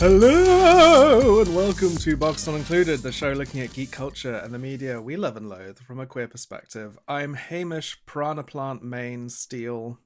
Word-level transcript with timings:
Hello 0.00 1.42
and 1.42 1.54
welcome 1.54 1.94
to 1.96 2.16
Box 2.16 2.46
Not 2.46 2.56
Included, 2.56 3.00
the 3.00 3.12
show 3.12 3.32
looking 3.32 3.60
at 3.60 3.74
geek 3.74 3.90
culture 3.90 4.36
and 4.36 4.54
the 4.54 4.58
media 4.58 4.98
we 4.98 5.14
love 5.14 5.36
and 5.36 5.46
loathe 5.46 5.78
from 5.78 6.00
a 6.00 6.06
queer 6.06 6.26
perspective. 6.26 6.98
I'm 7.06 7.34
Hamish 7.34 7.98
Piranha 8.06 8.42
Plant 8.42 8.82
Main 8.82 9.28
Steel. 9.28 9.98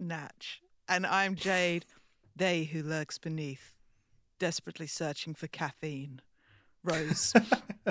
Natch. 0.00 0.62
And 0.88 1.04
I'm 1.04 1.34
Jade, 1.34 1.84
they 2.34 2.64
who 2.64 2.82
lurks 2.82 3.18
beneath, 3.18 3.74
desperately 4.38 4.86
searching 4.86 5.34
for 5.34 5.46
caffeine. 5.46 6.22
Rose. 6.82 7.34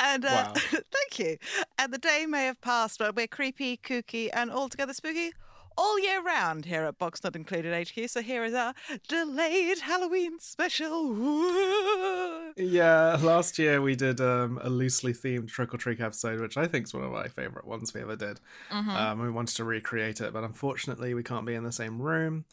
and 0.00 0.24
uh, 0.24 0.52
thank 0.56 1.18
you. 1.20 1.36
And 1.78 1.94
the 1.94 1.98
day 1.98 2.26
may 2.26 2.46
have 2.46 2.60
passed, 2.60 2.98
but 2.98 3.14
we're 3.14 3.28
creepy, 3.28 3.76
kooky, 3.76 4.28
and 4.32 4.50
altogether 4.50 4.92
spooky 4.92 5.30
all 5.76 5.98
year 5.98 6.22
round 6.22 6.64
here 6.64 6.84
at 6.84 6.98
Box 6.98 7.22
Not 7.22 7.36
Included 7.36 7.88
HQ. 7.88 8.08
So 8.08 8.22
here 8.22 8.44
is 8.44 8.54
our 8.54 8.74
delayed 9.08 9.80
Halloween 9.80 10.38
special. 10.40 11.12
Woo! 11.12 12.52
Yeah, 12.56 13.18
last 13.20 13.58
year 13.58 13.82
we 13.82 13.96
did 13.96 14.20
um, 14.20 14.60
a 14.62 14.70
loosely 14.70 15.12
themed 15.12 15.48
trick 15.48 15.74
or 15.74 15.78
treat 15.78 16.00
episode, 16.00 16.40
which 16.40 16.56
I 16.56 16.66
think 16.66 16.86
is 16.86 16.94
one 16.94 17.04
of 17.04 17.12
my 17.12 17.28
favorite 17.28 17.66
ones 17.66 17.92
we 17.92 18.02
ever 18.02 18.16
did. 18.16 18.40
Um, 18.70 19.20
we 19.20 19.30
wanted 19.30 19.56
to 19.56 19.64
recreate 19.64 20.20
it, 20.20 20.32
but 20.32 20.44
unfortunately 20.44 21.14
we 21.14 21.22
can't 21.22 21.46
be 21.46 21.54
in 21.54 21.64
the 21.64 21.72
same 21.72 22.00
room. 22.00 22.44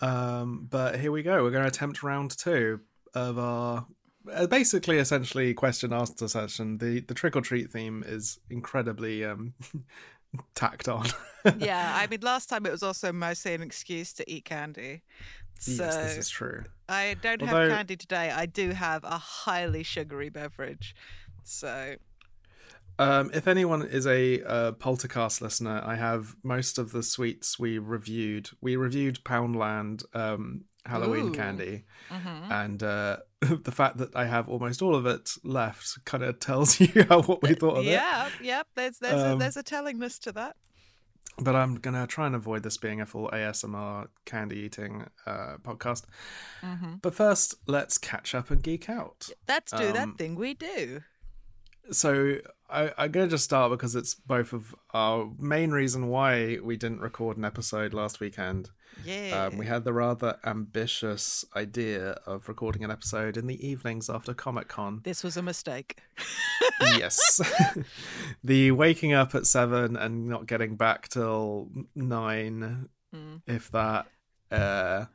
Um, 0.00 0.66
but 0.70 1.00
here 1.00 1.10
we 1.10 1.22
go. 1.22 1.42
We're 1.42 1.50
going 1.50 1.64
to 1.64 1.68
attempt 1.68 2.02
round 2.02 2.36
two 2.36 2.80
of 3.14 3.38
our 3.38 3.86
uh, 4.32 4.46
basically 4.46 4.98
essentially 4.98 5.54
question 5.54 5.92
answer 5.92 6.28
session. 6.28 6.78
The 6.78 7.00
the 7.00 7.14
trick 7.14 7.36
or 7.36 7.40
treat 7.40 7.70
theme 7.70 8.04
is 8.06 8.38
incredibly 8.50 9.24
um, 9.24 9.54
tacked 10.54 10.88
on. 10.88 11.06
yeah, 11.58 11.92
I 11.96 12.06
mean, 12.10 12.20
last 12.22 12.48
time 12.48 12.66
it 12.66 12.72
was 12.72 12.82
also 12.82 13.12
mostly 13.12 13.54
an 13.54 13.62
excuse 13.62 14.12
to 14.14 14.30
eat 14.30 14.44
candy. 14.44 15.02
So 15.60 15.84
yes, 15.84 15.96
this 15.96 16.16
is 16.18 16.28
true. 16.28 16.64
I 16.88 17.16
don't 17.20 17.42
Although- 17.42 17.68
have 17.68 17.70
candy 17.70 17.96
today. 17.96 18.30
I 18.30 18.46
do 18.46 18.70
have 18.70 19.02
a 19.04 19.18
highly 19.18 19.82
sugary 19.82 20.28
beverage. 20.28 20.94
So 21.42 21.96
Um, 23.00 23.30
if 23.32 23.46
anyone 23.48 23.82
is 23.82 24.06
a 24.06 24.42
uh, 24.42 24.72
Poltercast 24.72 25.40
listener, 25.40 25.82
I 25.84 25.94
have 25.96 26.34
most 26.42 26.78
of 26.78 26.90
the 26.92 27.02
sweets 27.02 27.58
we 27.58 27.78
reviewed. 27.78 28.50
We 28.60 28.76
reviewed 28.76 29.20
Poundland 29.24 30.02
um, 30.14 30.64
Halloween 30.88 31.28
Ooh. 31.28 31.32
candy, 31.32 31.84
mhm. 32.10 32.50
and 32.50 32.82
uh, 32.82 33.18
the 33.40 33.72
fact 33.72 33.98
that 33.98 34.14
I 34.16 34.24
have 34.26 34.48
almost 34.48 34.82
all 34.82 34.94
of 34.94 35.06
it 35.06 35.30
left 35.44 36.04
kind 36.04 36.22
of 36.24 36.40
tells 36.40 36.80
you 36.84 37.04
how 37.08 37.22
what 37.22 37.42
we 37.42 37.54
thought 37.54 37.78
of 37.78 37.84
it. 37.86 37.90
yeah, 37.90 38.28
yep. 38.42 38.66
There's 38.74 38.98
there's 38.98 39.22
a, 39.22 39.32
Um, 39.32 39.38
there's 39.38 39.56
a 39.56 39.62
tellingness 39.62 40.18
to 40.20 40.32
that. 40.32 40.56
But 41.40 41.54
I'm 41.54 41.76
gonna 41.76 42.06
try 42.06 42.26
and 42.26 42.34
avoid 42.34 42.64
this 42.64 42.76
being 42.78 43.00
a 43.00 43.06
full 43.06 43.28
ASMR 43.32 44.08
candy 44.24 44.56
eating 44.56 45.06
uh, 45.24 45.58
podcast. 45.62 46.04
hmm 46.60 46.94
But 47.00 47.14
first, 47.14 47.54
let's 47.68 47.96
catch 47.96 48.34
up 48.34 48.50
and 48.50 48.60
geek 48.62 48.88
out. 48.90 49.28
Let's 49.46 49.70
do 49.70 49.86
um, 49.88 49.92
that 49.92 50.08
thing 50.18 50.34
we 50.34 50.54
do. 50.54 51.02
so 51.92 52.38
I, 52.70 52.92
I'm 52.98 53.12
going 53.12 53.26
to 53.26 53.30
just 53.30 53.44
start 53.44 53.70
because 53.70 53.94
it's 53.94 54.14
both 54.14 54.52
of 54.52 54.74
our 54.92 55.30
main 55.38 55.70
reason 55.70 56.08
why 56.08 56.58
we 56.62 56.76
didn't 56.76 57.00
record 57.00 57.36
an 57.38 57.44
episode 57.44 57.94
last 57.94 58.20
weekend. 58.20 58.70
Yeah. 59.04 59.48
Um, 59.50 59.58
we 59.58 59.66
had 59.66 59.84
the 59.84 59.92
rather 59.92 60.38
ambitious 60.44 61.44
idea 61.54 62.12
of 62.26 62.48
recording 62.48 62.82
an 62.84 62.90
episode 62.90 63.36
in 63.36 63.46
the 63.46 63.64
evenings 63.66 64.10
after 64.10 64.34
Comic 64.34 64.68
Con. 64.68 65.00
this 65.04 65.22
was 65.22 65.36
a 65.36 65.42
mistake. 65.42 66.00
yes, 66.80 67.40
the 68.44 68.70
waking 68.72 69.12
up 69.12 69.34
at 69.34 69.46
seven 69.46 69.96
and 69.96 70.26
not 70.26 70.46
getting 70.46 70.76
back 70.76 71.08
till 71.08 71.68
nine, 71.94 72.88
Mm. 73.14 73.40
if 73.46 73.70
that, 73.70 74.06
uh, 74.50 75.06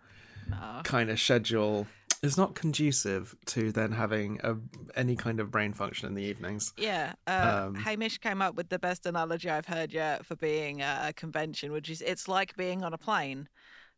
Nah. 0.50 0.82
kind 0.82 1.12
of 1.12 1.20
schedule 1.20 1.86
is 2.24 2.38
not 2.38 2.56
conducive 2.56 3.36
to 3.46 3.72
then 3.72 3.92
having 3.92 4.40
a, 4.44 4.56
any 4.96 5.16
kind 5.16 5.40
of 5.40 5.52
brain 5.52 5.74
function 5.74 6.08
in 6.08 6.16
the 6.16 6.24
evenings. 6.24 6.74
Yeah, 6.76 7.14
uh, 7.28 7.66
Um, 7.68 7.76
Hamish 7.76 8.18
came 8.18 8.42
up 8.42 8.56
with 8.56 8.70
the 8.70 8.80
best 8.80 9.06
analogy 9.06 9.48
I've 9.50 9.68
heard 9.68 9.94
yet 9.94 10.26
for 10.26 10.36
being 10.36 10.82
a, 10.82 11.06
a 11.10 11.14
convention, 11.14 11.72
which 11.72 11.88
is 11.90 12.02
it's 12.02 12.28
like 12.28 12.56
being 12.58 12.84
on 12.84 12.94
a 12.94 12.98
plane 12.98 13.48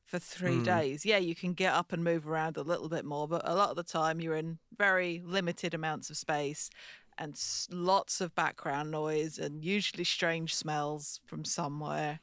for 0.06 0.20
three 0.20 0.58
Hmm. 0.58 0.64
days. 0.64 1.06
Yeah, 1.06 1.18
you 1.18 1.36
can 1.36 1.54
get 1.54 1.74
up 1.74 1.92
and 1.92 2.04
move 2.04 2.28
around 2.28 2.58
a 2.58 2.62
little 2.62 2.90
bit 2.90 3.06
more, 3.06 3.28
but 3.28 3.42
a 3.48 3.56
lot 3.56 3.70
of 3.72 3.76
the 3.76 3.84
time 3.84 4.22
you're 4.22 4.36
in 4.36 4.60
very 4.78 5.22
limited 5.26 5.74
amounts 5.74 6.10
of 6.10 6.18
space 6.18 6.70
and 7.18 7.34
s- 7.34 7.68
lots 7.72 8.22
of 8.22 8.36
background 8.36 8.92
noise 8.92 9.40
and 9.40 9.64
usually 9.64 10.04
strange 10.04 10.54
smells 10.54 11.22
from 11.26 11.44
somewhere. 11.44 12.20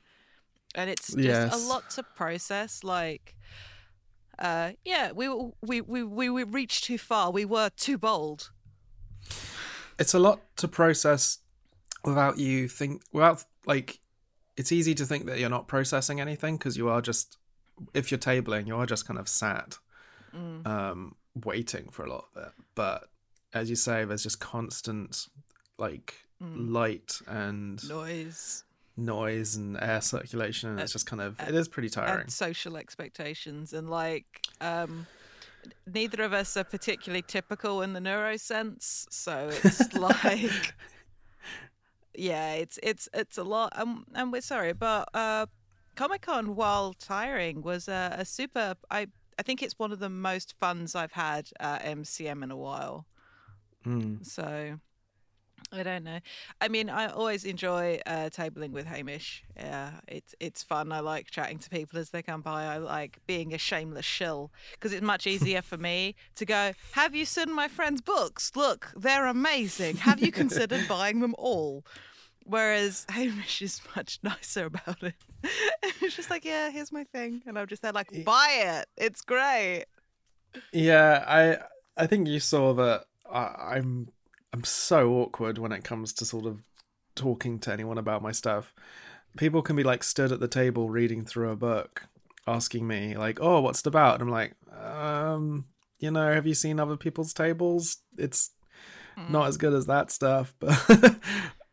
And 0.75 0.89
it's 0.89 1.09
just 1.09 1.19
Yes. 1.19 1.53
a 1.55 1.59
lot 1.69 1.91
to 1.91 2.03
process. 2.03 2.85
Like, 2.85 3.35
uh, 4.39 4.73
yeah, 4.85 5.13
we, 5.13 5.29
we 5.61 5.81
we 5.83 6.03
we 6.03 6.31
we 6.31 6.45
reached 6.45 6.85
too 6.85 6.99
far. 6.99 7.31
We 7.31 7.45
were 7.45 7.69
too 7.71 7.99
bold. 7.99 8.51
it's 9.99 10.15
a 10.15 10.19
lot 10.19 10.41
to 10.57 10.67
process 10.67 11.39
without 12.05 12.39
you 12.39 12.67
think 12.69 13.03
without 13.13 13.45
like 13.67 14.01
it's 14.57 14.73
easy 14.73 14.95
to 14.95 15.05
think 15.07 15.27
that 15.27 15.39
you're 15.39 15.51
not 15.51 15.69
processing 15.69 16.21
anything 16.21 16.57
because 16.57 16.77
you 16.77 16.89
are 16.89 17.01
just 17.03 17.37
if 17.95 18.11
you're 18.11 18.19
tabling 18.19 18.67
you 18.67 18.77
are 18.77 18.87
just 18.87 19.07
kind 19.07 19.19
of 19.19 19.29
sat 19.29 19.79
Mm. 20.35 20.67
um 20.67 21.15
waiting 21.45 21.89
for 21.91 22.05
a 22.07 22.11
lot 22.11 22.25
of 22.35 22.43
it 22.45 22.53
but 22.75 23.09
as 23.53 23.69
you 23.69 23.77
say 23.77 24.05
there's 24.07 24.23
just 24.23 24.41
constant 24.41 25.27
like 25.79 26.15
Mm. 26.43 26.71
light 26.73 27.21
and 27.29 27.87
Noise. 27.89 28.65
noise 28.97 29.55
and 29.57 29.77
air 29.81 30.01
circulation 30.01 30.71
and 30.71 30.81
it's 30.81 30.93
just 30.93 31.07
kind 31.07 31.23
of 31.23 31.39
uh, 31.39 31.45
it 31.49 31.55
is 31.55 31.69
pretty 31.69 31.89
tiring 31.89 32.23
and 32.23 32.33
social 32.33 32.77
expectations 32.77 33.73
and 33.73 33.89
like 33.89 34.27
um 34.61 35.07
neither 35.87 36.23
of 36.25 36.33
us 36.33 36.57
are 36.57 36.65
particularly 36.65 37.23
typical 37.23 37.81
in 37.83 37.93
the 37.93 38.01
neuro 38.01 38.37
sense 38.37 39.07
so 39.11 39.49
it's 39.51 39.93
like 40.09 40.75
yeah 42.15 42.55
it's 42.55 42.79
it's 42.83 43.09
it's 43.15 43.39
a 43.39 43.45
lot 43.45 43.73
um, 43.77 44.05
and 44.15 44.33
we're 44.33 44.41
sorry 44.41 44.73
but 44.73 45.09
uh 45.15 45.47
comic-con 45.95 46.55
while 46.57 46.93
tiring 46.95 47.63
was 47.63 47.89
a, 47.89 48.15
a 48.19 48.25
super 48.25 48.75
i 48.91 49.07
i 49.39 49.43
think 49.43 49.63
it's 49.63 49.79
one 49.79 49.93
of 49.93 49.99
the 49.99 50.09
most 50.09 50.55
funs 50.61 50.95
i've 50.95 51.13
had 51.13 51.49
at 51.61 51.85
mcm 51.85 52.43
in 52.43 52.51
a 52.51 52.57
while 52.57 53.07
Mm. 53.87 54.25
so 54.25 54.79
I 55.73 55.83
don't 55.85 56.05
know. 56.05 56.19
I 56.61 56.69
mean, 56.69 56.91
I 56.91 57.07
always 57.07 57.45
enjoy 57.45 57.99
uh, 58.05 58.29
tabling 58.31 58.73
with 58.73 58.85
Hamish. 58.87 59.43
Yeah, 59.57 59.93
it's 60.07 60.35
it's 60.39 60.63
fun. 60.63 60.93
I 60.93 61.01
like 61.01 61.31
chatting 61.31 61.59
to 61.61 61.71
people 61.71 61.99
as 61.99 62.11
they 62.11 62.21
come 62.23 62.43
by. 62.43 62.65
I 62.65 62.77
like 62.77 63.19
being 63.27 63.55
a 63.55 63.59
shameless 63.59 64.05
shill 64.05 64.53
because 64.73 64.93
it's 64.93 65.03
much 65.03 65.27
easier 65.27 65.63
for 65.63 65.79
me 65.79 66.15
to 66.35 66.45
go. 66.45 66.73
Have 66.93 67.15
you 67.15 67.25
seen 67.25 67.53
my 67.55 67.69
friend's 67.69 68.03
books? 68.03 68.53
Look, 68.55 68.93
they're 68.97 69.27
amazing. 69.27 69.97
Have 69.97 70.21
you 70.21 70.31
considered 70.31 70.85
buying 70.89 71.21
them 71.21 71.35
all? 71.39 71.85
Whereas 72.47 73.07
Hamish 73.11 73.63
is 73.63 73.81
much 73.97 74.19
nicer 74.23 74.67
about 74.67 75.03
it. 75.03 75.15
It's 76.01 76.17
just 76.17 76.31
like, 76.31 76.45
yeah, 76.45 76.71
here's 76.71 76.93
my 76.93 77.05
thing, 77.05 77.43
and 77.47 77.59
I'm 77.59 77.67
just 77.67 77.83
there 77.83 77.93
like, 77.93 78.25
buy 78.25 78.81
it. 78.81 78.89
It's 78.97 79.23
great. 79.23 79.87
Yeah, 80.73 81.25
I 81.27 82.03
I 82.03 82.07
think 82.07 82.29
you 82.29 82.41
saw 82.41 82.75
that 82.75 83.05
I, 83.31 83.75
I'm 83.77 84.09
I'm 84.53 84.65
so 84.65 85.13
awkward 85.15 85.59
when 85.59 85.73
it 85.73 85.85
comes 85.85 86.13
to 86.15 86.25
sort 86.25 86.47
of 86.47 86.63
talking 87.15 87.59
to 87.61 87.73
anyone 87.73 87.99
about 87.99 88.23
my 88.23 88.33
stuff. 88.33 88.75
People 89.37 89.63
can 89.63 89.77
be 89.77 89.83
like 89.83 90.03
stood 90.03 90.33
at 90.33 90.41
the 90.41 90.49
table 90.49 90.91
reading 90.91 91.25
through 91.25 91.51
a 91.51 91.57
book, 91.57 92.07
asking 92.47 92.87
me 92.87 93.17
like, 93.17 93.39
"Oh, 93.41 93.61
what's 93.61 93.81
it 93.81 93.87
about?" 93.87 94.15
And 94.15 94.25
I'm 94.25 94.31
like, 94.31 94.55
um, 94.77 95.67
you 95.99 96.11
know, 96.11 96.33
have 96.33 96.47
you 96.47 96.55
seen 96.55 96.81
other 96.81 96.97
people's 96.97 97.33
tables? 97.33 97.99
It's 98.19 98.51
not 99.29 99.49
as 99.49 99.57
good 99.57 99.73
as 99.73 99.87
that 99.87 100.11
stuff, 100.11 100.55
but 100.61 101.17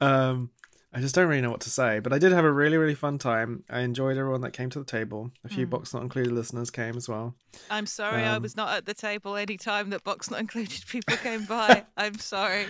um, 0.02 0.52
I 0.94 1.02
just 1.02 1.14
don't 1.14 1.28
really 1.28 1.42
know 1.42 1.52
what 1.52 1.62
to 1.62 1.70
say. 1.70 2.00
But 2.00 2.14
I 2.14 2.18
did 2.18 2.32
have 2.32 2.46
a 2.46 2.52
really 2.52 2.78
really 2.78 2.96
fun 2.96 3.18
time. 3.18 3.64
I 3.70 3.82
enjoyed 3.82 4.18
everyone 4.18 4.42
that 4.42 4.52
came 4.54 4.70
to 4.72 4.80
the 4.80 4.86
table. 4.86 5.32
A 5.44 5.50
few 5.50 5.68
box 5.68 5.94
not 5.94 6.02
included 6.04 6.32
listeners 6.32 6.72
came 6.72 6.98
as 6.98 7.08
well. 7.08 7.36
I'm 7.70 7.86
sorry 7.86 8.24
I 8.24 8.36
Um, 8.36 8.42
was 8.42 8.56
not 8.58 8.76
at 8.76 8.86
the 8.86 8.94
table 8.94 9.36
any 9.36 9.58
time 9.58 9.90
that 9.92 10.04
Box 10.04 10.32
Not 10.32 10.40
Included 10.46 10.86
people 10.88 11.16
came 11.18 11.46
by. 11.58 11.86
I'm 11.96 12.18
sorry. 12.18 12.68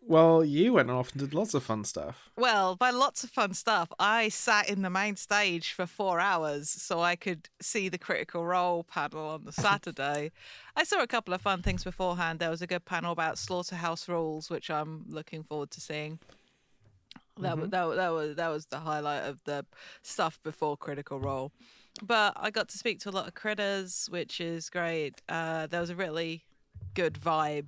Well, 0.00 0.42
you 0.42 0.72
went 0.72 0.90
off 0.90 1.10
and 1.12 1.20
did 1.20 1.34
lots 1.34 1.52
of 1.52 1.62
fun 1.64 1.84
stuff. 1.84 2.30
Well, 2.34 2.76
by 2.76 2.90
lots 2.90 3.24
of 3.24 3.30
fun 3.30 3.52
stuff, 3.52 3.90
I 3.98 4.30
sat 4.30 4.70
in 4.70 4.80
the 4.80 4.88
main 4.88 5.16
stage 5.16 5.72
for 5.72 5.84
four 5.84 6.18
hours 6.18 6.70
so 6.70 7.00
I 7.02 7.14
could 7.14 7.50
see 7.60 7.90
the 7.90 7.98
Critical 7.98 8.46
Role 8.46 8.84
panel 8.84 9.26
on 9.28 9.44
the 9.44 9.52
Saturday. 9.66 10.30
I 10.76 10.84
saw 10.84 11.02
a 11.02 11.06
couple 11.06 11.34
of 11.34 11.42
fun 11.42 11.60
things 11.60 11.84
beforehand. 11.84 12.38
There 12.38 12.48
was 12.48 12.62
a 12.62 12.66
good 12.66 12.86
panel 12.86 13.12
about 13.12 13.36
Slaughterhouse 13.36 14.06
Rulez, 14.06 14.48
which 14.48 14.70
I'm 14.70 15.04
looking 15.10 15.42
forward 15.42 15.72
to 15.72 15.80
seeing. 15.80 16.20
That, 17.40 17.58
wa- 17.58 17.66
that, 17.66 17.96
that 17.96 18.08
was 18.10 18.36
that 18.36 18.48
was 18.48 18.66
the 18.66 18.80
highlight 18.80 19.24
of 19.24 19.42
the 19.44 19.64
stuff 20.02 20.38
before 20.42 20.76
Critical 20.76 21.20
Role. 21.20 21.52
But 22.02 22.34
I 22.36 22.50
got 22.50 22.68
to 22.68 22.78
speak 22.78 23.00
to 23.00 23.10
a 23.10 23.12
lot 23.12 23.26
of 23.26 23.34
critters, 23.34 24.06
which 24.10 24.40
is 24.40 24.70
great. 24.70 25.20
Uh, 25.28 25.66
there 25.66 25.80
was 25.80 25.90
a 25.90 25.96
really 25.96 26.44
good 26.94 27.14
vibe 27.14 27.66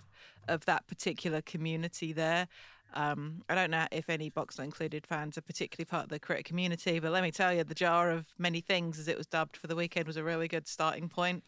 of 0.48 0.64
that 0.66 0.86
particular 0.86 1.42
community 1.42 2.12
there. 2.12 2.48
Um, 2.94 3.42
I 3.48 3.54
don't 3.54 3.70
know 3.70 3.86
if 3.92 4.10
any 4.10 4.30
Box 4.30 4.58
Not 4.58 4.64
Included 4.64 5.06
fans 5.06 5.38
are 5.38 5.42
particularly 5.42 5.84
part 5.84 6.04
of 6.04 6.08
the 6.10 6.18
critter 6.18 6.42
community, 6.42 6.98
but 6.98 7.12
let 7.12 7.22
me 7.22 7.30
tell 7.30 7.52
you, 7.52 7.62
the 7.62 7.74
jar 7.74 8.10
of 8.10 8.26
many 8.38 8.60
things, 8.60 8.98
as 8.98 9.06
it 9.06 9.16
was 9.16 9.26
dubbed 9.26 9.56
for 9.56 9.68
the 9.68 9.76
weekend, 9.76 10.06
was 10.06 10.16
a 10.16 10.24
really 10.24 10.48
good 10.48 10.66
starting 10.66 11.08
point. 11.08 11.44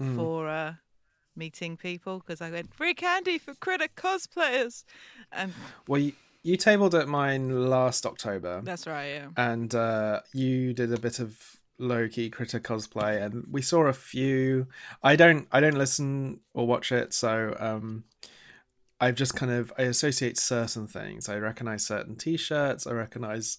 Mm. 0.00 0.16
for 0.16 0.48
uh, 0.48 0.74
meeting 1.36 1.76
people 1.76 2.18
because 2.18 2.40
I 2.40 2.50
went 2.50 2.74
free 2.74 2.94
candy 2.94 3.38
for 3.38 3.54
critter 3.54 3.88
cosplayers, 3.96 4.84
and 5.32 5.52
Well, 5.86 6.00
you, 6.00 6.12
you 6.48 6.56
tabled 6.56 6.94
at 6.94 7.08
mine 7.08 7.68
last 7.68 8.06
October, 8.06 8.60
that's 8.64 8.86
right. 8.86 9.08
Yeah. 9.16 9.28
and 9.36 9.74
uh, 9.74 10.20
you 10.32 10.72
did 10.72 10.92
a 10.92 10.98
bit 10.98 11.18
of 11.20 11.30
low 11.78 12.08
key 12.08 12.28
critter 12.30 12.60
cosplay, 12.60 13.22
and 13.24 13.44
we 13.50 13.62
saw 13.62 13.82
a 13.86 13.92
few. 13.92 14.66
I 15.02 15.16
don't, 15.16 15.46
I 15.52 15.60
don't 15.60 15.78
listen 15.78 16.40
or 16.54 16.66
watch 16.66 16.90
it, 16.92 17.12
so 17.12 17.54
um, 17.58 18.04
I've 19.00 19.14
just 19.14 19.34
kind 19.36 19.52
of 19.52 19.72
I 19.78 19.82
associate 19.82 20.38
certain 20.38 20.86
things. 20.88 21.28
I 21.28 21.36
recognize 21.38 21.86
certain 21.86 22.16
T-shirts. 22.16 22.86
I 22.86 22.92
recognize, 22.92 23.58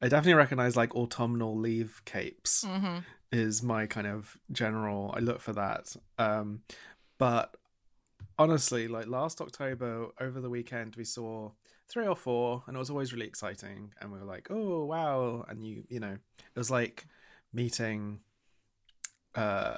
I 0.00 0.08
definitely 0.08 0.34
recognize 0.34 0.76
like 0.76 0.94
autumnal 0.94 1.58
leaf 1.58 2.02
capes. 2.04 2.64
hmm 2.64 2.98
is 3.32 3.60
my 3.60 3.86
kind 3.86 4.06
of 4.06 4.36
general 4.52 5.12
I 5.16 5.18
look 5.18 5.40
for 5.40 5.52
that. 5.54 5.96
Um 6.16 6.60
but 7.18 7.56
honestly, 8.38 8.86
like 8.86 9.08
last 9.08 9.40
October 9.40 10.06
over 10.20 10.40
the 10.40 10.48
weekend 10.48 10.94
we 10.94 11.02
saw 11.04 11.50
three 11.88 12.06
or 12.06 12.16
four 12.16 12.64
and 12.66 12.76
it 12.76 12.78
was 12.78 12.90
always 12.90 13.12
really 13.12 13.26
exciting 13.26 13.92
and 14.00 14.12
we 14.12 14.18
were 14.18 14.24
like, 14.24 14.48
"Oh, 14.50 14.84
wow." 14.84 15.44
And 15.48 15.64
you 15.64 15.84
you 15.88 16.00
know, 16.00 16.12
it 16.54 16.58
was 16.58 16.70
like 16.70 17.06
meeting 17.52 18.20
uh 19.34 19.76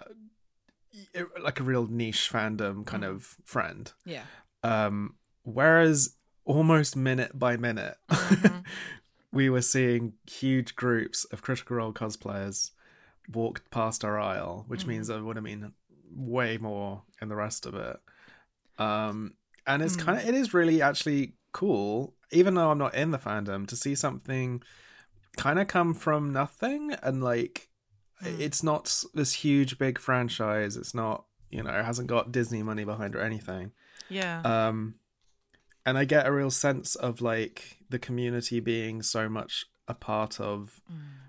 like 1.40 1.60
a 1.60 1.62
real 1.64 1.86
niche 1.86 2.30
fandom 2.32 2.84
kind 2.86 3.04
Mhm. 3.04 3.08
of 3.14 3.36
friend. 3.44 3.92
Yeah. 4.04 4.24
Um 4.62 5.16
whereas 5.42 6.16
almost 6.44 6.96
minute 6.96 7.38
by 7.38 7.56
minute 7.56 7.96
Mhm. 8.08 8.64
we 9.32 9.50
were 9.50 9.62
seeing 9.62 10.14
huge 10.26 10.74
groups 10.76 11.24
of 11.26 11.42
Critical 11.42 11.76
Role 11.76 11.92
cosplayers 11.92 12.70
walk 13.30 13.68
past 13.70 14.04
our 14.04 14.18
aisle, 14.18 14.64
which 14.68 14.84
Mhm. 14.84 14.88
means 14.88 15.06
there 15.08 15.22
would 15.22 15.36
have 15.36 15.44
been 15.44 15.74
way 16.10 16.56
more 16.56 17.02
in 17.20 17.28
the 17.28 17.36
rest 17.36 17.66
of 17.66 17.74
it. 17.74 18.00
Um, 18.78 19.34
and 19.66 19.82
it's 19.82 19.96
Mm. 19.96 20.00
kind 20.04 20.18
of 20.18 20.26
it 20.26 20.34
is 20.34 20.54
really 20.54 20.80
actually 20.80 21.34
cool, 21.52 22.14
even 22.32 22.54
though 22.54 22.70
I'm 22.70 22.78
not 22.78 22.94
in 22.94 23.10
the 23.10 23.18
fandom, 23.18 23.66
to 23.68 23.76
see 23.76 23.94
something 23.94 24.62
kind 25.36 25.58
of 25.58 25.68
come 25.68 25.94
from 25.94 26.32
nothing 26.32 26.92
and 27.02 27.22
like 27.22 27.68
Mm. 28.24 28.40
it's 28.40 28.64
not 28.64 29.04
this 29.14 29.32
huge 29.32 29.78
big 29.78 29.96
franchise. 30.00 30.76
It's 30.76 30.92
not 30.92 31.24
you 31.50 31.62
know 31.62 31.70
it 31.70 31.84
hasn't 31.84 32.08
got 32.08 32.32
Disney 32.32 32.64
money 32.64 32.84
behind 32.84 33.14
or 33.14 33.20
anything 33.20 33.70
Yeah. 34.08 34.40
um 34.42 34.96
and 35.86 35.96
i 35.96 36.04
get 36.04 36.26
a 36.26 36.32
real 36.32 36.50
sense 36.50 36.94
of 36.96 37.20
like 37.22 37.78
the 37.88 37.98
community 37.98 38.58
being 38.60 39.02
so 39.02 39.28
much 39.28 39.64
a 39.86 39.94
part 39.94 40.40
of 40.40 40.80
Mm. 40.92 41.27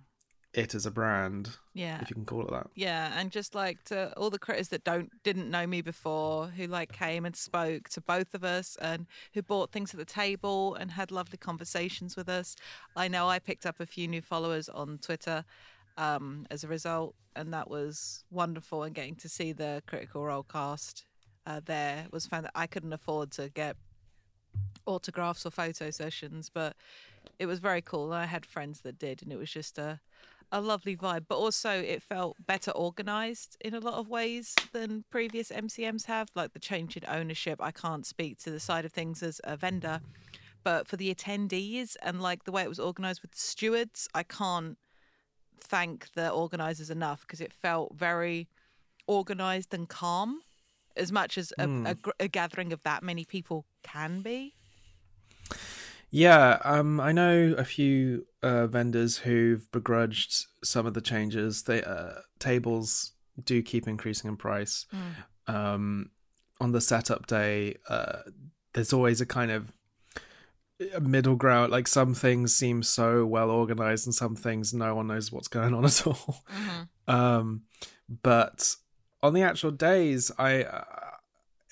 It 0.60 0.76
as 0.76 0.86
a 0.86 0.92
brand 0.92 1.50
yeah. 1.74 2.02
if 2.02 2.10
you 2.10 2.16
can 2.16 2.26
call 2.26 2.42
it 2.42 2.52
that 2.52 2.68
Yeah, 2.76 3.12
and 3.16 3.32
just 3.32 3.56
like 3.56 3.84
to 3.86 4.14
all 4.18 4.30
the 4.30 4.40
critters 4.40 4.70
that 4.70 4.84
don't 4.84 5.10
didn't 5.24 5.50
know 5.50 5.66
me 5.66 5.82
before, 5.82 6.48
who 6.48 6.68
like 6.68 6.92
came 6.92 7.26
and 7.26 7.36
spoke 7.36 7.90
to 7.90 8.02
both 8.02 8.34
of 8.34 8.44
us, 8.44 8.78
and 8.82 9.08
who 9.34 9.42
bought 9.42 9.72
things 9.72 9.94
at 9.94 10.00
the 10.00 10.06
table 10.06 10.76
and 10.76 10.92
had 10.92 11.12
lovely 11.12 11.38
conversations 11.38 12.16
with 12.16 12.30
us. 12.30 12.56
I 12.96 13.08
know 13.08 13.28
I 13.28 13.40
picked 13.40 13.66
up 13.66 13.80
a 13.80 13.86
few 13.86 14.08
new 14.08 14.22
followers 14.22 14.70
on 14.70 15.00
Twitter 15.00 15.46
um, 15.98 16.46
as 16.52 16.64
a 16.64 16.68
result, 16.68 17.16
and 17.36 17.54
that 17.54 17.70
was 17.70 18.24
wonderful. 18.32 18.84
And 18.84 18.94
getting 18.94 19.16
to 19.16 19.30
see 19.30 19.52
the 19.52 19.82
Critical 19.88 20.24
Role 20.26 20.44
cast 20.44 21.06
uh, 21.50 21.62
there 21.66 22.06
was 22.12 22.28
fun. 22.28 22.44
That 22.44 22.52
I 22.56 22.68
couldn't 22.68 22.94
afford 22.94 23.32
to 23.32 23.50
get 23.50 23.76
autographs 24.86 25.46
or 25.46 25.52
photo 25.52 25.90
sessions, 25.90 26.50
but 26.54 26.76
it 27.40 27.48
was 27.48 27.60
very 27.60 27.82
cool. 27.82 28.14
I 28.14 28.26
had 28.26 28.46
friends 28.46 28.82
that 28.82 29.00
did, 29.00 29.24
and 29.24 29.32
it 29.32 29.38
was 29.38 29.52
just 29.52 29.78
a 29.78 30.00
a 30.52 30.62
lovely 30.62 30.96
vibe. 30.96 31.26
But 31.28 31.38
also, 31.38 31.72
it 31.72 32.02
felt 32.02 32.38
better 32.46 32.72
organized 32.72 33.58
in 33.62 33.74
a 33.74 33.80
lot 33.80 33.96
of 33.96 34.10
ways 34.10 34.56
than 34.74 35.04
previous 35.10 35.50
MCMs 35.50 36.06
have. 36.06 36.30
Like 36.36 36.54
the 36.54 36.60
change 36.60 36.98
in 36.98 37.04
ownership, 37.08 37.60
I 37.62 37.72
can't 37.72 38.06
speak 38.06 38.40
to 38.40 38.52
the 38.52 38.60
side 38.60 38.86
of 38.86 38.92
things 38.92 39.24
as 39.24 39.42
a 39.44 39.56
vendor, 39.56 40.02
but 40.64 40.88
for 40.88 40.98
the 40.98 41.14
attendees 41.14 41.96
and 42.02 42.22
like 42.22 42.44
the 42.44 42.52
way 42.52 42.64
it 42.64 42.70
was 42.70 42.80
organized 42.80 43.22
with 43.22 43.32
the 43.32 43.40
stewards, 43.40 44.08
I 44.14 44.24
can't 44.24 44.78
thank 45.60 46.14
the 46.14 46.30
organizers 46.30 46.90
enough 46.90 47.22
because 47.22 47.42
it 47.42 47.54
felt 47.54 47.96
very 47.96 48.48
organized 49.08 49.74
and 49.74 49.88
calm. 49.88 50.42
As 50.98 51.14
much 51.14 51.38
as 51.38 51.54
a, 51.58 51.64
a, 51.64 51.68
hmm. 51.68 51.88
a 52.20 52.28
gathering 52.28 52.74
of 52.74 52.84
that 52.84 53.04
many 53.04 53.24
people 53.24 53.66
can 53.84 54.22
be. 54.22 54.56
Yeah 56.12 56.58
um 56.64 57.00
i 57.00 57.12
know 57.12 57.54
a 57.58 57.64
few 57.64 58.26
uh 58.42 58.68
vendors 58.68 59.18
who've 59.18 59.70
begrudged 59.72 60.46
some 60.64 60.86
of 60.86 60.94
the 60.94 61.02
changes. 61.02 61.64
They 61.64 61.84
uh 61.84 62.22
tables 62.40 63.14
do 63.44 63.62
keep 63.62 63.88
increasing 63.88 64.30
in 64.30 64.38
price. 64.38 64.86
Um 65.48 66.12
on 66.62 66.72
the 66.72 66.82
setup 66.82 67.28
day 67.28 67.76
uh 67.88 68.20
there's 68.74 68.94
always 68.94 69.22
a 69.22 69.26
kind 69.26 69.52
of 69.52 69.72
middle 71.02 71.36
ground. 71.36 71.72
Like 71.72 71.88
some 71.88 72.14
things 72.14 72.56
seem 72.56 72.84
so 72.84 73.26
well 73.26 73.50
organized 73.50 74.08
and 74.08 74.16
some 74.16 74.36
things 74.36 74.74
no 74.74 74.96
one 74.96 75.08
knows 75.08 75.32
what's 75.32 75.48
going 75.48 75.74
on 75.74 75.86
at 75.92 76.08
all. 76.08 76.44
Um 77.08 77.64
but 78.24 78.76
on 79.22 79.34
the 79.34 79.42
actual 79.42 79.70
days 79.70 80.32
i 80.40 80.64
uh, 80.64 80.84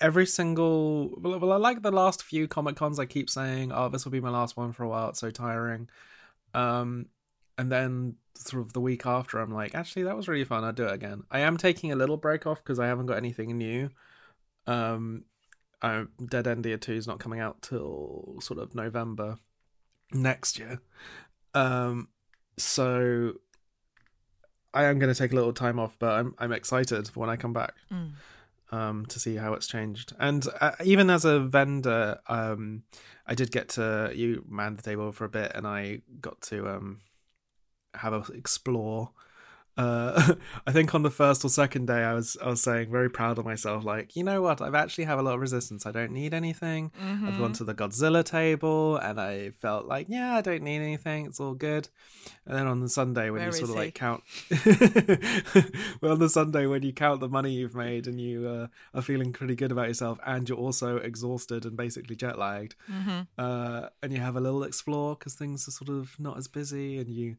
every 0.00 0.26
single 0.26 1.10
well, 1.20 1.52
i 1.52 1.56
like 1.56 1.82
the 1.82 1.90
last 1.90 2.22
few 2.22 2.46
comic 2.46 2.76
cons 2.76 2.98
i 2.98 3.06
keep 3.06 3.28
saying 3.28 3.72
oh 3.72 3.88
this 3.88 4.04
will 4.04 4.12
be 4.12 4.20
my 4.20 4.30
last 4.30 4.56
one 4.56 4.72
for 4.72 4.84
a 4.84 4.88
while. 4.88 5.08
It's 5.10 5.20
so 5.20 5.30
tiring. 5.30 5.88
Um 6.54 7.06
and 7.56 7.72
then 7.72 8.14
sort 8.36 8.62
of 8.62 8.72
the 8.72 8.80
week 8.80 9.04
after 9.04 9.40
i'm 9.40 9.52
like 9.52 9.74
actually 9.74 10.04
that 10.04 10.16
was 10.16 10.28
really 10.28 10.44
fun. 10.44 10.64
I'll 10.64 10.72
do 10.72 10.86
it 10.86 10.92
again. 10.92 11.22
I 11.30 11.40
am 11.40 11.56
taking 11.56 11.92
a 11.92 11.96
little 11.96 12.16
break 12.16 12.46
off 12.46 12.62
because 12.62 12.78
i 12.78 12.86
haven't 12.86 13.06
got 13.06 13.16
anything 13.16 13.56
new. 13.58 13.90
Um 14.66 15.24
uh, 15.80 16.04
Dead 16.24 16.46
Endia 16.46 16.80
2 16.80 16.92
is 16.92 17.06
not 17.06 17.20
coming 17.20 17.38
out 17.38 17.62
till 17.62 18.38
sort 18.40 18.58
of 18.58 18.74
november 18.74 19.38
next 20.12 20.58
year. 20.58 20.80
Um 21.54 22.08
so 22.56 23.34
I 24.74 24.84
am 24.84 24.98
going 24.98 25.12
to 25.12 25.18
take 25.18 25.32
a 25.32 25.34
little 25.34 25.52
time 25.52 25.78
off, 25.78 25.96
but 25.98 26.12
I'm 26.12 26.34
I'm 26.38 26.52
excited 26.52 27.08
for 27.08 27.20
when 27.20 27.30
I 27.30 27.36
come 27.36 27.52
back. 27.52 27.74
Mm. 27.92 28.12
Um, 28.70 29.06
to 29.06 29.18
see 29.18 29.36
how 29.36 29.54
it's 29.54 29.66
changed. 29.66 30.12
And 30.18 30.46
uh, 30.60 30.72
even 30.84 31.10
as 31.10 31.24
a 31.24 31.40
vendor, 31.40 32.18
um, 32.28 32.82
I 33.26 33.34
did 33.34 33.50
get 33.50 33.68
to 33.70 34.12
you 34.14 34.44
manned 34.48 34.78
the 34.78 34.82
table 34.82 35.12
for 35.12 35.24
a 35.24 35.28
bit, 35.28 35.52
and 35.54 35.66
I 35.66 36.02
got 36.20 36.40
to 36.42 36.68
um, 36.68 37.00
have 37.94 38.12
a 38.12 38.32
explore. 38.32 39.10
Uh, 39.78 40.34
I 40.66 40.72
think 40.72 40.94
on 40.94 41.02
the 41.02 41.10
first 41.10 41.44
or 41.44 41.48
second 41.48 41.86
day, 41.86 42.02
I 42.02 42.12
was 42.12 42.36
I 42.42 42.48
was 42.48 42.60
saying 42.60 42.90
very 42.90 43.08
proud 43.08 43.38
of 43.38 43.44
myself. 43.44 43.84
Like, 43.84 44.16
you 44.16 44.24
know 44.24 44.42
what? 44.42 44.60
I've 44.60 44.74
actually 44.74 45.04
have 45.04 45.18
a 45.18 45.22
lot 45.22 45.34
of 45.34 45.40
resistance. 45.40 45.86
I 45.86 45.92
don't 45.92 46.10
need 46.12 46.34
anything. 46.34 46.90
I've 47.00 47.38
gone 47.38 47.52
to 47.54 47.64
the 47.64 47.74
Godzilla 47.74 48.24
table, 48.24 48.96
and 48.96 49.20
I 49.20 49.50
felt 49.50 49.86
like, 49.86 50.06
yeah, 50.10 50.34
I 50.34 50.40
don't 50.40 50.62
need 50.64 50.78
anything. 50.80 51.26
It's 51.26 51.38
all 51.40 51.54
good. 51.54 51.88
And 52.44 52.56
then 52.58 52.66
on 52.66 52.80
the 52.80 52.88
Sunday, 52.88 53.30
when 53.30 53.40
Where 53.40 53.46
you 53.48 53.52
sort 53.52 53.70
of 53.70 53.76
he? 53.76 53.80
like 53.82 53.94
count, 53.94 54.22
well, 56.00 56.12
on 56.12 56.18
the 56.18 56.28
Sunday 56.28 56.66
when 56.66 56.82
you 56.82 56.92
count 56.92 57.20
the 57.20 57.28
money 57.28 57.52
you've 57.52 57.74
made 57.74 58.06
and 58.06 58.20
you 58.20 58.48
uh, 58.48 58.66
are 58.94 59.02
feeling 59.02 59.32
pretty 59.32 59.54
good 59.54 59.72
about 59.72 59.88
yourself, 59.88 60.18
and 60.26 60.48
you're 60.48 60.58
also 60.58 60.96
exhausted 60.96 61.64
and 61.64 61.76
basically 61.76 62.16
jet 62.16 62.38
lagged, 62.38 62.74
Mm-hmm. 62.90 63.20
uh, 63.38 63.88
and 64.02 64.12
you 64.12 64.18
have 64.20 64.36
a 64.36 64.40
little 64.40 64.62
explore 64.64 65.14
because 65.14 65.34
things 65.34 65.68
are 65.68 65.70
sort 65.70 65.90
of 65.90 66.18
not 66.18 66.36
as 66.36 66.48
busy, 66.48 66.98
and 66.98 67.08
you 67.08 67.36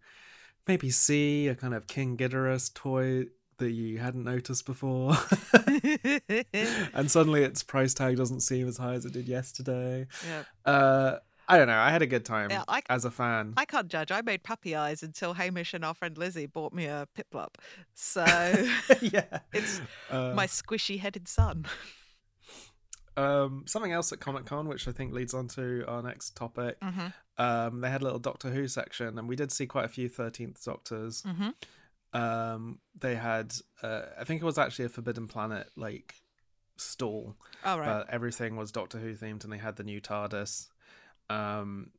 maybe 0.69 0.89
see 0.89 1.47
a 1.49 1.55
kind 1.55 1.73
of 1.73 1.87
King 1.87 2.15
Ghidorah 2.15 2.73
toy 2.73 3.25
that 3.57 3.71
you 3.71 3.97
hadn't 3.97 4.23
noticed 4.23 4.65
before, 4.65 5.17
and 6.93 7.11
suddenly 7.11 7.43
its 7.43 7.61
price 7.63 7.93
tag 7.93 8.15
doesn't 8.15 8.39
seem 8.39 8.67
as 8.69 8.77
high 8.77 8.93
as 8.93 9.03
it 9.05 9.11
did 9.13 9.27
yesterday. 9.27 10.07
yeah. 10.25 10.43
Uh, 10.71 11.17
I 11.51 11.57
don't 11.57 11.67
know. 11.67 11.79
I 11.79 11.89
had 11.89 12.03
a 12.03 12.07
good 12.07 12.23
time 12.25 12.51
Yeah, 12.51 12.63
I- 12.67 12.83
as 12.89 13.05
a 13.05 13.11
fan. 13.11 13.55
I 13.57 13.65
can't 13.65 13.87
judge. 13.87 14.11
I 14.11 14.21
made 14.21 14.43
puppy 14.43 14.75
eyes 14.75 15.01
until 15.01 15.33
Hamish 15.33 15.73
and 15.73 15.83
our 15.83 15.95
friend 15.95 16.15
Lizzie 16.15 16.45
bought 16.45 16.73
me 16.73 16.85
a 16.85 17.07
Piplup. 17.17 17.55
So 17.95 18.23
yeah, 19.01 19.39
it's 19.51 19.81
Uh, 20.11 20.33
my 20.35 20.45
squishy 20.45 20.99
headed 20.99 21.27
son. 21.27 21.65
um, 23.17 23.63
something 23.65 23.91
else 23.91 24.11
at 24.13 24.19
Comic 24.19 24.45
Con, 24.45 24.67
which 24.67 24.87
I 24.87 24.91
think 24.91 25.11
leads 25.11 25.33
on 25.33 25.47
to 25.49 25.83
our 25.87 26.03
next 26.03 26.35
topic. 26.35 26.79
Mm-hmm. 26.81 27.07
Um, 27.39 27.79
they 27.79 27.89
had 27.89 28.01
a 28.01 28.03
little 28.03 28.19
Doctor 28.19 28.49
Who 28.49 28.67
section, 28.67 29.17
and 29.17 29.27
we 29.27 29.35
did 29.35 29.51
see 29.51 29.65
quite 29.65 29.85
a 29.85 29.89
few 29.89 30.09
Thirteenth 30.09 30.63
Doctors. 30.63 31.23
Mm-hmm. 31.23 31.49
Um, 32.11 32.79
they 32.99 33.15
had, 33.15 33.53
uh, 33.81 34.01
I 34.19 34.25
think 34.25 34.41
it 34.41 34.45
was 34.45 34.57
actually 34.57 34.85
a 34.85 34.89
Forbidden 34.89 35.27
Planet 35.27 35.69
like 35.77 36.15
stall, 36.75 37.37
All 37.63 37.79
right. 37.79 37.85
but 37.85 38.09
everything 38.09 38.57
was 38.57 38.71
Doctor 38.71 38.99
Who 38.99 39.13
themed, 39.15 39.45
and 39.45 39.53
they 39.53 39.57
had 39.57 39.77
the 39.77 39.83
new 39.83 40.01
TARDIS. 40.01 40.67
Um, 41.29 41.91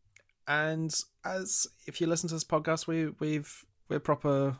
and 0.47 0.95
as 1.25 1.67
if 1.87 2.01
you 2.01 2.07
listen 2.07 2.29
to 2.29 2.35
this 2.35 2.45
podcast, 2.45 2.87
we 2.87 3.09
we've 3.19 3.65
we're 3.89 3.99
proper 3.99 4.59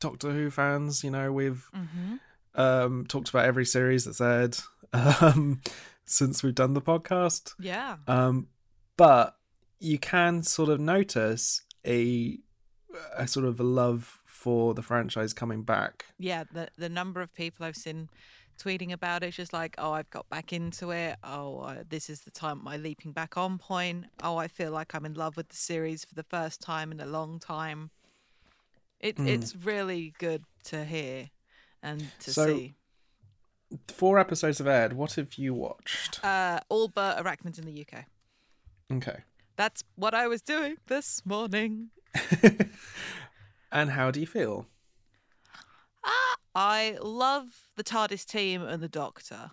Doctor 0.00 0.32
Who 0.32 0.50
fans. 0.50 1.02
You 1.02 1.12
know, 1.12 1.32
we've 1.32 1.66
mm-hmm. 1.74 2.60
um 2.60 3.06
talked 3.06 3.30
about 3.30 3.46
every 3.46 3.64
series 3.64 4.04
that's 4.04 4.20
aired 4.20 4.58
um 4.92 5.60
since 6.04 6.42
we've 6.42 6.54
done 6.54 6.74
the 6.74 6.82
podcast. 6.82 7.54
Yeah. 7.58 7.96
Um, 8.06 8.48
but 8.96 9.36
you 9.80 9.98
can 9.98 10.42
sort 10.42 10.68
of 10.68 10.78
notice 10.80 11.62
a 11.86 12.38
a 13.16 13.26
sort 13.26 13.46
of 13.46 13.58
a 13.60 13.64
love 13.64 14.18
for 14.26 14.74
the 14.74 14.82
franchise 14.82 15.32
coming 15.32 15.62
back. 15.62 16.04
Yeah, 16.18 16.44
the 16.52 16.68
the 16.76 16.88
number 16.88 17.20
of 17.20 17.34
people 17.34 17.64
I've 17.66 17.76
seen 17.76 18.08
tweeting 18.58 18.92
about 18.92 19.22
it, 19.22 19.28
it's 19.28 19.36
just 19.38 19.52
like, 19.54 19.74
oh, 19.78 19.92
I've 19.92 20.10
got 20.10 20.28
back 20.28 20.52
into 20.52 20.90
it. 20.90 21.16
Oh, 21.24 21.60
uh, 21.60 21.82
this 21.88 22.10
is 22.10 22.20
the 22.20 22.30
time 22.30 22.62
my 22.62 22.76
leaping 22.76 23.12
back 23.12 23.36
on 23.38 23.56
point. 23.58 24.04
Oh, 24.22 24.36
I 24.36 24.48
feel 24.48 24.70
like 24.70 24.94
I'm 24.94 25.06
in 25.06 25.14
love 25.14 25.36
with 25.36 25.48
the 25.48 25.56
series 25.56 26.04
for 26.04 26.14
the 26.14 26.24
first 26.24 26.60
time 26.60 26.92
in 26.92 27.00
a 27.00 27.06
long 27.06 27.38
time. 27.38 27.90
It, 28.98 29.16
Mm. 29.16 29.28
It's 29.28 29.56
really 29.56 30.12
good 30.18 30.44
to 30.64 30.84
hear 30.84 31.30
and 31.82 32.10
to 32.20 32.32
So- 32.34 32.46
see. 32.46 32.74
Four 33.88 34.18
episodes 34.18 34.58
of 34.60 34.66
Ed. 34.66 34.92
What 34.94 35.12
have 35.14 35.34
you 35.34 35.54
watched? 35.54 36.22
Uh, 36.24 36.58
all 36.68 36.88
but 36.88 37.16
Arachnids 37.24 37.56
in 37.58 37.64
the 37.64 37.72
UK. 37.86 38.04
Okay. 38.92 39.20
That's 39.60 39.84
what 39.94 40.14
I 40.14 40.26
was 40.26 40.40
doing 40.40 40.76
this 40.86 41.20
morning. 41.26 41.90
and 43.70 43.90
how 43.90 44.10
do 44.10 44.18
you 44.18 44.26
feel? 44.26 44.68
I 46.54 46.96
love 47.02 47.44
the 47.76 47.84
TARDIS 47.84 48.24
team 48.24 48.62
and 48.62 48.82
the 48.82 48.88
Doctor. 48.88 49.50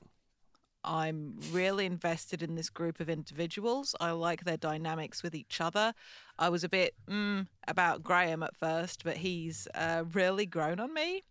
I'm 0.81 1.37
really 1.51 1.85
invested 1.85 2.41
in 2.41 2.55
this 2.55 2.69
group 2.69 3.01
of 3.01 3.09
individuals. 3.09 3.95
I 3.99 4.11
like 4.11 4.45
their 4.45 4.55
dynamics 4.55 5.23
with 5.23 5.35
each 5.35 5.59
other. 5.59 5.93
I 6.39 6.47
was 6.47 6.63
a 6.63 6.69
bit 6.69 6.95
mm, 7.09 7.45
about 7.67 8.01
Graham 8.01 8.43
at 8.43 8.55
first, 8.55 9.03
but 9.03 9.17
he's 9.17 9.67
uh, 9.75 10.05
really 10.13 10.45
grown 10.45 10.79
on 10.79 10.93
me. 10.93 11.23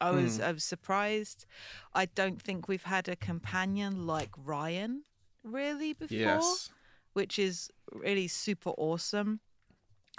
I 0.00 0.10
was, 0.10 0.40
I 0.40 0.52
was 0.52 0.64
surprised. 0.64 1.44
I 1.92 2.06
don't 2.06 2.40
think 2.40 2.66
we've 2.66 2.84
had 2.84 3.08
a 3.08 3.16
companion 3.16 4.06
like 4.06 4.30
Ryan 4.42 5.02
really 5.44 5.92
before 5.92 6.16
Yes. 6.16 6.70
Which 7.12 7.38
is 7.38 7.70
really 7.92 8.28
super 8.28 8.70
awesome. 8.70 9.40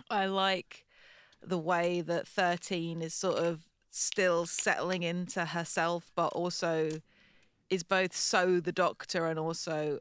I 0.09 0.25
like 0.25 0.85
the 1.41 1.57
way 1.57 2.01
that 2.01 2.27
13 2.27 3.01
is 3.01 3.13
sort 3.13 3.37
of 3.37 3.65
still 3.89 4.45
settling 4.45 5.03
into 5.03 5.45
herself, 5.45 6.11
but 6.15 6.27
also 6.33 6.89
is 7.69 7.83
both 7.83 8.15
so 8.15 8.59
the 8.59 8.71
doctor 8.71 9.25
and 9.25 9.37
also 9.37 9.99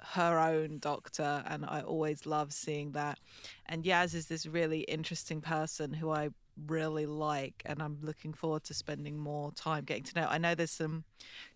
her 0.00 0.38
own 0.38 0.78
doctor. 0.78 1.42
And 1.46 1.64
I 1.64 1.80
always 1.80 2.26
love 2.26 2.52
seeing 2.52 2.92
that. 2.92 3.18
And 3.66 3.84
Yaz 3.84 4.14
is 4.14 4.26
this 4.26 4.46
really 4.46 4.80
interesting 4.80 5.40
person 5.40 5.94
who 5.94 6.10
I 6.10 6.30
really 6.66 7.06
like 7.06 7.62
and 7.64 7.82
I'm 7.82 7.98
looking 8.02 8.32
forward 8.32 8.64
to 8.64 8.74
spending 8.74 9.18
more 9.18 9.52
time 9.52 9.84
getting 9.84 10.04
to 10.04 10.20
know. 10.20 10.26
I 10.28 10.38
know 10.38 10.54
there's 10.54 10.70
some 10.70 11.04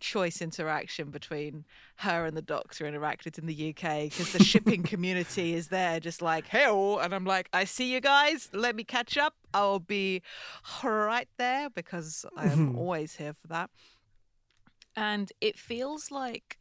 choice 0.01 0.41
interaction 0.41 1.11
between 1.11 1.65
her 1.97 2.25
and 2.27 2.37
the 2.37 2.43
doctor 2.43 2.87
and 2.87 2.97
Arachnid 2.97 3.39
in 3.39 3.47
the 3.47 3.71
UK 3.71 4.05
because 4.05 4.33
the 4.33 4.43
shipping 4.43 4.83
community 4.85 5.55
is 5.55 5.69
there 5.69 6.01
just 6.01 6.23
like, 6.23 6.47
hey, 6.47 6.67
and 6.67 7.15
I'm 7.15 7.25
like, 7.25 7.49
I 7.53 7.65
see 7.65 7.93
you 7.93 8.01
guys. 8.01 8.49
Let 8.53 8.75
me 8.77 8.85
catch 8.85 9.17
up. 9.17 9.35
I'll 9.53 9.79
be 9.79 10.23
right 10.83 11.29
there 11.37 11.71
because 11.71 12.25
I 12.37 12.45
am 12.45 12.51
mm-hmm. 12.51 12.79
always 12.79 13.17
here 13.17 13.35
for 13.35 13.49
that. 13.49 13.71
And 14.97 15.31
it 15.41 15.59
feels 15.59 16.11
like, 16.11 16.59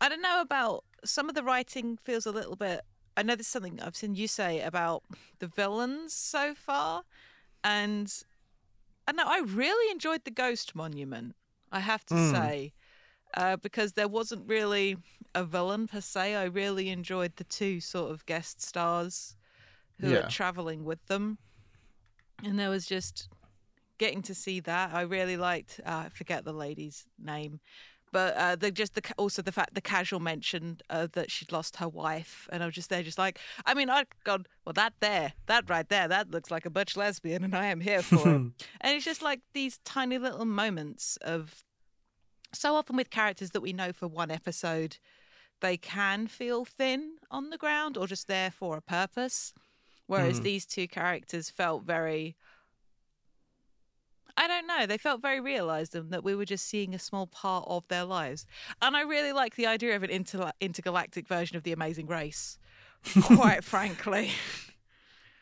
I 0.00 0.08
don't 0.08 0.22
know 0.22 0.40
about 0.40 0.84
some 1.04 1.28
of 1.28 1.34
the 1.34 1.42
writing 1.42 1.96
feels 1.96 2.26
a 2.26 2.32
little 2.32 2.56
bit. 2.56 2.82
I 3.16 3.22
know 3.22 3.36
there's 3.36 3.46
something 3.46 3.80
I've 3.80 3.96
seen 3.96 4.14
you 4.14 4.26
say 4.26 4.60
about 4.60 5.02
the 5.38 5.46
villains 5.46 6.14
so 6.14 6.54
far. 6.54 7.04
And 7.64 8.12
I 9.06 9.12
know 9.12 9.24
I 9.26 9.40
really 9.40 9.90
enjoyed 9.90 10.24
the 10.24 10.30
Ghost 10.30 10.74
Monument, 10.74 11.34
I 11.70 11.80
have 11.80 12.04
to 12.06 12.14
Mm. 12.14 12.30
say, 12.32 12.72
uh, 13.34 13.56
because 13.56 13.92
there 13.92 14.08
wasn't 14.08 14.48
really 14.48 14.96
a 15.34 15.44
villain 15.44 15.86
per 15.86 16.00
se. 16.00 16.34
I 16.34 16.44
really 16.44 16.88
enjoyed 16.90 17.36
the 17.36 17.44
two 17.44 17.80
sort 17.80 18.10
of 18.12 18.26
guest 18.26 18.60
stars 18.60 19.36
who 20.00 20.12
Yeah. 20.12 20.18
are 20.18 20.30
traveling 20.30 20.84
with 20.84 21.04
them. 21.06 21.38
And 22.44 22.58
there 22.58 22.70
was 22.70 22.86
just 22.86 23.28
getting 23.98 24.22
to 24.22 24.34
see 24.34 24.60
that. 24.60 24.92
I 24.92 25.02
really 25.02 25.36
liked, 25.36 25.80
uh, 25.86 26.04
I 26.06 26.08
forget 26.08 26.44
the 26.44 26.52
lady's 26.52 27.06
name. 27.18 27.60
But 28.12 28.36
uh, 28.36 28.56
the 28.56 28.70
just 28.70 28.94
the 28.94 29.02
also 29.16 29.40
the 29.42 29.52
fact 29.52 29.74
the 29.74 29.80
casual 29.80 30.20
mention 30.20 30.78
uh, 30.90 31.08
that 31.12 31.30
she'd 31.30 31.50
lost 31.50 31.76
her 31.76 31.88
wife, 31.88 32.46
and 32.52 32.62
I 32.62 32.66
was 32.66 32.74
just 32.74 32.90
there, 32.90 33.02
just 33.02 33.18
like 33.18 33.38
I 33.64 33.72
mean, 33.74 33.88
I'd 33.88 34.06
gone 34.24 34.46
well 34.64 34.74
that 34.74 34.92
there, 35.00 35.32
that 35.46 35.68
right 35.68 35.88
there, 35.88 36.08
that 36.08 36.30
looks 36.30 36.50
like 36.50 36.66
a 36.66 36.70
butch 36.70 36.96
lesbian, 36.96 37.42
and 37.42 37.54
I 37.54 37.66
am 37.66 37.80
here 37.80 38.02
for 38.02 38.28
it. 38.28 38.42
And 38.82 38.96
it's 38.96 39.04
just 39.04 39.22
like 39.22 39.40
these 39.54 39.78
tiny 39.84 40.18
little 40.18 40.44
moments 40.44 41.16
of 41.22 41.64
so 42.52 42.74
often 42.74 42.96
with 42.96 43.10
characters 43.10 43.50
that 43.52 43.62
we 43.62 43.72
know 43.72 43.92
for 43.92 44.08
one 44.08 44.30
episode, 44.30 44.98
they 45.60 45.76
can 45.78 46.26
feel 46.26 46.64
thin 46.66 47.16
on 47.30 47.48
the 47.50 47.56
ground 47.56 47.96
or 47.96 48.06
just 48.06 48.28
there 48.28 48.50
for 48.50 48.76
a 48.76 48.82
purpose. 48.82 49.54
Whereas 50.06 50.40
these 50.42 50.66
two 50.66 50.86
characters 50.88 51.48
felt 51.48 51.84
very 51.84 52.36
I 54.36 54.46
don't 54.48 54.66
know, 54.66 54.86
they 54.86 54.98
felt 54.98 55.20
very 55.22 55.40
realized 55.40 55.94
and 55.94 56.10
that 56.10 56.24
we 56.24 56.34
were 56.34 56.44
just 56.44 56.66
seeing 56.66 56.94
a 56.94 56.98
small 56.98 57.26
part 57.26 57.64
of 57.68 57.86
their 57.88 58.04
lives. 58.04 58.46
And 58.80 58.96
I 58.96 59.02
really 59.02 59.32
like 59.32 59.56
the 59.56 59.66
idea 59.66 59.94
of 59.94 60.02
an 60.02 60.10
inter- 60.10 60.52
intergalactic 60.60 61.28
version 61.28 61.56
of 61.56 61.62
the 61.64 61.72
Amazing 61.72 62.06
Race. 62.06 62.58
Quite 63.22 63.62
frankly. 63.74 64.30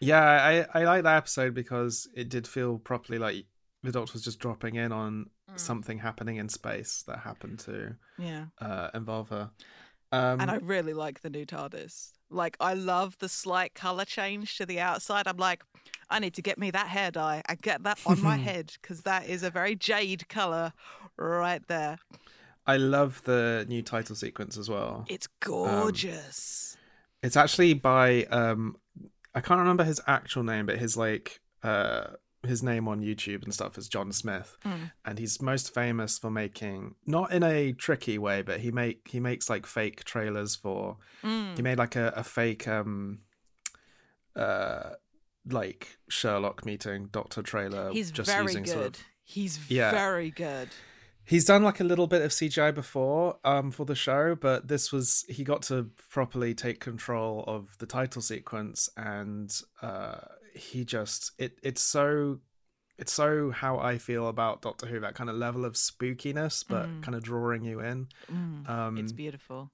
Yeah, 0.00 0.64
I, 0.74 0.80
I 0.80 0.84
like 0.84 1.02
that 1.04 1.16
episode 1.16 1.54
because 1.54 2.08
it 2.14 2.28
did 2.28 2.46
feel 2.48 2.78
properly 2.78 3.18
like 3.18 3.44
the 3.82 3.92
Doctor 3.92 4.12
was 4.14 4.22
just 4.24 4.38
dropping 4.38 4.76
in 4.76 4.92
on 4.92 5.26
Mm. 5.50 5.58
something 5.58 5.98
happening 5.98 6.36
in 6.36 6.48
space 6.48 7.02
that 7.08 7.18
happened 7.18 7.58
to 7.58 7.96
Yeah. 8.20 8.44
uh, 8.60 8.90
involve 8.94 9.30
her. 9.30 9.50
Um, 10.12 10.40
and 10.40 10.48
I 10.48 10.58
really 10.58 10.92
like 10.94 11.22
the 11.22 11.28
new 11.30 11.44
TARDIS. 11.44 12.12
Like, 12.30 12.56
I 12.60 12.74
love 12.74 13.18
the 13.18 13.28
slight 13.28 13.74
color 13.74 14.04
change 14.04 14.56
to 14.58 14.64
the 14.64 14.78
outside. 14.78 15.26
I'm 15.26 15.38
like, 15.38 15.64
I 16.10 16.18
need 16.18 16.34
to 16.34 16.42
get 16.42 16.58
me 16.58 16.70
that 16.72 16.88
hair 16.88 17.10
dye 17.10 17.42
and 17.48 17.60
get 17.62 17.82
that 17.84 17.98
on 18.06 18.20
my 18.22 18.36
head 18.48 18.72
because 18.80 19.02
that 19.02 19.28
is 19.28 19.42
a 19.42 19.50
very 19.50 19.74
jade 19.76 20.28
color 20.28 20.72
right 21.16 21.66
there. 21.68 21.98
I 22.66 22.76
love 22.76 23.22
the 23.24 23.64
new 23.68 23.82
title 23.82 24.14
sequence 24.16 24.56
as 24.58 24.68
well. 24.68 25.04
It's 25.08 25.28
gorgeous. 25.40 26.76
It's 27.22 27.36
actually 27.36 27.74
by 27.74 28.24
um 28.24 28.76
I 29.34 29.40
can't 29.40 29.60
remember 29.60 29.84
his 29.84 30.00
actual 30.06 30.42
name, 30.42 30.66
but 30.66 30.78
his 30.78 30.96
like 30.96 31.40
uh 31.62 32.08
his 32.46 32.62
name 32.62 32.88
on 32.88 33.02
YouTube 33.02 33.42
and 33.44 33.52
stuff 33.52 33.76
is 33.76 33.86
John 33.86 34.12
Smith, 34.12 34.56
Mm. 34.64 34.92
and 35.04 35.18
he's 35.18 35.42
most 35.42 35.74
famous 35.74 36.18
for 36.18 36.30
making 36.30 36.94
not 37.06 37.32
in 37.32 37.42
a 37.42 37.72
tricky 37.72 38.16
way, 38.16 38.40
but 38.42 38.60
he 38.60 38.70
make 38.70 39.08
he 39.08 39.20
makes 39.20 39.50
like 39.50 39.66
fake 39.66 40.04
trailers 40.04 40.56
for. 40.56 40.96
Mm. 41.22 41.56
He 41.56 41.62
made 41.62 41.76
like 41.78 41.96
a, 41.96 42.12
a 42.16 42.24
fake 42.24 42.66
um 42.66 43.18
uh 44.36 44.90
like 45.52 45.98
Sherlock 46.08 46.64
meeting 46.64 47.08
Doctor 47.12 47.42
trailer. 47.42 47.92
He's 47.92 48.10
just 48.10 48.30
very 48.30 48.44
using 48.44 48.64
good. 48.64 48.72
sort 48.72 48.86
of 48.98 49.04
He's 49.24 49.70
Yeah. 49.70 49.90
very 49.92 50.30
good. 50.30 50.68
He's 51.24 51.44
done 51.44 51.62
like 51.62 51.78
a 51.78 51.84
little 51.84 52.08
bit 52.08 52.22
of 52.22 52.32
CGI 52.32 52.74
before 52.74 53.38
um 53.44 53.70
for 53.70 53.84
the 53.86 53.94
show, 53.94 54.34
but 54.34 54.68
this 54.68 54.90
was 54.92 55.24
he 55.28 55.44
got 55.44 55.62
to 55.62 55.90
properly 56.10 56.54
take 56.54 56.80
control 56.80 57.44
of 57.46 57.76
the 57.78 57.86
title 57.86 58.22
sequence 58.22 58.88
and 58.96 59.60
uh 59.82 60.18
he 60.54 60.84
just 60.84 61.30
it 61.38 61.58
it's 61.62 61.82
so 61.82 62.40
it's 62.98 63.12
so 63.12 63.50
how 63.50 63.78
I 63.78 63.96
feel 63.98 64.26
about 64.28 64.60
Doctor 64.62 64.86
Who, 64.86 65.00
that 65.00 65.14
kind 65.14 65.30
of 65.30 65.36
level 65.36 65.64
of 65.64 65.72
spookiness, 65.74 66.64
but 66.68 66.86
Mm. 66.88 67.02
kind 67.02 67.14
of 67.14 67.22
drawing 67.22 67.64
you 67.64 67.80
in. 67.80 68.08
Mm. 68.30 68.68
Um 68.68 68.98
it's 68.98 69.12
beautiful. 69.12 69.70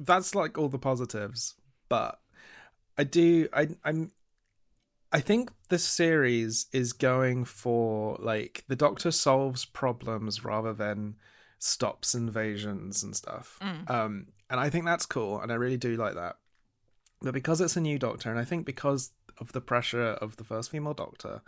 that's 0.00 0.34
like 0.34 0.58
all 0.58 0.68
the 0.68 0.78
positives 0.78 1.54
but 1.88 2.18
i 2.98 3.04
do 3.04 3.48
i 3.52 3.68
i'm 3.84 4.10
i 5.12 5.20
think 5.20 5.50
this 5.68 5.84
series 5.84 6.66
is 6.72 6.92
going 6.92 7.44
for 7.44 8.16
like 8.20 8.64
the 8.68 8.76
doctor 8.76 9.10
solves 9.10 9.64
problems 9.64 10.44
rather 10.44 10.72
than 10.72 11.16
stops 11.58 12.14
invasions 12.14 13.02
and 13.02 13.14
stuff 13.16 13.58
Mm. 13.62 13.90
um 13.90 14.26
and 14.48 14.58
i 14.60 14.70
think 14.70 14.84
that's 14.84 15.06
cool 15.06 15.40
and 15.40 15.50
i 15.52 15.54
really 15.54 15.76
do 15.76 15.96
like 15.96 16.14
that 16.14 16.36
but 17.22 17.34
because 17.34 17.60
it's 17.60 17.76
a 17.76 17.80
new 17.80 17.98
doctor 17.98 18.30
and 18.30 18.38
i 18.38 18.44
think 18.44 18.64
because 18.66 19.12
of 19.38 19.52
the 19.52 19.60
pressure 19.60 20.12
of 20.24 20.36
the 20.36 20.44
first 20.44 20.70
female 20.70 20.94
doctor 20.94 21.42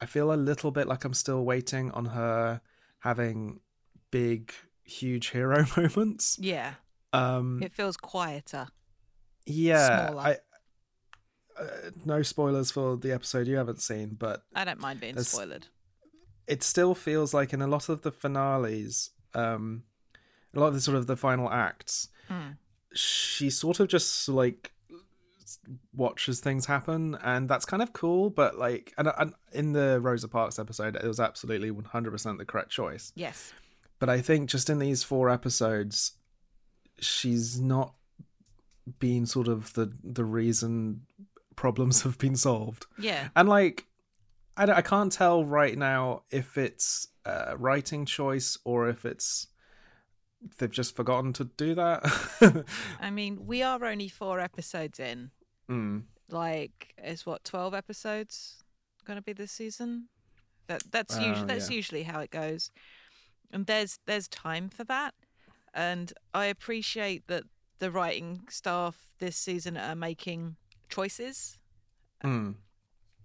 i 0.00 0.06
feel 0.06 0.32
a 0.32 0.34
little 0.50 0.70
bit 0.70 0.86
like 0.86 1.04
i'm 1.04 1.14
still 1.14 1.44
waiting 1.44 1.90
on 1.92 2.06
her 2.06 2.60
having 3.00 3.60
big 4.10 4.52
huge 4.84 5.30
hero 5.30 5.64
moments 5.76 6.36
Yeah. 6.40 6.74
um 7.12 7.60
It 7.62 7.72
feels 7.74 7.96
quieter. 7.96 8.68
yeah 9.46 10.06
smaller. 10.08 10.22
i 10.22 10.36
uh, 11.58 11.90
no 12.04 12.22
spoilers 12.22 12.70
for 12.70 12.96
the 12.96 13.12
episode 13.12 13.46
you 13.46 13.56
haven't 13.56 13.80
seen 13.80 14.16
but 14.18 14.42
I 14.54 14.64
don't 14.64 14.80
mind 14.80 15.00
being 15.00 15.18
spoiled. 15.22 15.68
it 16.46 16.62
still 16.62 16.94
feels 16.94 17.32
like 17.34 17.52
in 17.52 17.62
a 17.62 17.66
lot 17.66 17.88
of 17.88 18.02
the 18.02 18.12
finales 18.12 19.10
um 19.34 19.82
a 20.54 20.60
lot 20.60 20.68
of 20.68 20.74
the 20.74 20.80
sort 20.80 20.96
of 20.96 21.06
the 21.06 21.16
final 21.16 21.50
acts 21.50 22.08
Mm. 22.30 22.56
she 22.92 23.50
sort 23.50 23.78
of 23.80 23.86
just 23.88 24.28
like 24.28 24.72
watches 25.94 26.40
things 26.40 26.66
happen 26.66 27.16
and 27.22 27.48
that's 27.48 27.64
kind 27.64 27.82
of 27.82 27.92
cool 27.92 28.30
but 28.30 28.58
like 28.58 28.92
and, 28.98 29.10
and 29.18 29.32
in 29.52 29.72
the 29.72 30.00
rosa 30.00 30.28
parks 30.28 30.58
episode 30.58 30.96
it 30.96 31.04
was 31.06 31.20
absolutely 31.20 31.70
100% 31.70 32.38
the 32.38 32.44
correct 32.44 32.70
choice 32.70 33.12
Yes. 33.14 33.52
but 33.98 34.08
I 34.08 34.20
think 34.20 34.50
just 34.50 34.68
in 34.68 34.78
these 34.80 35.02
four 35.02 35.30
episodes, 35.30 36.12
she's 36.98 37.60
not 37.60 37.94
been 38.98 39.24
sort 39.26 39.48
of 39.48 39.72
the 39.74 39.92
the 40.04 40.24
reason 40.24 41.02
problems 41.56 42.02
have 42.04 42.18
been 42.18 42.36
solved. 42.36 42.86
Yeah. 42.98 43.28
And 43.34 43.48
like, 43.48 43.86
I, 44.56 44.66
don't- 44.66 44.76
I 44.76 44.82
can't 44.82 45.10
tell 45.12 45.44
right 45.44 45.76
now 45.76 46.22
if 46.30 46.56
it's 46.56 47.08
a 47.24 47.56
writing 47.56 48.04
choice 48.06 48.56
or 48.64 48.88
if 48.88 49.04
it's 49.04 49.48
they've 50.58 50.70
just 50.70 50.94
forgotten 50.94 51.32
to 51.34 51.44
do 51.44 51.74
that. 51.74 52.64
I 53.00 53.10
mean, 53.10 53.46
we 53.46 53.62
are 53.62 53.84
only 53.84 54.08
four 54.08 54.38
episodes 54.38 55.00
in. 55.00 55.30
mm. 55.68 56.02
Like, 56.28 56.94
is 57.02 57.24
what 57.24 57.44
twelve 57.44 57.72
episodes 57.74 58.62
going 59.04 59.16
to 59.16 59.22
be 59.22 59.32
this 59.32 59.52
season? 59.52 60.08
That 60.66 60.82
that's 60.90 61.16
Uh, 61.16 61.20
usually 61.20 61.46
that's 61.46 61.70
yeah. 61.70 61.76
usually 61.76 62.02
how 62.02 62.18
it 62.20 62.30
goes, 62.32 62.70
and 63.52 63.66
there's 63.66 63.98
there's 64.06 64.26
time 64.26 64.68
for 64.68 64.82
that, 64.84 65.14
and 65.72 66.12
I 66.34 66.46
appreciate 66.46 67.28
that 67.28 67.44
the 67.78 67.92
writing 67.92 68.42
staff 68.50 68.96
this 69.20 69.36
season 69.36 69.76
are 69.76 69.94
making 69.94 70.56
choices. 70.88 71.58
Mm. 72.24 72.54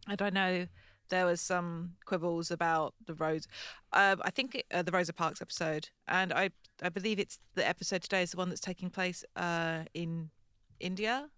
And 0.07 0.21
I 0.21 0.29
know 0.29 0.67
there 1.09 1.25
was 1.25 1.39
some 1.41 1.93
quibbles 2.05 2.49
about 2.49 2.95
the 3.05 3.13
Rose. 3.13 3.47
Um, 3.93 4.21
I 4.23 4.31
think 4.31 4.63
uh, 4.71 4.81
the 4.81 4.91
Rosa 4.91 5.13
Parks 5.13 5.41
episode, 5.41 5.89
and 6.07 6.33
I 6.33 6.49
I 6.81 6.89
believe 6.89 7.19
it's 7.19 7.39
the 7.53 7.67
episode 7.67 8.01
today 8.01 8.23
is 8.23 8.31
the 8.31 8.37
one 8.37 8.49
that's 8.49 8.61
taking 8.61 8.89
place 8.89 9.23
uh, 9.35 9.83
in 9.93 10.31
India. 10.79 11.29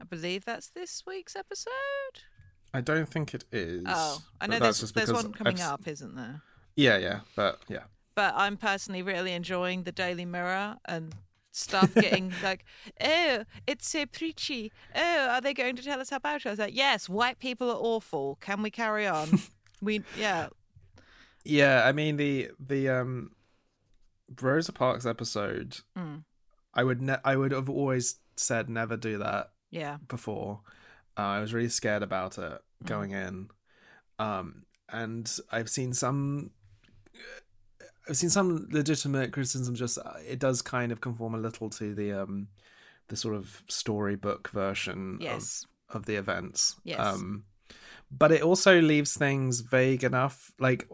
I 0.00 0.04
believe 0.04 0.44
that's 0.44 0.68
this 0.68 1.02
week's 1.06 1.34
episode. 1.34 1.72
I 2.72 2.80
don't 2.80 3.08
think 3.08 3.34
it 3.34 3.44
is. 3.50 3.84
Oh, 3.86 4.22
I 4.40 4.46
know 4.46 4.58
there's 4.58 4.92
there's 4.92 5.12
one 5.12 5.32
coming 5.32 5.60
I've 5.60 5.72
up, 5.72 5.88
isn't 5.88 6.14
there? 6.14 6.42
Yeah, 6.76 6.98
yeah, 6.98 7.20
but 7.34 7.60
yeah. 7.68 7.84
But 8.14 8.34
I'm 8.36 8.56
personally 8.56 9.02
really 9.02 9.32
enjoying 9.32 9.82
the 9.82 9.92
Daily 9.92 10.24
Mirror 10.24 10.76
and 10.86 11.14
stuff 11.56 11.94
getting 11.94 12.32
like, 12.42 12.64
oh, 13.00 13.44
it's 13.66 13.88
so 13.88 14.06
preachy. 14.06 14.72
Oh, 14.94 15.28
are 15.30 15.40
they 15.40 15.54
going 15.54 15.76
to 15.76 15.82
tell 15.82 16.00
us 16.00 16.12
about 16.12 16.36
it? 16.42 16.46
I 16.46 16.50
was 16.50 16.58
like, 16.58 16.74
yes, 16.76 17.08
white 17.08 17.38
people 17.38 17.70
are 17.70 17.78
awful. 17.78 18.36
Can 18.40 18.62
we 18.62 18.70
carry 18.70 19.06
on? 19.06 19.40
we 19.82 20.02
yeah. 20.18 20.48
Yeah, 21.44 21.82
I 21.84 21.92
mean 21.92 22.16
the 22.16 22.50
the 22.58 22.88
um 22.88 23.30
Rosa 24.40 24.72
Parks 24.72 25.06
episode 25.06 25.78
Mm. 25.96 26.24
I 26.74 26.82
would 26.84 27.00
ne- 27.00 27.18
I 27.24 27.36
would 27.36 27.52
have 27.52 27.70
always 27.70 28.16
said 28.36 28.68
never 28.68 28.96
do 28.96 29.18
that 29.18 29.52
Yeah. 29.70 29.98
before. 30.08 30.60
Uh, 31.16 31.22
I 31.22 31.40
was 31.40 31.54
really 31.54 31.68
scared 31.70 32.02
about 32.02 32.36
it 32.38 32.60
going 32.84 33.12
in. 33.12 33.48
Um 34.18 34.64
and 34.88 35.32
I've 35.50 35.70
seen 35.70 35.92
some 35.94 36.50
I've 38.08 38.16
seen 38.16 38.30
some 38.30 38.68
legitimate 38.70 39.32
criticism 39.32 39.74
just 39.74 39.98
uh, 39.98 40.12
it 40.28 40.38
does 40.38 40.62
kind 40.62 40.92
of 40.92 41.00
conform 41.00 41.34
a 41.34 41.38
little 41.38 41.68
to 41.70 41.94
the 41.94 42.12
um 42.12 42.48
the 43.08 43.16
sort 43.16 43.34
of 43.34 43.62
storybook 43.68 44.50
version 44.50 45.18
Yes. 45.20 45.66
of 45.90 45.96
of 45.98 46.06
the 46.06 46.16
events. 46.16 46.76
Yes. 46.84 46.98
Um, 47.00 47.44
but 48.10 48.32
it 48.32 48.42
also 48.42 48.80
leaves 48.80 49.16
things 49.16 49.60
vague 49.60 50.02
enough. 50.04 50.52
Like 50.58 50.88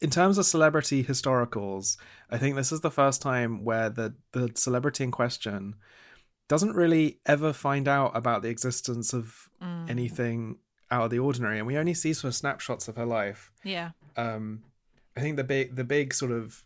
in 0.00 0.10
terms 0.10 0.36
of 0.38 0.44
celebrity 0.46 1.02
historicals, 1.04 1.96
I 2.30 2.38
think 2.38 2.56
this 2.56 2.72
is 2.72 2.80
the 2.82 2.90
first 2.90 3.22
time 3.22 3.64
where 3.64 3.88
the 3.90 4.14
the 4.32 4.52
celebrity 4.54 5.04
in 5.04 5.10
question 5.10 5.76
doesn't 6.48 6.74
really 6.76 7.18
ever 7.26 7.52
find 7.52 7.88
out 7.88 8.12
about 8.16 8.42
the 8.42 8.48
existence 8.48 9.12
of 9.12 9.48
Mm. 9.62 9.90
anything 9.90 10.58
out 10.90 11.04
of 11.04 11.10
the 11.10 11.18
ordinary, 11.18 11.58
and 11.58 11.66
we 11.66 11.76
only 11.78 11.94
see 11.94 12.12
sort 12.12 12.28
of 12.28 12.34
snapshots 12.34 12.88
of 12.88 12.96
her 12.96 13.06
life. 13.06 13.50
Yeah. 13.64 13.90
Um, 14.16 14.62
I 15.16 15.20
think 15.20 15.36
the 15.36 15.44
big 15.44 15.74
the 15.76 15.84
big 15.84 16.12
sort 16.14 16.32
of 16.32 16.64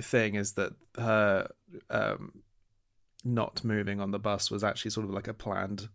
thing 0.00 0.34
is 0.36 0.52
that 0.52 0.72
her 0.96 1.50
um, 1.90 2.42
not 3.24 3.64
moving 3.64 4.00
on 4.00 4.10
the 4.12 4.18
bus 4.18 4.50
was 4.50 4.62
actually 4.62 4.90
sort 4.92 5.04
of 5.06 5.12
like 5.12 5.28
a 5.28 5.34
planned 5.34 5.88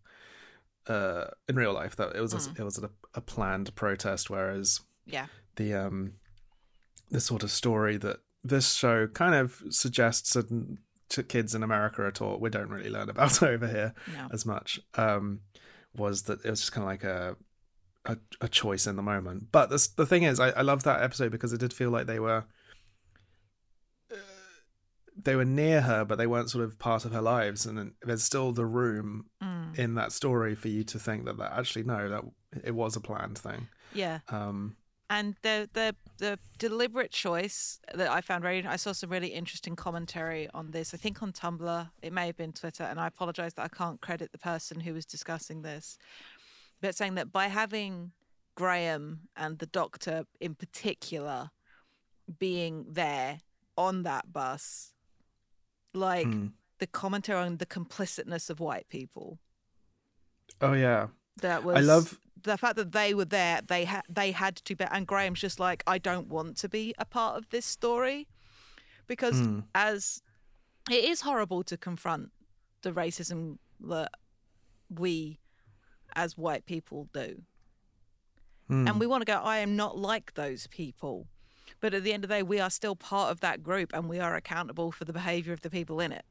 uh 0.88 1.26
in 1.48 1.56
real 1.56 1.72
life 1.74 1.96
that 1.96 2.14
it 2.16 2.20
was 2.20 2.34
a, 2.34 2.38
Mm. 2.38 2.60
it 2.60 2.64
was 2.64 2.78
a, 2.78 2.90
a 3.14 3.22
planned 3.22 3.74
protest 3.76 4.30
whereas 4.30 4.82
Yeah. 5.06 5.28
the 5.56 5.74
um 5.74 6.14
the 7.10 7.22
sort 7.22 7.44
of 7.44 7.52
story 7.52 7.96
that 7.98 8.20
this 8.44 8.74
show 8.74 9.08
kind 9.08 9.34
of 9.36 9.62
suggests 9.70 10.36
and 10.36 10.80
to 11.10 11.24
kids 11.24 11.56
in 11.56 11.64
America 11.64 12.02
are 12.04 12.12
taught 12.12 12.42
we 12.42 12.50
don't 12.50 12.70
really 12.70 12.90
learn 12.90 13.10
about 13.10 13.42
over 13.54 13.68
here 13.68 13.94
No. 14.14 14.28
as 14.34 14.46
much 14.46 14.82
um 14.96 15.40
was 15.96 16.24
that 16.24 16.44
it 16.44 16.50
was 16.50 16.60
just 16.60 16.74
kind 16.74 16.84
of 16.84 16.90
like 16.90 17.04
a 17.06 17.38
a, 18.06 18.18
a 18.42 18.48
choice 18.50 18.86
in 18.88 18.96
the 18.96 19.02
moment 19.02 19.48
but 19.52 19.70
the, 19.70 19.88
the 19.98 20.06
thing 20.06 20.24
is 20.24 20.40
I, 20.40 20.50
I 20.50 20.62
love 20.62 20.84
that 20.84 21.02
episode 21.02 21.32
because 21.32 21.54
it 21.54 21.60
did 21.60 21.72
feel 21.74 21.90
like 21.90 22.06
they 22.08 22.20
were 22.20 22.44
uh, 24.12 24.16
they 25.16 25.36
were 25.36 25.46
near 25.46 25.82
her 25.82 26.04
but 26.04 26.18
they 26.18 26.28
weren't 26.28 26.50
sort 26.50 26.64
of 26.64 26.80
part 26.80 27.06
of 27.06 27.12
her 27.12 27.22
lives 27.22 27.66
and 27.66 27.78
then 27.78 27.94
there's 28.02 28.24
still 28.24 28.52
the 28.52 28.66
room 28.66 29.26
Mm. 29.42 29.78
in 29.78 29.96
that 29.96 30.12
story 30.14 30.56
for 30.56 30.70
you 30.70 30.84
to 30.86 30.98
think 31.00 31.26
that 31.26 31.38
that 31.38 31.52
actually 31.58 31.84
no 31.84 32.08
that 32.10 32.24
it 32.64 32.72
was 32.76 32.96
a 32.96 33.02
planned 33.02 33.38
thing 33.38 33.68
Yeah. 33.94 34.20
um 34.30 34.76
And 35.10 35.36
the 35.42 35.70
the 35.74 35.96
the 36.18 36.40
deliberate 36.58 37.12
choice 37.12 37.80
that 37.94 38.10
I 38.10 38.22
found 38.22 38.42
very 38.44 38.66
I 38.66 38.78
saw 38.78 38.94
some 38.94 39.10
really 39.10 39.28
interesting 39.30 39.76
commentary 39.76 40.48
on 40.54 40.72
this. 40.72 40.94
I 40.94 40.98
think 40.98 41.22
on 41.22 41.34
Tumblr, 41.34 41.90
it 42.02 42.14
may 42.14 42.28
have 42.28 42.38
been 42.38 42.54
Twitter, 42.54 42.84
and 42.84 43.00
I 43.00 43.08
apologize 43.08 43.54
that 43.56 43.66
I 43.66 43.68
can't 43.68 44.00
credit 44.00 44.32
the 44.32 44.38
person 44.38 44.80
who 44.80 44.94
was 44.94 45.06
discussing 45.06 45.62
this. 45.64 45.98
But 46.84 46.96
saying 46.96 47.16
that 47.16 47.32
by 47.32 47.48
having 47.48 48.12
Graham 48.56 49.30
and 49.38 49.58
the 49.58 49.66
doctor 49.66 50.26
in 50.42 50.54
particular 50.54 51.52
being 52.38 52.88
there 52.90 53.38
on 53.78 54.04
that 54.04 54.34
bus, 54.34 54.92
like 55.94 56.28
hmm. 56.28 56.48
the 56.80 56.88
commentary 56.88 57.40
on 57.40 57.56
the 57.56 57.66
complicitness 57.66 58.50
of 58.50 58.60
white 58.60 58.90
people. 58.90 59.40
oh 60.60 60.74
yeah 60.74 61.08
That 61.42 61.64
was 61.64 61.78
I 61.78 61.80
love 61.80 62.20
the 62.44 62.58
fact 62.58 62.76
that 62.76 62.92
they 62.92 63.14
were 63.14 63.24
there, 63.24 63.62
they 63.66 63.86
had 63.86 64.04
they 64.10 64.34
had 64.34 64.58
to 64.58 64.76
be, 64.76 64.84
and 64.92 65.08
Graham's 65.08 65.40
just 65.40 65.62
like, 65.62 65.84
I 65.88 66.00
don't 66.00 66.28
want 66.28 66.58
to 66.58 66.68
be 66.68 66.94
a 67.00 67.06
part 67.06 67.38
of 67.38 67.48
this 67.50 67.66
story, 67.66 68.28
because 69.08 69.40
Mm. 69.40 69.64
as 69.74 70.22
it 70.92 71.06
is 71.06 71.22
horrible 71.22 71.64
to 71.64 71.78
confront 71.78 72.34
the 72.82 72.92
racism 72.92 73.60
that 73.80 74.12
we 74.90 75.40
as 76.16 76.38
white 76.38 76.66
people 76.66 77.08
do, 77.14 77.42
hmm. 78.68 78.88
and 78.88 79.00
we 79.00 79.08
want 79.08 79.22
to 79.22 79.32
go, 79.32 79.40
I 79.40 79.60
am 79.60 79.76
not 79.76 79.98
like 79.98 80.34
those 80.34 80.68
people, 80.68 81.28
but 81.80 81.94
at 81.94 82.04
the 82.04 82.14
end 82.14 82.24
of 82.24 82.30
the 82.30 82.36
day, 82.36 82.44
we 82.44 82.60
are 82.60 82.70
still 82.70 82.96
part 82.96 83.32
of 83.32 83.40
that 83.42 83.64
group, 83.64 83.92
and 83.94 84.10
we 84.10 84.20
are 84.20 84.36
accountable 84.36 84.92
for 84.92 85.06
the 85.06 85.14
behavior 85.14 85.54
of 85.54 85.62
the 85.62 85.70
people 85.70 86.00
in 86.00 86.12
it. 86.12 86.26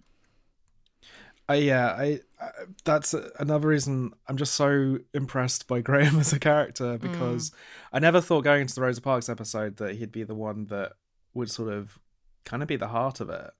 I 1.48 1.56
yeah, 1.56 1.88
I, 1.88 2.20
I 2.40 2.50
that's 2.84 3.14
another 3.38 3.68
reason 3.68 4.12
I'm 4.28 4.36
just 4.36 4.54
so 4.54 4.98
impressed 5.12 5.66
by 5.66 5.80
Graham 5.88 6.18
as 6.18 6.32
a 6.32 6.38
character 6.38 6.98
because 6.98 7.52
I 7.92 7.98
never 7.98 8.20
thought 8.20 8.44
going 8.44 8.62
into 8.62 8.74
the 8.74 8.82
Rosa 8.82 9.00
Parks 9.00 9.28
episode 9.28 9.76
that 9.76 9.96
he'd 9.96 10.12
be 10.12 10.24
the 10.24 10.34
one 10.34 10.66
that 10.66 10.92
would 11.34 11.50
sort 11.50 11.72
of 11.72 11.98
kind 12.44 12.62
of 12.62 12.68
be 12.68 12.76
the 12.76 12.88
heart 12.88 13.20
of 13.20 13.30
it. 13.30 13.50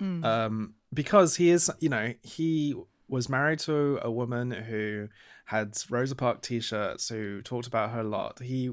Mm. 0.00 0.24
Um 0.24 0.74
because 0.92 1.36
he 1.36 1.50
is, 1.50 1.70
you 1.78 1.88
know, 1.88 2.14
he 2.22 2.74
was 3.08 3.28
married 3.28 3.58
to 3.60 3.98
a 4.02 4.10
woman 4.10 4.50
who 4.50 5.08
had 5.50 5.76
Rosa 5.90 6.14
Parks 6.14 6.46
t-shirts 6.48 7.08
who 7.08 7.42
talked 7.42 7.66
about 7.66 7.90
her 7.90 8.00
a 8.00 8.04
lot. 8.18 8.40
He 8.40 8.70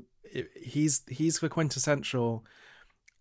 he's 0.55 1.01
he's 1.09 1.39
the 1.39 1.49
quintessential 1.49 2.45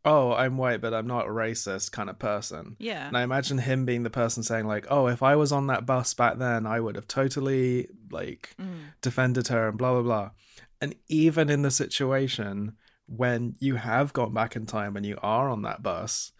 oh, 0.04 0.32
I'm 0.32 0.56
white 0.56 0.80
but 0.80 0.94
I'm 0.94 1.06
not 1.08 1.26
a 1.26 1.30
racist 1.30 1.90
kind 1.90 2.08
of 2.08 2.16
person. 2.18 2.76
Yeah, 2.78 3.08
And 3.08 3.16
I 3.16 3.22
imagine 3.22 3.58
him 3.58 3.84
being 3.84 4.04
the 4.04 4.10
person 4.22 4.42
saying 4.44 4.66
like, 4.66 4.86
"Oh, 4.88 5.08
if 5.08 5.20
I 5.22 5.34
was 5.36 5.50
on 5.52 5.66
that 5.66 5.84
bus 5.86 6.14
back 6.14 6.38
then, 6.38 6.64
I 6.64 6.78
would 6.80 6.94
have 6.96 7.08
totally 7.08 7.88
like 8.10 8.54
Mm. 8.60 8.92
defended 9.02 9.48
her 9.48 9.68
and 9.68 9.78
blah 9.78 9.92
blah 9.94 10.02
blah." 10.02 10.30
And 10.80 10.94
even 11.08 11.48
in 11.50 11.62
the 11.62 11.70
situation 11.70 12.76
when 13.08 13.54
you 13.58 13.76
have 13.76 14.12
gone 14.12 14.34
back 14.34 14.54
in 14.56 14.66
time 14.66 14.96
and 14.96 15.06
you 15.06 15.16
are 15.22 15.48
on 15.48 15.62
that 15.62 15.82
bus, 15.82 16.32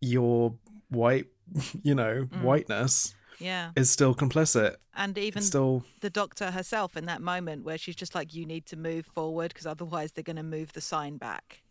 your 0.00 0.54
white, 0.88 1.26
you 1.82 1.94
know, 1.94 2.26
Mm. 2.30 2.42
whiteness 2.42 3.14
yeah, 3.40 3.72
is 3.76 3.90
still 3.90 4.14
complicit. 4.14 4.76
and 4.94 5.16
even 5.18 5.42
still 5.42 5.84
the 6.00 6.10
doctor 6.10 6.50
herself 6.50 6.96
in 6.96 7.06
that 7.06 7.20
moment 7.22 7.64
where 7.64 7.78
she's 7.78 7.96
just 7.96 8.14
like, 8.14 8.34
you 8.34 8.44
need 8.46 8.66
to 8.66 8.76
move 8.76 9.06
forward 9.06 9.48
because 9.52 9.66
otherwise 9.66 10.12
they're 10.12 10.22
going 10.24 10.36
to 10.36 10.42
move 10.42 10.72
the 10.74 10.80
sign 10.80 11.16
back. 11.16 11.62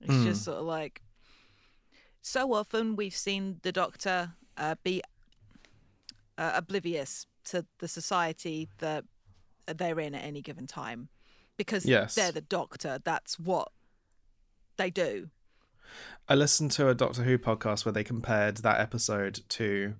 It's 0.00 0.12
Mm. 0.12 0.24
just 0.24 0.44
sort 0.44 0.58
of 0.58 0.64
like, 0.64 1.02
so 2.22 2.52
often 2.52 2.96
we've 2.96 3.16
seen 3.16 3.60
the 3.62 3.72
doctor 3.72 4.32
uh, 4.56 4.74
be 4.82 5.02
uh, 6.36 6.52
oblivious 6.54 7.26
to 7.44 7.64
the 7.78 7.88
society 7.88 8.68
that 8.78 9.04
they're 9.66 9.98
in 10.00 10.14
at 10.14 10.22
any 10.24 10.40
given 10.42 10.66
time 10.66 11.08
because 11.56 11.84
Yes. 11.84 12.14
they're 12.14 12.32
the 12.32 12.40
doctor. 12.40 12.98
That's 13.02 13.38
what 13.38 13.70
they 14.76 14.90
do. 14.90 15.30
I 16.28 16.34
listened 16.34 16.70
to 16.72 16.88
a 16.88 16.94
Doctor 16.94 17.22
Who 17.24 17.38
podcast 17.38 17.84
where 17.84 17.92
they 17.92 18.04
compared 18.04 18.58
that 18.58 18.78
episode 18.80 19.40
to 19.50 19.94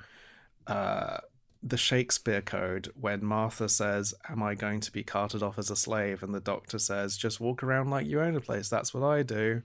uh, 0.68 1.18
the 1.62 1.76
Shakespeare 1.76 2.40
Code 2.40 2.88
when 2.94 3.24
Martha 3.24 3.68
says, 3.68 4.14
Am 4.28 4.42
I 4.42 4.54
going 4.54 4.80
to 4.80 4.92
be 4.92 5.02
carted 5.02 5.42
off 5.42 5.58
as 5.58 5.70
a 5.70 5.76
slave? 5.76 6.22
And 6.22 6.32
the 6.34 6.40
doctor 6.40 6.78
says, 6.78 7.16
Just 7.16 7.40
walk 7.40 7.62
around 7.64 7.90
like 7.90 8.06
you 8.06 8.20
own 8.20 8.36
a 8.36 8.40
place. 8.40 8.68
That's 8.68 8.94
what 8.94 9.02
I 9.02 9.22
do. 9.22 9.62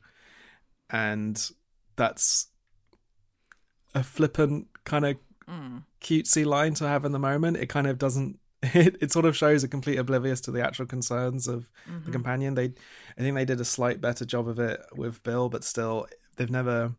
And 0.89 1.39
that's 1.96 2.48
a 3.96 4.04
flippant, 4.04 4.68
kind 4.86 5.06
of 5.06 5.18
Mm. 5.48 5.84
cutesy 6.00 6.46
line 6.46 6.74
to 6.76 6.88
have 6.88 7.04
in 7.04 7.12
the 7.12 7.20
moment. 7.20 7.58
It 7.58 7.68
kind 7.68 7.86
of 7.86 7.98
doesn't 7.98 8.39
it, 8.63 8.96
it 9.02 9.12
sort 9.12 9.26
of 9.26 9.36
shows 9.36 9.62
a 9.66 9.68
complete 9.68 9.98
oblivious 10.00 10.39
to 10.42 10.52
the 10.52 10.62
actual 10.66 10.86
concerns 10.86 11.50
of 11.50 11.70
Mm-hmm. 11.86 12.06
the 12.06 12.12
companion. 12.12 12.54
They, 12.54 12.72
I 13.18 13.22
think 13.22 13.36
they 13.36 13.44
did 13.44 13.60
a 13.60 13.66
slight 13.66 14.00
better 14.00 14.24
job 14.24 14.48
of 14.48 14.58
it 14.58 14.80
with 14.96 15.22
Bill, 15.22 15.50
but 15.50 15.66
still, 15.66 16.08
they've 16.38 16.50
never 16.50 16.94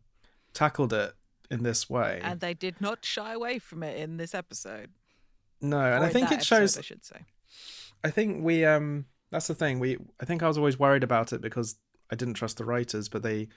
tackled 0.53 0.93
it 0.93 1.13
in 1.49 1.63
this 1.63 1.89
way. 1.89 2.19
And 2.23 2.39
they 2.39 2.53
did 2.53 2.79
not 2.81 3.03
shy 3.05 3.33
away 3.33 3.59
from 3.59 3.83
it 3.83 3.97
in 3.97 4.17
this 4.17 4.33
episode. 4.35 4.89
no, 5.61 5.79
and 5.79 6.03
Or 6.03 6.07
I 6.07 6.09
think 6.09 6.31
it 6.31 6.35
episode, 6.35 6.55
shows. 6.57 6.77
I 6.77 6.81
should 6.81 7.05
say. 7.05 7.21
I 8.03 8.09
think 8.11 8.43
we 8.43 8.65
um 8.65 9.05
that's 9.31 9.47
the 9.47 9.55
thing. 9.55 9.79
We 9.79 9.97
I 10.21 10.25
think 10.25 10.43
I 10.43 10.47
was 10.47 10.57
always 10.57 10.77
worried 10.79 11.03
about 11.03 11.33
it 11.33 11.41
because 11.41 11.75
I 12.11 12.15
didn't 12.15 12.35
trust 12.35 12.57
the 12.57 12.65
writers, 12.65 13.09
but 13.09 13.23
they 13.23 13.47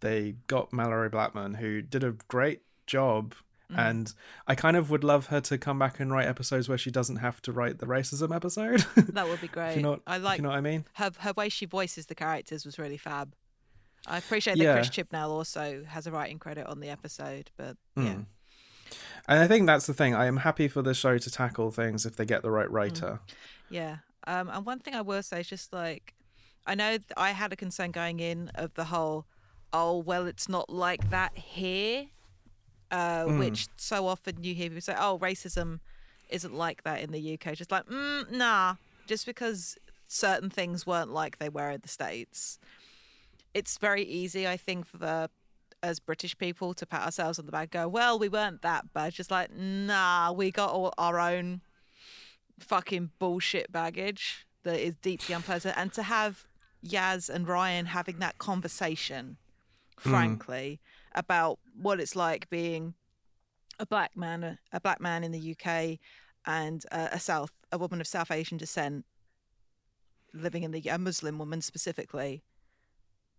they 0.00 0.34
got 0.46 0.70
Malorie 0.72 1.10
Blackman 1.10 1.54
who 1.54 1.80
did 1.82 2.04
a 2.04 2.12
great 2.28 2.62
job 2.86 3.34
Mm. 3.72 3.78
and 3.78 4.14
I 4.46 4.54
kind 4.54 4.76
of 4.76 4.90
would 4.90 5.02
love 5.04 5.28
her 5.28 5.40
to 5.40 5.56
come 5.56 5.78
back 5.78 5.98
and 5.98 6.12
write 6.12 6.26
episodes 6.26 6.68
where 6.68 6.76
she 6.76 6.90
doesn't 6.90 7.16
have 7.16 7.40
to 7.42 7.50
write 7.50 7.78
the 7.78 7.86
racism 7.86 8.36
episode. 8.36 8.84
That 9.14 9.26
would 9.26 9.40
be 9.40 9.48
great. 9.48 9.76
you 9.76 9.82
know, 9.82 10.00
I 10.06 10.18
like 10.18 10.36
you 10.36 10.42
know 10.42 10.50
what 10.50 10.58
I 10.58 10.60
mean? 10.60 10.84
her 10.92 11.10
her 11.20 11.32
way 11.34 11.48
she 11.48 11.64
voices 11.64 12.04
the 12.04 12.14
characters 12.14 12.66
was 12.66 12.78
really 12.78 12.98
fab. 12.98 13.34
I 14.06 14.18
appreciate 14.18 14.58
that 14.58 14.64
Yeah. 14.64 14.74
Chris 14.74 14.90
Chibnall 14.90 15.30
also 15.30 15.84
has 15.88 16.06
a 16.06 16.12
writing 16.12 16.38
credit 16.38 16.66
on 16.66 16.80
the 16.80 16.88
episode, 16.90 17.50
but 17.56 17.76
yeah, 17.96 18.02
Mm. 18.02 18.26
And 19.26 19.38
I 19.40 19.46
think 19.48 19.66
that's 19.66 19.86
the 19.86 19.94
thing. 19.94 20.14
I 20.14 20.26
am 20.26 20.36
happy 20.38 20.68
for 20.68 20.82
the 20.82 20.92
show 20.94 21.16
to 21.16 21.30
tackle 21.30 21.70
things 21.70 22.04
if 22.04 22.16
they 22.16 22.26
get 22.26 22.42
the 22.42 22.50
right 22.50 22.70
writer. 22.70 23.20
yeah. 23.70 23.98
Um, 24.26 24.48
and 24.48 24.64
one 24.64 24.78
thing 24.78 24.94
I 24.94 25.00
will 25.02 25.22
say 25.22 25.40
is 25.40 25.48
just 25.48 25.72
like 25.72 26.14
I 26.66 26.74
know 26.74 26.90
th- 26.92 27.12
I 27.16 27.32
had 27.32 27.52
a 27.52 27.56
concern 27.56 27.90
going 27.90 28.20
in 28.20 28.50
of 28.54 28.72
the 28.74 28.84
whole, 28.84 29.26
oh 29.72 29.98
well, 29.98 30.26
it's 30.26 30.48
not 30.48 30.70
like 30.70 31.10
that 31.10 31.36
here, 31.36 32.06
uh, 32.90 33.24
which 33.24 33.68
so 33.76 34.06
often 34.06 34.42
you 34.42 34.54
hear 34.54 34.68
people 34.68 34.80
say, 34.80 34.94
oh, 34.98 35.18
racism 35.18 35.80
isn't 36.30 36.54
like 36.54 36.82
that 36.84 37.00
in 37.02 37.10
the 37.12 37.34
UK. 37.34 37.54
Just 37.54 37.70
like, 37.70 37.86
mm, 37.86 38.30
nah, 38.30 38.76
just 39.06 39.26
because 39.26 39.76
certain 40.08 40.48
things 40.48 40.86
weren't 40.86 41.12
like 41.12 41.38
they 41.38 41.48
were 41.50 41.70
in 41.70 41.80
the 41.82 41.88
states. 41.88 42.58
It's 43.54 43.78
very 43.78 44.02
easy, 44.02 44.46
I 44.46 44.56
think, 44.56 44.86
for 44.86 44.98
the 44.98 45.30
as 45.84 46.00
British 46.00 46.36
people 46.38 46.72
to 46.72 46.86
pat 46.86 47.02
ourselves 47.02 47.38
on 47.38 47.44
the 47.44 47.52
back, 47.52 47.70
go, 47.70 47.86
well, 47.86 48.18
we 48.18 48.28
weren't 48.28 48.62
that 48.62 48.92
bad. 48.94 49.12
Just 49.12 49.30
like, 49.30 49.54
nah, 49.54 50.32
we 50.32 50.50
got 50.50 50.70
all 50.70 50.94
our 50.96 51.20
own 51.20 51.60
fucking 52.58 53.10
bullshit 53.18 53.70
baggage 53.70 54.46
that 54.62 54.80
is 54.80 54.94
deeply 54.96 55.34
unpleasant. 55.34 55.76
And 55.76 55.92
to 55.92 56.02
have 56.02 56.46
Yaz 56.84 57.28
and 57.28 57.46
Ryan 57.46 57.86
having 57.86 58.18
that 58.20 58.38
conversation, 58.38 59.36
frankly, 59.98 60.80
about 61.14 61.58
what 61.80 62.00
it's 62.00 62.16
like 62.16 62.48
being 62.48 62.94
a 63.78 63.86
black 63.86 64.16
man, 64.16 64.58
a 64.72 64.80
black 64.80 65.00
man 65.00 65.22
in 65.22 65.32
the 65.32 65.56
UK, 65.56 65.98
and 66.46 66.84
uh, 66.90 67.08
a 67.12 67.20
South, 67.20 67.52
a 67.70 67.78
woman 67.78 68.00
of 68.00 68.06
South 68.06 68.30
Asian 68.30 68.58
descent, 68.58 69.04
living 70.32 70.62
in 70.62 70.70
the 70.70 70.82
a 70.88 70.98
Muslim 70.98 71.38
woman 71.38 71.60
specifically. 71.60 72.42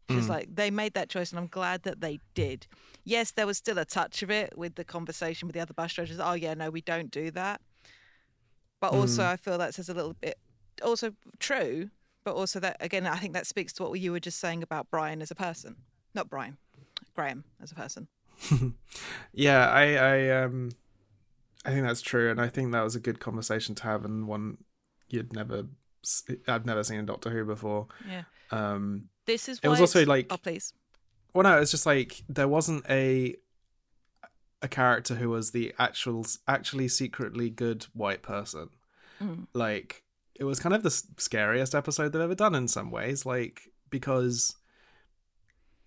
She's 0.10 0.30
like 0.30 0.56
they 0.56 0.70
made 0.70 0.94
that 0.94 1.10
choice, 1.10 1.32
and 1.32 1.40
I'm 1.40 1.48
glad 1.48 1.84
that 1.84 2.00
they 2.00 2.20
did. 2.36 2.68
Yes, 3.04 3.32
there 3.32 3.48
was 3.48 3.58
still 3.58 3.78
a 3.80 3.86
touch 3.86 4.22
of 4.22 4.30
it 4.30 4.56
with 4.56 4.76
the 4.76 4.84
conversation 4.84 5.48
with 5.48 5.56
the 5.56 5.62
other 5.62 5.74
bus 5.74 5.94
drivers. 5.94 6.20
Oh 6.20 6.34
yeah, 6.34 6.54
no, 6.54 6.70
we 6.70 6.82
don't 6.82 7.10
do 7.10 7.32
that. 7.32 7.60
But 8.80 8.94
also, 8.94 9.24
I 9.26 9.38
feel 9.38 9.58
that 9.58 9.74
says 9.74 9.90
a 9.90 9.94
little 9.96 10.14
bit, 10.14 10.38
also 10.84 11.14
true, 11.40 11.90
but 12.24 12.36
also 12.36 12.60
that 12.60 12.78
again, 12.82 13.08
I 13.08 13.18
think 13.18 13.34
that 13.34 13.48
speaks 13.48 13.74
to 13.74 13.84
what 13.84 14.00
you 14.00 14.12
were 14.12 14.20
just 14.20 14.40
saying 14.40 14.62
about 14.62 14.92
Brian 14.92 15.24
as 15.24 15.32
a 15.32 15.36
person, 15.36 15.78
not 16.14 16.30
Brian, 16.30 16.58
Graham 17.16 17.46
as 17.62 17.72
a 17.72 17.76
person. 17.76 18.08
Yeah, 19.34 19.70
I, 19.70 19.96
I 19.96 20.44
um 20.44 20.72
I 21.66 21.72
think 21.72 21.86
that's 21.86 22.02
true 22.02 22.30
and 22.30 22.40
I 22.40 22.48
think 22.48 22.72
that 22.72 22.84
was 22.84 22.96
a 22.96 23.00
good 23.00 23.20
conversation 23.20 23.76
to 23.76 23.84
have 23.84 24.06
and 24.06 24.28
one 24.28 24.58
you'd 25.10 25.34
never 25.34 25.64
I'd 26.48 26.66
never 26.66 26.84
seen 26.84 27.00
in 27.00 27.06
Doctor 27.06 27.30
Who 27.32 27.44
before. 27.46 27.88
Yeah, 28.08 28.24
Um 28.52 29.10
this 29.26 29.48
is. 29.50 29.60
It 29.64 29.68
was 29.68 29.82
also 29.82 30.06
like- 30.06 30.28
Oh 30.30 30.38
please. 30.38 30.74
well 31.34 31.44
no, 31.44 31.60
it's 31.60 31.72
just 31.72 31.86
like 31.86 32.24
there 32.30 32.48
wasn't 32.48 32.86
a 32.90 33.36
a 34.62 34.68
character 34.68 35.16
who 35.16 35.30
was 35.30 35.52
the 35.52 35.74
actual 35.78 36.26
actually 36.48 36.88
secretly 36.88 37.50
good 37.50 37.84
white 37.94 38.24
person. 38.24 38.70
Mm. 39.22 39.48
Like 39.54 40.04
it 40.34 40.44
was 40.44 40.60
kind 40.60 40.74
of 40.76 40.84
the 40.84 40.90
scariest 41.18 41.76
episode 41.76 42.12
they've 42.12 42.22
ever 42.22 42.36
done 42.36 42.56
in 42.56 42.68
some 42.68 42.92
ways 42.92 43.26
like 43.26 43.62
because 43.90 44.56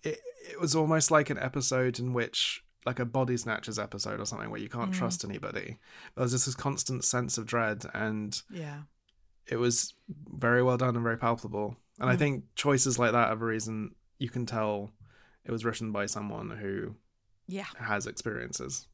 it 0.03 0.19
it 0.49 0.59
was 0.59 0.75
almost 0.75 1.11
like 1.11 1.29
an 1.29 1.37
episode 1.37 1.99
in 1.99 2.13
which 2.13 2.63
like 2.85 2.99
a 2.99 3.05
body 3.05 3.35
snatchers 3.37 3.77
episode 3.77 4.19
or 4.21 4.25
something 4.25 4.49
where 4.49 4.59
you 4.61 4.69
can't 4.69 4.91
Mm. 4.91 4.95
trust 4.97 5.25
anybody. 5.25 5.77
There 6.15 6.23
was 6.23 6.31
just 6.31 6.45
this 6.45 6.55
constant 6.55 7.03
sense 7.03 7.37
of 7.37 7.45
dread 7.45 7.83
and 7.93 8.41
Yeah. 8.49 8.83
it 9.47 9.57
was 9.57 9.93
very 10.07 10.63
well 10.63 10.77
done 10.77 10.95
and 10.95 11.03
very 11.03 11.17
palpable. 11.17 11.75
And 11.99 12.09
I 12.09 12.15
Mm. 12.15 12.19
think 12.19 12.43
choices 12.55 12.97
like 12.97 13.11
that 13.11 13.29
are 13.29 13.33
a 13.33 13.35
reason 13.37 13.95
you 14.19 14.29
can 14.29 14.45
tell 14.45 14.91
it 15.45 15.51
was 15.51 15.65
written 15.65 15.91
by 15.91 16.05
someone 16.05 16.49
who 16.51 16.95
Yeah. 17.47 17.65
has 17.77 18.07
experiences. 18.07 18.87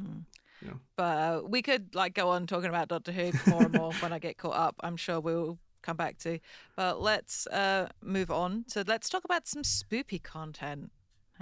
Mm. 0.00 0.24
Yeah. 0.62 0.74
But 0.96 1.50
we 1.50 1.62
could 1.62 1.94
like 1.94 2.14
go 2.14 2.28
on 2.30 2.46
talking 2.46 2.68
about 2.68 2.88
Doctor 2.88 3.12
Who 3.12 3.32
more 3.50 3.62
and 3.64 3.72
more 3.74 3.92
when 3.94 4.12
I 4.12 4.18
get 4.18 4.36
caught 4.36 4.56
up. 4.56 4.76
I'm 4.80 4.96
sure 4.96 5.18
we'll 5.20 5.58
come 5.82 5.96
back 5.96 6.18
to. 6.18 6.38
But 6.76 7.00
let's 7.00 7.46
uh, 7.46 7.88
move 8.02 8.30
on. 8.30 8.64
So 8.68 8.84
let's 8.86 9.08
talk 9.08 9.24
about 9.24 9.48
some 9.48 9.62
spoopy 9.62 10.22
content. 10.22 10.92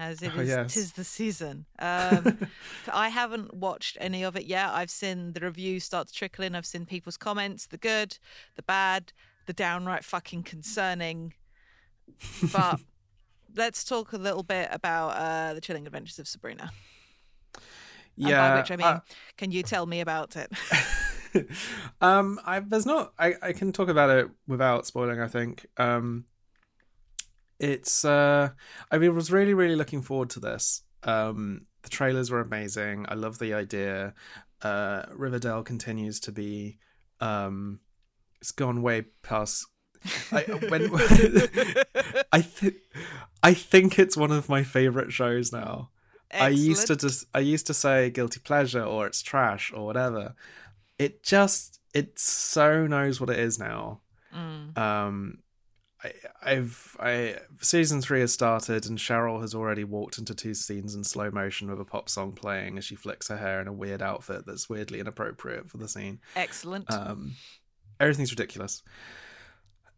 As 0.00 0.22
it 0.22 0.30
Oh, 0.36 0.40
is, 0.42 0.48
yes. 0.48 0.74
tis 0.74 0.92
the 0.92 1.02
season. 1.02 1.66
Um, 1.80 2.38
I 2.92 3.08
haven't 3.08 3.52
watched 3.54 3.96
any 4.00 4.22
of 4.22 4.36
it 4.36 4.44
yet. 4.46 4.70
I've 4.70 4.92
seen 4.92 5.32
the 5.32 5.40
reviews 5.40 5.82
start 5.82 6.06
to 6.06 6.14
trickle 6.14 6.44
in. 6.44 6.54
I've 6.54 6.64
seen 6.66 6.86
people's 6.86 7.16
comments, 7.16 7.66
the 7.66 7.78
good, 7.78 8.18
the 8.54 8.62
bad, 8.62 9.12
the 9.48 9.52
downright 9.52 10.04
fucking 10.04 10.44
concerning. 10.44 11.34
But 12.52 12.80
let's 13.56 13.84
talk 13.84 14.12
a 14.12 14.16
little 14.16 14.42
bit 14.42 14.68
about 14.70 15.10
uh, 15.10 15.54
the 15.54 15.60
chilling 15.60 15.86
adventures 15.86 16.18
of 16.18 16.28
Sabrina. 16.28 16.70
Yeah. 18.16 18.50
by 18.50 18.60
which 18.60 18.70
I 18.70 18.76
mean, 18.76 18.86
uh, 18.86 19.00
can 19.36 19.50
you 19.50 19.62
tell 19.62 19.86
me 19.86 20.00
about 20.00 20.36
it? 20.36 20.50
um 22.00 22.40
I 22.44 22.60
there's 22.60 22.86
not 22.86 23.12
I 23.18 23.34
I 23.42 23.52
can 23.52 23.72
talk 23.72 23.88
about 23.88 24.10
it 24.10 24.28
without 24.46 24.86
spoiling 24.86 25.20
I 25.20 25.28
think. 25.28 25.66
Um 25.76 26.24
it's 27.60 28.04
uh 28.04 28.50
I 28.90 28.98
mean, 28.98 29.14
was 29.14 29.30
really 29.30 29.54
really 29.54 29.76
looking 29.76 30.02
forward 30.02 30.30
to 30.30 30.40
this. 30.40 30.82
Um 31.04 31.66
the 31.82 31.90
trailers 31.90 32.30
were 32.30 32.40
amazing. 32.40 33.06
I 33.08 33.14
love 33.14 33.38
the 33.38 33.54
idea. 33.54 34.14
Uh 34.62 35.02
Riverdale 35.12 35.62
continues 35.62 36.18
to 36.20 36.32
be 36.32 36.78
um 37.20 37.80
it's 38.40 38.52
gone 38.52 38.82
way 38.82 39.02
past 39.22 39.66
I 40.32 40.42
when 40.68 40.90
I 42.32 42.42
think 42.42 42.76
I 43.42 43.54
think 43.54 43.98
it's 43.98 44.16
one 44.16 44.30
of 44.32 44.48
my 44.48 44.62
favorite 44.62 45.12
shows 45.12 45.52
now. 45.52 45.90
I 46.32 46.48
used 46.48 46.88
to 46.88 46.96
just 46.96 47.26
I 47.34 47.40
used 47.40 47.66
to 47.68 47.74
say 47.74 48.10
guilty 48.10 48.40
pleasure 48.40 48.82
or 48.82 49.06
it's 49.06 49.22
trash 49.22 49.72
or 49.72 49.86
whatever. 49.86 50.34
It 50.98 51.22
just 51.22 51.80
it 51.94 52.18
so 52.18 52.86
knows 52.86 53.20
what 53.20 53.30
it 53.30 53.38
is 53.38 53.58
now. 53.58 54.02
Mm. 54.34 54.76
Um 54.76 55.38
I, 56.04 56.12
I've 56.42 56.96
I 57.00 57.36
season 57.60 58.00
three 58.00 58.20
has 58.20 58.32
started 58.32 58.86
and 58.86 58.98
Cheryl 58.98 59.40
has 59.40 59.54
already 59.54 59.84
walked 59.84 60.18
into 60.18 60.34
two 60.34 60.54
scenes 60.54 60.94
in 60.94 61.02
slow 61.02 61.30
motion 61.30 61.70
with 61.70 61.80
a 61.80 61.84
pop 61.84 62.08
song 62.08 62.32
playing 62.32 62.78
as 62.78 62.84
she 62.84 62.94
flicks 62.94 63.28
her 63.28 63.36
hair 63.36 63.60
in 63.60 63.66
a 63.66 63.72
weird 63.72 64.02
outfit 64.02 64.44
that's 64.46 64.68
weirdly 64.68 65.00
inappropriate 65.00 65.68
for 65.68 65.78
the 65.78 65.88
scene. 65.88 66.20
Excellent. 66.36 66.92
Um, 66.92 67.34
everything's 68.00 68.32
ridiculous. 68.32 68.82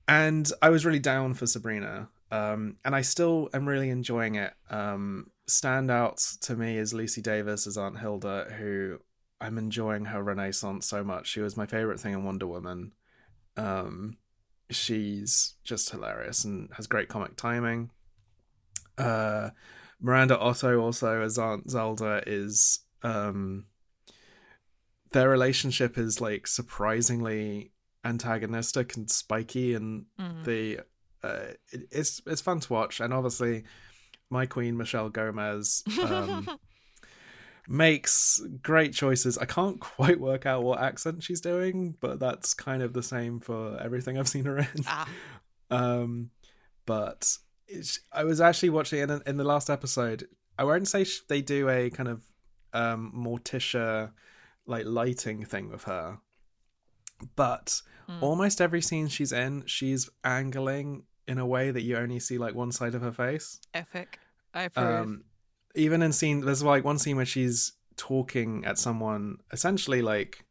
And 0.08 0.50
I 0.60 0.70
was 0.70 0.84
really 0.84 0.98
down 0.98 1.34
for 1.34 1.46
Sabrina. 1.46 2.08
Um, 2.32 2.76
and 2.84 2.94
I 2.94 3.02
still 3.02 3.48
am 3.52 3.68
really 3.68 3.90
enjoying 3.90 4.36
it. 4.36 4.52
Um, 4.70 5.30
standouts 5.48 6.38
to 6.46 6.56
me 6.56 6.78
is 6.78 6.94
Lucy 6.94 7.20
Davis 7.20 7.66
as 7.66 7.76
Aunt 7.76 7.98
Hilda, 7.98 8.54
who 8.58 8.98
I'm 9.40 9.58
enjoying 9.58 10.04
her 10.06 10.22
renaissance 10.22 10.86
so 10.86 11.02
much. 11.02 11.26
She 11.28 11.40
was 11.40 11.56
my 11.56 11.66
favorite 11.66 11.98
thing 11.98 12.12
in 12.12 12.24
Wonder 12.24 12.46
Woman. 12.46 12.92
Um, 13.56 14.16
she's 14.70 15.54
just 15.64 15.90
hilarious 15.90 16.44
and 16.44 16.70
has 16.76 16.86
great 16.86 17.08
comic 17.08 17.36
timing. 17.36 17.90
Uh, 18.96 19.50
Miranda 20.00 20.38
Otto 20.38 20.80
also 20.80 21.22
as 21.22 21.38
Aunt 21.38 21.70
Zelda 21.70 22.22
is 22.26 22.80
um 23.02 23.66
their 25.12 25.28
relationship 25.28 25.98
is 25.98 26.20
like 26.20 26.46
surprisingly 26.46 27.72
antagonistic 28.04 28.96
and 28.96 29.10
spiky 29.10 29.74
and 29.74 30.06
Mhm. 30.18 30.44
the 30.44 30.80
uh 31.22 31.52
it, 31.72 31.82
it's 31.90 32.22
it's 32.26 32.40
fun 32.40 32.60
to 32.60 32.72
watch 32.72 33.00
and 33.00 33.12
obviously 33.12 33.64
my 34.30 34.46
queen 34.46 34.76
Michelle 34.76 35.10
Gomez 35.10 35.82
um 36.02 36.48
makes 37.68 38.40
great 38.62 38.92
choices. 38.94 39.38
I 39.38 39.44
can't 39.44 39.78
quite 39.96 40.20
work 40.20 40.46
out 40.46 40.62
what 40.62 40.80
accent 40.80 41.22
she's 41.22 41.40
doing, 41.40 41.96
but 42.00 42.18
that's 42.18 42.54
kind 42.54 42.82
of 42.82 42.92
the 42.92 43.02
same 43.02 43.40
for 43.40 43.78
everything 43.80 44.18
I've 44.18 44.28
seen 44.28 44.44
her 44.44 44.58
in. 44.58 44.66
ah, 44.86 45.08
Um, 45.72 46.30
but 46.84 47.36
it's, 47.68 48.00
I 48.12 48.24
was 48.24 48.40
actually 48.40 48.70
watching 48.70 48.98
in 48.98 49.22
in 49.24 49.36
the 49.36 49.44
last 49.44 49.70
episode. 49.70 50.26
I 50.58 50.64
won't 50.64 50.88
say 50.88 51.04
sh- 51.04 51.20
they 51.28 51.42
do 51.42 51.68
a 51.68 51.90
kind 51.90 52.08
of 52.08 52.22
um 52.72 53.12
Morticia 53.16 54.10
like 54.66 54.84
lighting 54.86 55.44
thing 55.44 55.68
with 55.70 55.84
her, 55.84 56.18
but 57.36 57.82
almost 58.20 58.60
every 58.60 58.80
scene 58.82 59.08
she's 59.08 59.32
in, 59.32 59.64
she's 59.66 60.08
angling 60.24 61.04
in 61.28 61.38
a 61.38 61.46
way 61.46 61.70
that 61.70 61.82
you 61.82 61.96
only 61.96 62.18
see 62.18 62.38
like 62.38 62.54
one 62.54 62.72
side 62.72 62.94
of 62.94 63.02
her 63.02 63.12
face. 63.12 63.60
Epic. 63.72 64.18
I 64.52 64.62
approve. 64.64 64.86
Um, 65.00 65.24
even 65.76 66.02
in 66.02 66.12
scene, 66.12 66.40
there's 66.40 66.62
like 66.62 66.84
one 66.84 66.98
scene 66.98 67.16
where 67.16 67.24
she's 67.26 67.72
talking 67.96 68.64
at 68.64 68.78
someone, 68.78 69.36
essentially 69.52 70.02
like 70.02 70.44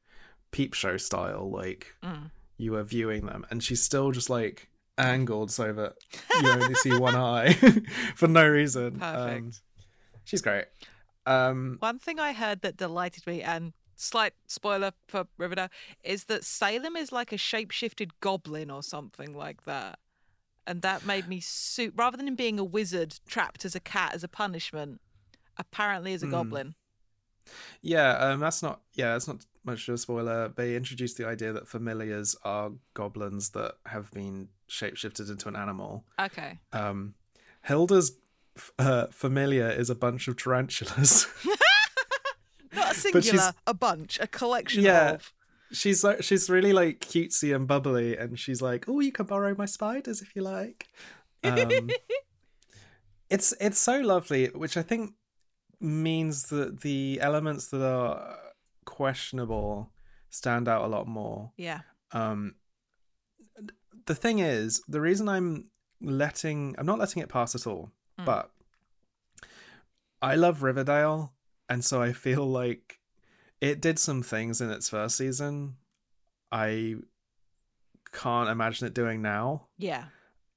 peep 0.51 0.73
show 0.73 0.95
style, 0.97 1.49
like 1.51 1.87
Mm. 2.03 2.31
you 2.57 2.75
are 2.75 2.83
viewing 2.83 3.25
them, 3.25 3.45
and 3.49 3.61
she's 3.63 3.81
still 3.83 4.11
just 4.11 4.29
like 4.29 4.69
angled 4.97 5.51
so 5.51 5.73
that 5.73 5.93
you 6.41 6.49
only 6.61 6.75
see 6.75 6.97
one 6.97 7.15
eye 7.15 7.53
for 8.15 8.27
no 8.27 8.47
reason. 8.47 9.01
Um, 9.01 9.15
Perfect. 9.15 9.61
she's 10.23 10.41
great. 10.41 10.65
Um, 11.25 11.77
One 11.79 11.99
thing 11.99 12.19
I 12.19 12.31
heard 12.33 12.61
that 12.61 12.77
delighted 12.77 13.27
me, 13.27 13.41
and 13.41 13.73
slight 13.99 14.33
spoiler 14.47 14.91
for 15.07 15.27
Riverdale, 15.37 15.69
is 16.03 16.25
that 16.25 16.43
Salem 16.43 16.95
is 16.95 17.11
like 17.11 17.31
a 17.31 17.37
shapeshifted 17.37 18.11
goblin 18.21 18.71
or 18.71 18.81
something 18.81 19.33
like 19.33 19.65
that. 19.65 19.99
And 20.65 20.81
that 20.83 21.05
made 21.05 21.27
me 21.27 21.39
suit 21.39 21.93
rather 21.95 22.15
than 22.17 22.27
him 22.27 22.35
being 22.35 22.59
a 22.59 22.63
wizard 22.63 23.19
trapped 23.27 23.65
as 23.65 23.75
a 23.75 23.79
cat 23.79 24.13
as 24.13 24.23
a 24.23 24.27
punishment, 24.27 25.01
apparently 25.57 26.13
as 26.13 26.21
a 26.23 26.27
Hmm. 26.27 26.31
goblin. 26.31 26.75
Yeah, 27.81 28.11
um, 28.17 28.39
that's 28.39 28.61
not. 28.61 28.81
Yeah, 28.93 29.13
that's 29.13 29.27
not 29.27 29.45
much 29.63 29.87
of 29.87 29.95
a 29.95 29.97
spoiler. 29.97 30.49
They 30.49 30.75
introduced 30.75 31.17
the 31.17 31.25
idea 31.27 31.51
that 31.53 31.67
familiars 31.67 32.35
are 32.43 32.71
goblins 32.93 33.49
that 33.51 33.75
have 33.87 34.11
been 34.11 34.49
shapeshifted 34.69 35.29
into 35.31 35.47
an 35.47 35.55
animal. 35.55 36.05
Okay. 36.19 36.59
Um, 36.71 37.15
Hilda's 37.63 38.17
f- 38.55 38.71
uh, 38.77 39.07
familiar 39.07 39.69
is 39.69 39.89
a 39.89 39.95
bunch 39.95 40.27
of 40.27 40.37
tarantulas. 40.37 41.25
Not 42.79 42.91
a 42.95 42.95
singular, 42.99 43.53
a 43.67 43.73
bunch, 43.73 44.19
a 44.19 44.27
collection 44.27 44.83
Yeah. 44.83 45.11
of. 45.15 45.33
she's 45.71 46.03
like, 46.03 46.23
she's 46.23 46.49
really 46.49 46.73
like 46.73 46.99
cutesy 47.01 47.55
and 47.55 47.67
bubbly, 47.67 48.17
and 48.17 48.39
she's 48.39 48.61
like, 48.61 48.85
"Oh, 48.89 48.99
you 49.01 49.11
can 49.11 49.25
borrow 49.27 49.53
my 49.57 49.65
spiders 49.65 50.21
if 50.21 50.35
you 50.35 50.41
like." 50.41 50.87
Um, 51.43 51.89
it's 53.29 53.53
it's 53.61 53.79
so 53.79 53.99
lovely, 53.99 54.47
which 54.47 54.77
I 54.77 54.81
think 54.81 55.13
means 55.79 56.43
that 56.49 56.81
the 56.81 57.19
elements 57.21 57.67
that 57.67 57.81
are 57.85 58.37
questionable 58.85 59.91
stand 60.29 60.67
out 60.67 60.83
a 60.83 60.87
lot 60.87 61.07
more. 61.07 61.51
Yeah. 61.57 61.81
Um, 62.11 62.55
the 64.05 64.15
thing 64.15 64.39
is, 64.39 64.81
the 64.87 64.99
reason 65.01 65.29
I'm 65.29 65.69
letting 66.01 66.75
I'm 66.77 66.85
not 66.85 66.99
letting 66.99 67.21
it 67.21 67.29
pass 67.29 67.53
at 67.55 67.67
all, 67.67 67.91
Mm. 68.19 68.25
but 68.25 68.51
I 70.21 70.35
love 70.35 70.63
Riverdale, 70.63 71.31
and 71.69 71.83
so 71.85 72.01
I 72.01 72.13
feel 72.13 72.45
like 72.45 72.99
it 73.61 73.81
did 73.81 73.99
some 73.99 74.23
things 74.23 74.61
in 74.61 74.69
its 74.71 74.89
first 74.89 75.17
season 75.17 75.75
I 76.51 76.95
can't 78.11 78.49
imagine 78.49 78.87
it 78.87 78.93
doing 78.95 79.21
now. 79.21 79.67
Yeah. 79.77 80.05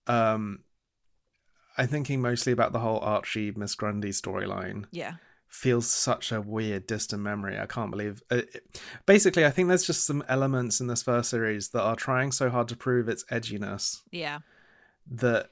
Um, 0.06 0.60
I'm 1.76 1.86
thinking 1.88 2.20
mostly 2.22 2.52
about 2.52 2.72
the 2.72 2.78
whole 2.78 2.98
Archie 3.00 3.52
Miss 3.54 3.74
Grundy 3.74 4.10
storyline 4.10 4.86
Yeah. 4.90 5.14
feels 5.48 5.86
such 5.90 6.32
a 6.32 6.40
weird 6.40 6.86
distant 6.86 7.20
memory 7.22 7.58
i 7.58 7.66
can't 7.66 7.90
believe 7.90 8.22
it, 8.30 8.48
it- 8.54 8.80
basically 9.04 9.44
i 9.44 9.50
think 9.50 9.68
there's 9.68 9.86
just 9.86 10.06
some 10.06 10.24
elements 10.26 10.80
in 10.80 10.86
this 10.86 11.02
first 11.02 11.28
series 11.28 11.68
that 11.70 11.82
are 11.82 11.94
trying 11.94 12.32
so 12.32 12.48
hard 12.48 12.68
to 12.68 12.74
prove 12.76 13.06
its 13.06 13.22
edginess 13.30 14.00
Yeah. 14.10 14.38
that 15.10 15.50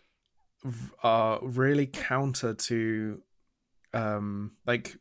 are 1.02 1.38
really 1.42 1.86
counter 1.86 2.54
to 2.54 3.22
um 3.92 4.52
like 4.66 4.96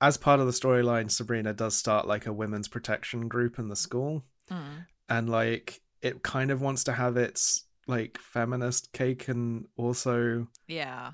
as 0.00 0.16
part 0.16 0.40
of 0.40 0.46
the 0.46 0.52
storyline 0.52 1.10
sabrina 1.10 1.52
does 1.52 1.76
start 1.76 2.06
like 2.06 2.26
a 2.26 2.32
women's 2.32 2.68
protection 2.68 3.28
group 3.28 3.58
in 3.58 3.68
the 3.68 3.76
school 3.76 4.24
Mm. 4.50 4.86
and 5.08 5.28
like 5.28 5.80
it 6.00 6.22
kind 6.22 6.50
of 6.50 6.62
wants 6.62 6.84
to 6.84 6.92
have 6.92 7.16
its 7.16 7.66
like 7.86 8.18
feminist 8.18 8.92
cake 8.92 9.28
and 9.28 9.66
also 9.76 10.46
Yeah. 10.66 11.12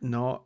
not 0.00 0.44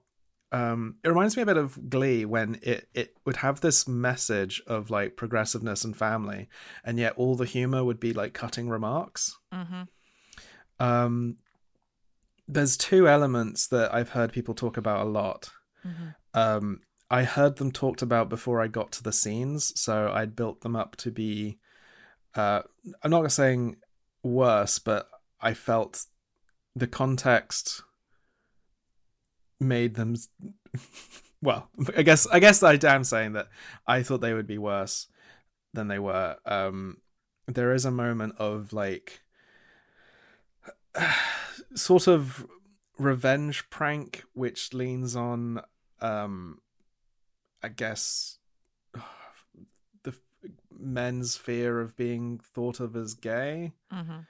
um 0.53 0.97
it 1.03 1.09
reminds 1.09 1.37
me 1.37 1.43
a 1.43 1.47
bit 1.47 1.57
of 1.57 1.89
glee 1.91 2.25
when 2.25 2.59
it 2.63 2.89
it 2.95 3.17
would 3.25 3.37
have 3.37 3.61
this 3.61 3.89
message 3.89 4.63
of 4.67 4.91
like 4.91 5.17
progressiveness 5.17 5.85
and 5.85 5.97
family 5.97 6.49
and 6.85 6.99
yet 6.99 7.15
all 7.17 7.35
the 7.37 7.45
humor 7.47 7.83
would 7.85 7.99
be 8.01 8.13
like 8.13 8.33
cutting 8.35 8.69
remarks 8.69 9.37
Mm-hmm. 9.53 9.83
um 10.79 11.37
there's 12.49 12.77
two 12.77 13.09
elements 13.09 13.67
that 13.69 13.95
i've 13.95 14.11
heard 14.11 14.33
people 14.33 14.55
talk 14.55 14.77
about 14.77 15.07
a 15.07 15.11
lot 15.11 15.51
Mm-hmm. 15.87 16.09
um 16.39 16.81
i 17.13 17.23
heard 17.23 17.57
them 17.57 17.71
talked 17.71 18.03
about 18.03 18.29
before 18.29 18.61
i 18.61 18.67
got 18.67 18.91
to 18.91 19.03
the 19.03 19.13
scenes 19.13 19.79
so 19.81 20.11
i'd 20.15 20.35
built 20.35 20.61
them 20.63 20.75
up 20.75 20.97
to 20.97 21.11
be 21.11 21.59
uh 22.35 22.63
i'm 23.03 23.11
not 23.11 23.31
saying 23.31 23.77
worse 24.25 24.79
but 24.79 25.09
i 25.41 25.55
felt 25.55 26.07
the 26.75 26.87
context 26.87 27.83
made 29.61 29.95
them 29.95 30.17
well 31.43 31.69
i 31.97 32.03
guess 32.03 32.27
i 32.29 32.41
guess 32.41 32.63
i 32.63 32.79
am 32.83 33.05
saying 33.05 33.35
that 33.35 33.49
i 33.87 34.03
thought 34.03 34.21
they 34.21 34.35
would 34.35 34.47
be 34.47 34.59
worse 34.59 35.07
than 35.73 35.89
they 35.89 35.99
were. 35.99 36.37
Um 36.45 36.99
there 37.47 37.75
is 37.75 37.85
a 37.85 37.91
moment 37.91 38.35
of 38.39 38.73
like 38.73 39.21
sort 41.75 42.07
of 42.07 42.47
revenge 42.99 43.69
prank 43.71 44.23
which 44.33 44.73
leans 44.73 45.17
on 45.17 45.61
um 46.01 46.59
i 47.63 47.69
guess 47.69 48.39
the 50.03 50.15
men's 50.79 51.37
fear 51.37 51.81
of 51.81 51.97
being 51.97 52.39
thought 52.39 52.81
of 52.81 52.97
as 52.97 53.15
gay 53.15 53.73
Mm-hmm. 53.93 54.21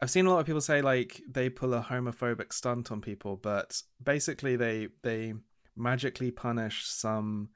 I've 0.00 0.10
seen 0.10 0.26
a 0.26 0.30
lot 0.30 0.40
of 0.40 0.46
people 0.46 0.60
say 0.60 0.82
like 0.82 1.22
they 1.30 1.48
pull 1.48 1.74
a 1.74 1.80
homophobic 1.80 2.52
stunt 2.52 2.90
on 2.90 3.00
people, 3.00 3.36
but 3.36 3.80
basically 4.02 4.56
they 4.56 4.88
they 5.04 5.34
magically 5.76 6.32
punish 6.32 6.84
some 6.86 7.50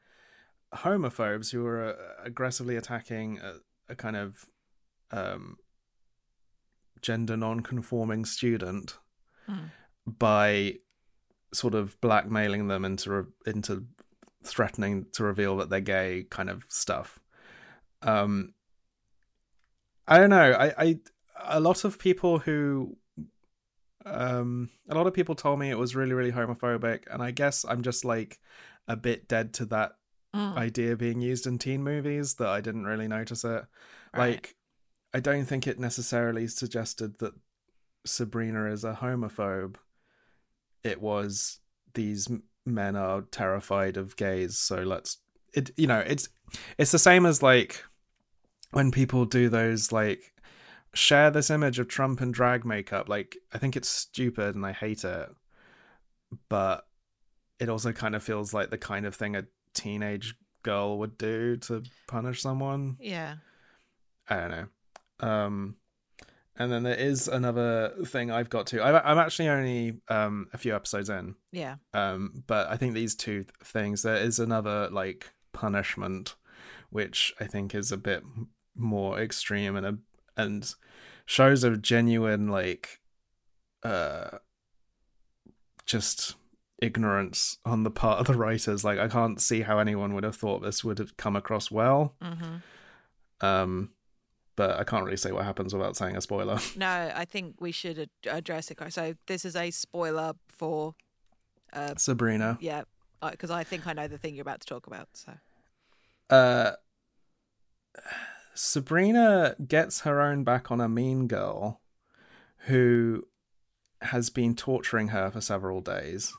homophobes 0.72 1.50
who 1.50 1.66
are 1.66 1.88
uh, 1.88 1.94
aggressively 2.22 2.76
attacking 2.76 3.40
a, 3.40 3.54
a 3.88 3.96
kind 3.96 4.14
of 4.14 4.44
um, 5.10 5.56
gender 7.02 7.36
non-conforming 7.36 8.24
student 8.24 8.98
Mm. 9.48 9.70
by 10.06 10.74
sort 11.52 11.74
of 11.74 12.00
blackmailing 12.00 12.68
them 12.68 12.84
into 12.84 13.26
into 13.44 13.86
threatening 14.46 15.06
to 15.12 15.24
reveal 15.24 15.56
that 15.58 15.70
they're 15.70 15.80
gay, 15.80 16.26
kind 16.30 16.48
of 16.50 16.64
stuff. 16.68 17.18
Um, 18.02 18.54
I 20.06 20.18
don't 20.18 20.30
know. 20.30 20.52
I, 20.52 20.72
I 20.78 20.98
a 21.44 21.60
lot 21.60 21.84
of 21.84 21.98
people 21.98 22.38
who 22.38 22.96
um 24.04 24.70
a 24.88 24.94
lot 24.94 25.06
of 25.06 25.14
people 25.14 25.34
told 25.34 25.58
me 25.58 25.68
it 25.70 25.78
was 25.78 25.96
really 25.96 26.12
really 26.12 26.30
homophobic 26.30 27.02
and 27.10 27.20
i 27.22 27.32
guess 27.32 27.64
i'm 27.68 27.82
just 27.82 28.04
like 28.04 28.38
a 28.86 28.96
bit 28.96 29.26
dead 29.28 29.52
to 29.54 29.64
that 29.66 29.92
Mm. 30.34 30.56
idea 30.58 30.96
being 30.96 31.20
used 31.20 31.46
in 31.46 31.56
teen 31.58 31.82
movies 31.82 32.34
that 32.34 32.48
i 32.48 32.60
didn't 32.60 32.84
really 32.84 33.08
notice 33.08 33.42
it 33.42 33.64
Right. 34.14 34.30
like 34.34 34.56
i 35.14 35.20
don't 35.20 35.46
think 35.46 35.66
it 35.66 35.80
necessarily 35.80 36.46
suggested 36.46 37.18
that 37.18 37.32
sabrina 38.04 38.66
is 38.66 38.84
a 38.84 38.92
homophobe 39.00 39.76
it 40.84 41.00
was 41.00 41.60
these 41.94 42.28
men 42.66 42.96
are 42.96 43.22
terrified 43.30 43.96
of 43.96 44.16
gays 44.16 44.58
so 44.58 44.76
let's 44.76 45.18
it 45.54 45.70
you 45.76 45.86
know 45.86 46.00
it's 46.00 46.28
it's 46.78 46.92
the 46.92 46.98
same 46.98 47.24
as 47.24 47.42
like 47.42 47.84
when 48.72 48.90
people 48.90 49.24
do 49.24 49.48
those 49.48 49.92
like 49.92 50.34
share 50.96 51.30
this 51.30 51.50
image 51.50 51.78
of 51.78 51.88
Trump 51.88 52.20
and 52.20 52.32
drag 52.32 52.64
makeup. 52.64 53.08
Like, 53.08 53.36
I 53.52 53.58
think 53.58 53.76
it's 53.76 53.88
stupid 53.88 54.54
and 54.54 54.64
I 54.64 54.72
hate 54.72 55.04
it. 55.04 55.28
But 56.48 56.86
it 57.60 57.68
also 57.68 57.92
kind 57.92 58.16
of 58.16 58.22
feels 58.22 58.52
like 58.52 58.70
the 58.70 58.78
kind 58.78 59.06
of 59.06 59.14
thing 59.14 59.36
a 59.36 59.44
teenage 59.74 60.34
girl 60.62 60.98
would 60.98 61.16
do 61.18 61.56
to 61.58 61.82
punish 62.08 62.42
someone. 62.42 62.96
Yeah. 63.00 63.36
I 64.28 64.36
don't 64.36 64.50
know. 64.50 65.28
Um, 65.28 65.76
and 66.58 66.72
then 66.72 66.82
there 66.82 66.94
is 66.96 67.28
another 67.28 67.92
thing 68.06 68.30
I've 68.30 68.50
got 68.50 68.66
to. 68.68 68.82
I'm 68.82 68.94
I'm 69.04 69.18
actually 69.18 69.48
only 69.48 70.00
um 70.08 70.46
a 70.52 70.58
few 70.58 70.74
episodes 70.74 71.08
in. 71.10 71.34
Yeah. 71.52 71.76
Um, 71.94 72.42
but 72.46 72.68
I 72.68 72.76
think 72.76 72.94
these 72.94 73.14
two 73.14 73.42
th- 73.44 73.50
things. 73.64 74.02
There 74.02 74.16
is 74.16 74.38
another 74.38 74.88
like 74.90 75.32
punishment, 75.52 76.34
which 76.90 77.34
I 77.40 77.44
think 77.46 77.74
is 77.74 77.92
a 77.92 77.96
bit 77.96 78.22
more 78.74 79.18
extreme 79.20 79.76
and 79.76 79.86
a 79.86 79.98
and 80.36 80.74
shows 81.24 81.64
a 81.64 81.76
genuine 81.76 82.48
like 82.48 83.00
uh 83.82 84.38
just 85.86 86.34
ignorance 86.82 87.58
on 87.64 87.84
the 87.84 87.90
part 87.90 88.20
of 88.20 88.26
the 88.26 88.34
writers 88.34 88.84
like 88.84 88.98
i 88.98 89.08
can't 89.08 89.40
see 89.40 89.62
how 89.62 89.78
anyone 89.78 90.12
would 90.12 90.24
have 90.24 90.36
thought 90.36 90.60
this 90.62 90.84
would 90.84 90.98
have 90.98 91.16
come 91.16 91.34
across 91.36 91.70
well 91.70 92.14
Mm-hmm. 92.22 93.46
um 93.46 93.90
but 94.56 94.78
i 94.78 94.84
can't 94.84 95.04
really 95.04 95.16
say 95.16 95.32
what 95.32 95.44
happens 95.44 95.72
without 95.72 95.96
saying 95.96 96.16
a 96.16 96.20
spoiler 96.20 96.58
No, 96.76 97.12
I 97.14 97.24
think 97.24 97.56
we 97.60 97.72
should 97.72 97.98
ad- 97.98 98.08
address 98.30 98.70
it. 98.70 98.78
So 98.88 99.14
this 99.26 99.44
is 99.44 99.56
a 99.56 99.70
spoiler 99.70 100.34
for, 100.48 100.94
uh, 101.72 101.94
sabrina 101.96 102.58
yeah, 102.60 102.82
because 103.30 103.50
I 103.50 103.64
think 103.64 103.86
I 103.86 103.92
know 103.92 104.08
the 104.08 104.18
thing 104.18 104.34
you're 104.34 104.42
about 104.42 104.60
to 104.60 104.66
talk 104.66 104.86
about. 104.86 105.08
So 105.14 105.32
uh 106.30 106.72
Sabrina 108.54 109.54
gets 109.66 110.00
her 110.00 110.20
own 110.20 110.42
back 110.42 110.70
on 110.70 110.80
a 110.80 110.88
mean 110.88 111.26
girl 111.26 111.80
who 112.66 113.24
has 114.00 114.30
been 114.30 114.54
torturing 114.54 115.08
her 115.08 115.30
for 115.30 115.40
several 115.40 115.80
days 115.80 116.32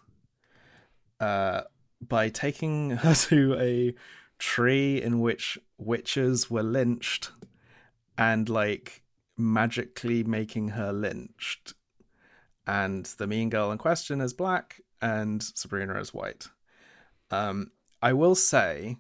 uh, 1.20 1.62
by 2.02 2.30
taking 2.30 2.92
her 2.92 3.14
to 3.30 3.56
a 3.60 3.94
tree 4.40 5.02
in 5.02 5.20
which 5.20 5.58
witches 5.78 6.50
were 6.50 6.64
lynched 6.64 7.32
and 8.18 8.50
like 8.50 9.04
magically 9.38 10.24
making 10.24 10.70
her 10.70 10.92
lynched. 10.92 11.74
And 12.66 13.06
the 13.18 13.28
mean 13.28 13.50
girl 13.50 13.72
in 13.72 13.78
question 13.78 14.20
is 14.22 14.34
black 14.34 14.82
and 15.02 15.42
Sabrina 15.42 16.00
is 16.00 16.14
white. 16.14 16.48
Um, 17.32 17.72
I 18.02 18.14
will 18.14 18.36
say, 18.36 18.98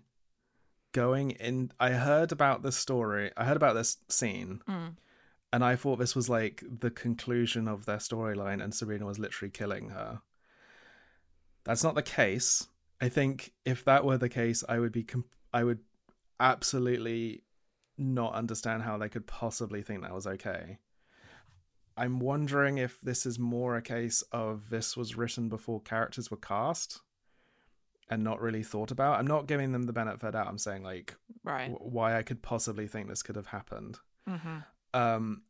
going 0.94 1.32
in, 1.32 1.72
I 1.80 1.92
heard 1.92 2.32
about 2.32 2.64
this 2.64 2.78
story, 2.78 3.32
I 3.36 3.46
heard 3.46 3.58
about 3.58 3.74
this 3.74 3.98
scene, 4.10 4.62
Mm. 4.68 4.96
and 5.52 5.64
I 5.64 5.76
thought 5.76 5.98
this 5.98 6.16
was 6.16 6.30
like 6.30 6.64
the 6.80 6.92
conclusion 6.92 7.68
of 7.68 7.86
their 7.86 7.98
storyline, 7.98 8.64
and 8.64 8.74
Sabrina 8.74 9.06
was 9.06 9.20
literally 9.20 9.52
killing 9.52 9.90
her. 9.90 10.22
That's 11.64 11.84
not 11.84 11.96
the 11.96 12.02
case. 12.04 12.68
I 13.02 13.10
think 13.10 13.54
if 13.66 13.84
that 13.86 14.06
were 14.06 14.18
the 14.18 14.30
case, 14.30 14.64
I 14.68 14.80
would 14.80 14.92
be, 14.92 15.04
com- 15.04 15.26
I 15.54 15.64
would 15.64 15.80
absolutely 16.40 17.44
not 17.98 18.34
understand 18.34 18.84
how 18.84 18.98
they 18.98 19.10
could 19.10 19.28
possibly 19.28 19.82
think 19.82 20.02
that 20.02 20.14
was 20.14 20.28
okay. 20.28 20.78
I'm 21.96 22.20
wondering 22.20 22.78
if 22.78 23.02
this 23.02 23.26
is 23.26 23.40
more 23.40 23.76
a 23.76 23.82
case 23.82 24.22
of 24.32 24.70
this 24.70 24.96
was 24.96 25.18
written 25.18 25.50
before 25.50 25.82
characters 25.82 26.30
were 26.30 26.38
cast 26.38 27.02
and 28.10 28.24
not 28.24 28.40
really 28.40 28.62
thought 28.64 28.92
about. 28.92 29.20
I'm 29.20 29.26
not 29.28 29.48
giving 29.48 29.72
them 29.72 29.84
the 29.84 29.94
benefit 29.94 30.24
of 30.28 30.34
doubt. 30.34 30.48
I'm 30.48 30.60
saying 30.60 30.84
like 30.84 31.16
Right. 31.44 31.72
w- 31.72 31.78
why 31.92 32.16
I 32.18 32.22
could 32.24 32.42
possibly 32.44 32.88
think 32.88 33.08
this 33.10 33.24
could 33.24 33.36
have 33.36 33.48
happened. 33.48 33.98
hmm 34.28 34.60
Um, 34.94 35.42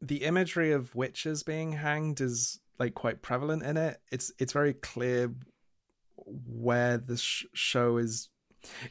the 0.00 0.24
imagery 0.24 0.72
of 0.72 0.94
witches 0.96 1.42
being 1.44 1.72
hanged 1.72 2.20
is 2.20 2.58
like 2.78 2.94
quite 2.94 3.22
prevalent 3.22 3.62
in 3.62 3.76
it. 3.76 4.00
It's 4.10 4.32
it's 4.38 4.52
very 4.52 4.74
clear 4.74 5.32
where 6.16 6.98
the 6.98 7.16
sh- 7.16 7.46
show 7.54 7.96
is. 7.98 8.28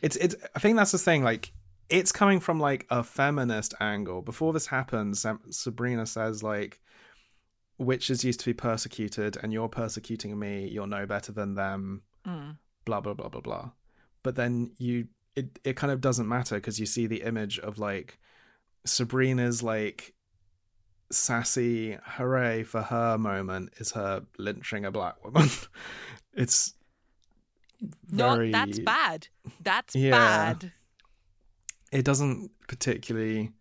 It's 0.01 0.15
it's. 0.15 0.35
I 0.55 0.59
think 0.59 0.77
that's 0.77 0.91
the 0.93 0.97
thing. 0.97 1.23
Like 1.23 1.51
it's 1.89 2.11
coming 2.11 2.39
from 2.39 2.59
like 2.59 2.85
a 2.89 3.03
feminist 3.03 3.73
angle. 3.79 4.21
Before 4.21 4.53
this 4.53 4.67
happens, 4.67 5.21
Sam- 5.21 5.41
Sabrina 5.51 6.05
says 6.05 6.41
like 6.43 6.79
witches 7.77 8.23
used 8.23 8.39
to 8.41 8.45
be 8.45 8.53
persecuted, 8.53 9.37
and 9.41 9.51
you're 9.53 9.67
persecuting 9.69 10.37
me. 10.39 10.67
You're 10.67 10.87
no 10.87 11.05
better 11.05 11.31
than 11.31 11.55
them 11.55 12.03
Mm. 12.25 12.57
blah 12.85 13.01
blah 13.01 13.13
blah 13.13 13.27
blah 13.27 13.41
blah 13.41 13.71
but 14.23 14.35
then 14.35 14.71
you 14.77 15.09
it 15.35 15.59
it 15.65 15.75
kind 15.75 15.91
of 15.91 15.99
doesn't 15.99 16.25
matter 16.29 16.55
because 16.55 16.79
you 16.79 16.85
see 16.85 17.05
the 17.05 17.21
image 17.23 17.59
of 17.59 17.77
like 17.77 18.17
sabrina's 18.85 19.61
like 19.61 20.13
sassy 21.11 21.97
hooray 22.01 22.63
for 22.63 22.81
her 22.81 23.17
moment 23.17 23.73
is 23.77 23.91
her 23.91 24.23
lynching 24.37 24.85
a 24.85 24.91
black 24.91 25.21
woman 25.21 25.49
it's 26.33 26.75
very 28.07 28.49
Not 28.51 28.67
that's 28.67 28.79
bad. 28.79 29.27
That's 29.61 29.93
Yeah. 29.95 30.11
bad. 30.11 30.71
It 31.93 32.03
doesn't 32.03 32.51
particularly 32.67 33.51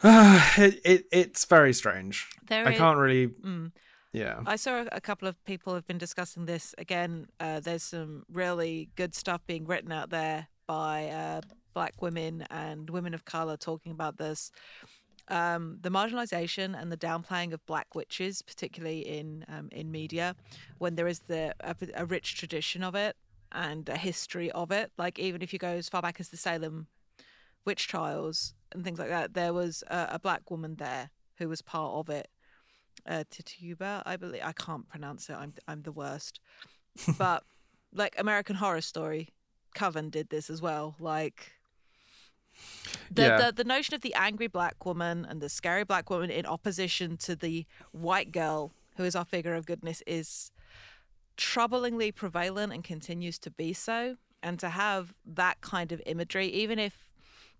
it, 0.04 0.80
it 0.84 1.04
it's 1.10 1.44
very 1.44 1.72
strange 1.72 2.26
There 2.48 2.66
i 2.66 2.72
is- 2.72 2.78
can't 2.78 2.98
really 2.98 3.28
Mm. 3.28 3.72
yeah 4.12 4.40
I 4.46 4.56
saw 4.56 4.84
a 4.92 5.00
couple 5.00 5.26
of 5.28 5.42
people 5.44 5.74
have 5.74 5.86
been 5.86 5.98
discussing 5.98 6.46
this 6.46 6.74
again. 6.78 7.26
Uh, 7.40 7.60
there's 7.60 7.82
some 7.82 8.24
really 8.32 8.90
good 8.96 9.14
stuff 9.14 9.40
being 9.46 9.66
written 9.66 9.92
out 9.92 10.10
there 10.10 10.48
by 10.66 11.06
uh, 11.08 11.40
black 11.74 12.00
women 12.00 12.44
and 12.50 12.90
women 12.90 13.12
of 13.14 13.24
color 13.24 13.56
talking 13.56 13.92
about 13.92 14.16
this. 14.18 14.50
Um, 15.28 15.78
the 15.82 15.90
marginalization 15.90 16.80
and 16.80 16.90
the 16.90 16.96
downplaying 16.96 17.52
of 17.52 17.64
black 17.66 17.94
witches, 17.94 18.40
particularly 18.40 19.00
in 19.00 19.44
um, 19.48 19.68
in 19.72 19.90
media, 19.90 20.34
when 20.78 20.94
there 20.94 21.06
is 21.08 21.20
the 21.20 21.54
a, 21.60 21.74
a 21.94 22.04
rich 22.06 22.34
tradition 22.36 22.82
of 22.82 22.94
it 22.94 23.14
and 23.52 23.88
a 23.88 23.96
history 23.96 24.50
of 24.52 24.70
it. 24.70 24.92
Like 24.98 25.18
even 25.18 25.42
if 25.42 25.52
you 25.52 25.58
go 25.58 25.68
as 25.68 25.88
far 25.88 26.02
back 26.02 26.20
as 26.20 26.28
the 26.28 26.36
Salem 26.36 26.86
witch 27.64 27.88
trials 27.88 28.54
and 28.72 28.84
things 28.84 28.98
like 28.98 29.08
that, 29.08 29.34
there 29.34 29.52
was 29.52 29.82
a, 29.88 30.08
a 30.12 30.18
black 30.18 30.50
woman 30.50 30.76
there 30.76 31.10
who 31.38 31.48
was 31.48 31.62
part 31.62 31.94
of 31.94 32.08
it 32.08 32.28
uh, 33.06 33.24
Tituba, 33.30 34.02
I 34.04 34.16
believe. 34.16 34.42
I 34.44 34.52
can't 34.52 34.88
pronounce 34.88 35.30
it. 35.30 35.34
I'm 35.34 35.54
I'm 35.66 35.82
the 35.82 35.92
worst. 35.92 36.40
but 37.18 37.44
like 37.94 38.14
American 38.18 38.56
Horror 38.56 38.80
Story, 38.80 39.28
Coven 39.74 40.10
did 40.10 40.28
this 40.30 40.50
as 40.50 40.60
well. 40.60 40.96
Like 40.98 41.52
the, 43.10 43.22
Yeah. 43.22 43.36
the 43.38 43.52
the 43.52 43.64
notion 43.64 43.94
of 43.94 44.00
the 44.00 44.14
angry 44.14 44.46
black 44.48 44.84
woman 44.84 45.24
and 45.28 45.40
the 45.40 45.48
scary 45.48 45.84
black 45.84 46.10
woman 46.10 46.30
in 46.30 46.44
opposition 46.46 47.16
to 47.18 47.36
the 47.36 47.66
white 47.92 48.32
girl 48.32 48.72
who 48.96 49.04
is 49.04 49.14
our 49.14 49.24
figure 49.24 49.54
of 49.54 49.64
goodness 49.64 50.02
is 50.06 50.50
troublingly 51.38 52.14
prevalent 52.14 52.72
and 52.72 52.84
continues 52.84 53.38
to 53.38 53.50
be 53.50 53.72
so. 53.72 54.16
And 54.42 54.58
to 54.60 54.68
have 54.68 55.14
that 55.26 55.60
kind 55.62 55.90
of 55.90 56.00
imagery, 56.06 56.46
even 56.48 56.78
if 56.78 57.08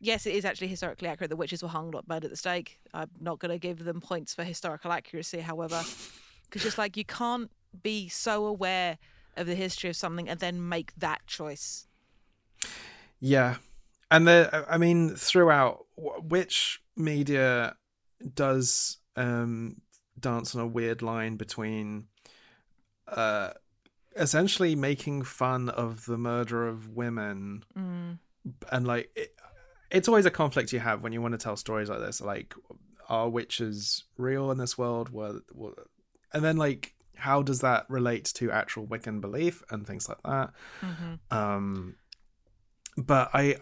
yes, 0.00 0.26
it 0.26 0.34
is 0.34 0.44
actually 0.44 0.68
historically 0.68 1.08
accurate. 1.08 1.30
The 1.30 1.36
witches 1.36 1.62
were 1.62 1.68
hung, 1.68 1.90
not 1.90 2.06
burned 2.06 2.24
at 2.24 2.30
the 2.30 2.36
stake. 2.36 2.78
I'm 2.94 3.10
not 3.20 3.38
going 3.38 3.50
to 3.50 3.58
give 3.58 3.84
them 3.84 4.00
points 4.00 4.34
for 4.34 4.44
historical 4.44 4.92
accuracy, 4.92 5.40
however, 5.40 5.82
because 6.44 6.62
just 6.62 6.78
like 6.78 6.96
you 6.96 7.04
can't 7.04 7.50
be 7.82 8.08
so 8.08 8.46
aware 8.46 8.98
of 9.36 9.46
the 9.46 9.54
history 9.54 9.90
of 9.90 9.96
something 9.96 10.28
and 10.28 10.40
then 10.40 10.68
make 10.68 10.92
that 10.96 11.26
choice. 11.26 11.86
Yeah, 13.20 13.56
and 14.10 14.28
the 14.28 14.66
I 14.68 14.78
mean 14.78 15.16
throughout, 15.16 15.86
witch 15.96 16.80
media 16.96 17.74
does 18.34 18.98
um 19.16 19.80
dance 20.18 20.54
on 20.54 20.60
a 20.60 20.66
weird 20.66 21.02
line 21.02 21.36
between 21.36 22.06
uh 23.08 23.50
essentially 24.18 24.74
making 24.74 25.22
fun 25.22 25.68
of 25.68 26.04
the 26.06 26.18
murder 26.18 26.66
of 26.68 26.88
women 26.88 27.64
Mm. 27.76 28.18
and 28.72 28.86
like 28.86 29.10
it, 29.14 29.34
it's 29.90 30.08
always 30.08 30.26
a 30.26 30.30
conflict 30.30 30.72
you 30.72 30.80
have 30.80 31.02
when 31.02 31.12
you 31.12 31.22
want 31.22 31.32
to 31.32 31.38
tell 31.38 31.56
stories 31.56 31.88
like 31.88 32.00
this 32.00 32.20
like 32.20 32.54
are 33.08 33.28
witches 33.30 34.04
real 34.18 34.50
in 34.50 34.58
this 34.58 34.76
world? 34.76 35.08
Were, 35.10 35.40
were 35.54 35.86
and 36.32 36.44
then 36.44 36.56
like 36.56 36.94
how 37.16 37.42
does 37.42 37.60
that 37.60 37.86
relate 37.88 38.26
to 38.34 38.50
actual 38.50 38.86
wiccan 38.86 39.20
belief 39.20 39.62
and 39.70 39.86
things 39.86 40.08
like 40.08 40.22
that? 40.24 40.50
Hmm 40.80 41.14
um 41.30 41.94
but 42.96 43.30
i 43.34 43.56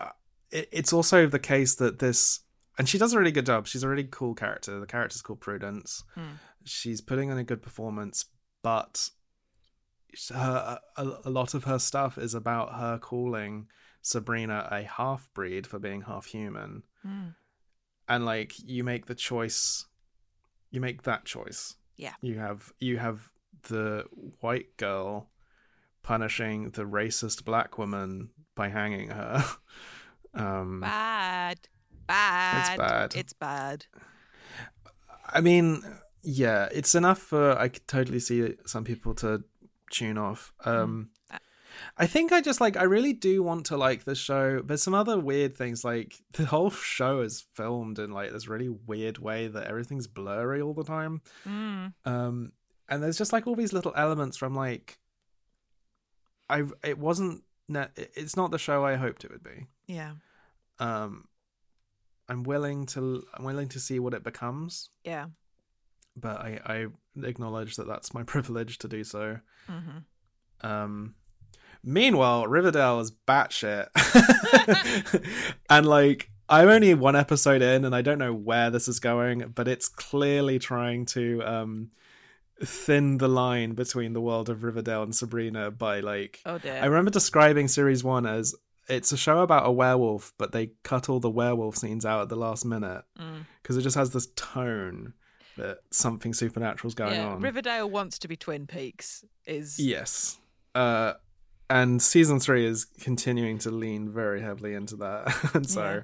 it, 0.50 0.68
it's 0.72 0.92
also 0.92 1.26
the 1.26 1.38
case 1.38 1.74
that 1.76 1.98
this 1.98 2.40
and 2.78 2.88
she 2.88 2.98
does 2.98 3.14
a 3.14 3.18
really 3.18 3.32
good 3.32 3.46
job. 3.46 3.66
She's 3.66 3.82
a 3.82 3.88
really 3.88 4.04
cool 4.04 4.34
character. 4.34 4.78
The 4.78 4.86
character's 4.86 5.22
called 5.22 5.40
prudence. 5.40 6.04
Mm. 6.16 6.38
she's 6.64 7.00
putting 7.00 7.30
on 7.30 7.38
a 7.38 7.44
good 7.44 7.62
performance 7.62 8.26
but 8.62 9.10
her 10.34 10.78
a, 10.96 11.02
a 11.24 11.30
lot 11.30 11.54
of 11.54 11.64
her 11.64 11.78
stuff 11.78 12.18
is 12.18 12.34
about 12.34 12.74
her 12.78 12.98
calling 12.98 13.66
sabrina 14.02 14.68
a 14.70 14.82
half 14.84 15.28
breed 15.34 15.66
for 15.66 15.78
being 15.78 16.02
half 16.02 16.26
human 16.26 16.82
Mm. 17.06 17.34
and 18.08 18.24
like 18.24 18.52
you 18.64 18.82
make 18.84 19.06
the 19.06 19.14
choice 19.14 19.86
you 20.70 20.80
make 20.80 21.02
that 21.02 21.24
choice 21.24 21.76
Yeah. 21.96 22.14
you 22.20 22.38
have 22.38 22.72
you 22.80 22.98
have 22.98 23.30
the 23.68 24.04
white 24.40 24.76
girl 24.76 25.30
punishing 26.02 26.70
the 26.70 26.84
racist 26.84 27.44
black 27.44 27.78
woman 27.78 28.30
by 28.54 28.68
hanging 28.68 29.10
her 29.10 29.44
um 30.34 30.80
Bad. 30.80 31.58
Bad. 32.06 32.58
It's 32.68 32.76
bad. 32.78 33.14
It's 33.16 33.32
bad. 33.32 33.86
i 35.28 35.40
mean 35.40 35.82
yeah 36.22 36.68
it's 36.72 36.94
enough 36.94 37.18
for 37.18 37.56
i 37.58 37.68
could 37.68 37.86
totally 37.88 38.20
see 38.20 38.54
some 38.66 38.84
people 38.84 39.14
to 39.14 39.42
tune 39.90 40.18
off 40.18 40.52
um 40.64 41.10
Uh, 41.30 41.38
I 41.98 42.06
think 42.06 42.32
I 42.32 42.40
just 42.40 42.60
like 42.60 42.76
I 42.76 42.84
really 42.84 43.12
do 43.12 43.42
want 43.42 43.66
to 43.66 43.76
like 43.76 44.04
the 44.04 44.14
show. 44.14 44.62
There's 44.62 44.82
some 44.82 44.94
other 44.94 45.18
weird 45.18 45.56
things 45.58 45.84
like 45.84 46.16
the 46.32 46.46
whole 46.46 46.70
show 46.70 47.20
is 47.20 47.44
filmed 47.54 47.98
in 47.98 48.10
like 48.12 48.32
this 48.32 48.48
really 48.48 48.68
weird 48.70 49.18
way 49.18 49.46
that 49.48 49.66
everything's 49.66 50.06
blurry 50.06 50.62
all 50.62 50.72
the 50.74 50.84
time. 50.84 51.20
Mm. 51.46 51.92
um 52.04 52.52
and 52.88 53.02
there's 53.02 53.18
just 53.18 53.32
like 53.32 53.46
all 53.46 53.56
these 53.56 53.72
little 53.72 53.92
elements 53.96 54.36
from 54.36 54.54
like 54.54 54.98
i 56.48 56.62
it 56.84 56.98
wasn't 56.98 57.42
ne- 57.68 57.88
it's 57.96 58.36
not 58.36 58.50
the 58.52 58.58
show 58.58 58.84
i 58.84 58.94
hoped 58.94 59.24
it 59.24 59.30
would 59.32 59.42
be 59.42 59.66
Yeah. 59.88 60.12
um 60.78 61.26
i'm 62.28 62.42
willing 62.44 62.86
to 62.86 63.24
i'm 63.34 63.44
willing 63.44 63.68
to 63.70 63.80
see 63.80 63.98
what 63.98 64.14
it 64.14 64.22
becomes 64.22 64.90
Yeah. 65.04 65.26
But 66.16 66.38
i 66.40 66.58
i 66.66 66.86
acknowledge 67.26 67.76
that 67.76 67.86
that's 67.86 68.12
my 68.14 68.22
privilege 68.34 68.78
to 68.78 68.88
do 68.88 69.04
so 69.04 69.38
hmm 69.68 69.98
um 70.62 71.14
meanwhile 71.84 72.46
riverdale 72.46 72.98
is 73.00 73.12
batshit 73.28 73.88
and 75.70 75.86
like 75.86 76.30
i'm 76.48 76.68
only 76.68 76.94
one 76.94 77.16
episode 77.16 77.62
in 77.62 77.84
and 77.84 77.94
i 77.94 78.02
don't 78.02 78.18
know 78.18 78.32
where 78.34 78.70
this 78.70 78.88
is 78.88 78.98
going 79.00 79.52
but 79.54 79.68
it's 79.68 79.88
clearly 79.88 80.58
trying 80.58 81.04
to 81.06 81.42
um 81.44 81.90
thin 82.64 83.18
the 83.18 83.28
line 83.28 83.72
between 83.74 84.14
the 84.14 84.20
world 84.20 84.48
of 84.48 84.62
riverdale 84.64 85.02
and 85.02 85.14
sabrina 85.14 85.70
by 85.70 86.00
like 86.00 86.40
Oh 86.46 86.58
dear. 86.58 86.80
i 86.82 86.86
remember 86.86 87.10
describing 87.10 87.68
series 87.68 88.02
one 88.02 88.26
as 88.26 88.54
it's 88.88 89.10
a 89.10 89.16
show 89.16 89.40
about 89.40 89.66
a 89.66 89.72
werewolf, 89.72 90.32
but 90.38 90.52
they 90.52 90.70
cut 90.84 91.08
all 91.08 91.18
the 91.18 91.28
werewolf 91.28 91.76
scenes 91.76 92.06
out 92.06 92.22
at 92.22 92.28
the 92.28 92.36
last 92.36 92.64
minute 92.64 93.02
Mm. 93.18 93.44
because 93.60 93.76
it 93.76 93.82
just 93.82 93.96
has 93.96 94.12
this 94.12 94.28
tone 94.36 95.12
that 95.56 95.78
something 95.90 96.32
supernatural's 96.34 96.94
going 96.94 97.14
yeah, 97.14 97.26
on. 97.28 97.40
Riverdale 97.40 97.88
wants 97.88 98.18
to 98.20 98.28
be 98.28 98.36
Twin 98.36 98.66
Peaks. 98.66 99.24
Is 99.46 99.78
Yes. 99.78 100.38
Uh, 100.74 101.14
and 101.70 102.00
season 102.02 102.38
three 102.40 102.64
is 102.66 102.84
continuing 102.84 103.58
to 103.58 103.70
lean 103.70 104.08
very 104.10 104.40
heavily 104.42 104.74
into 104.74 104.96
that. 104.96 105.34
and 105.54 105.68
so 105.68 105.82
Yeah. 105.82 106.00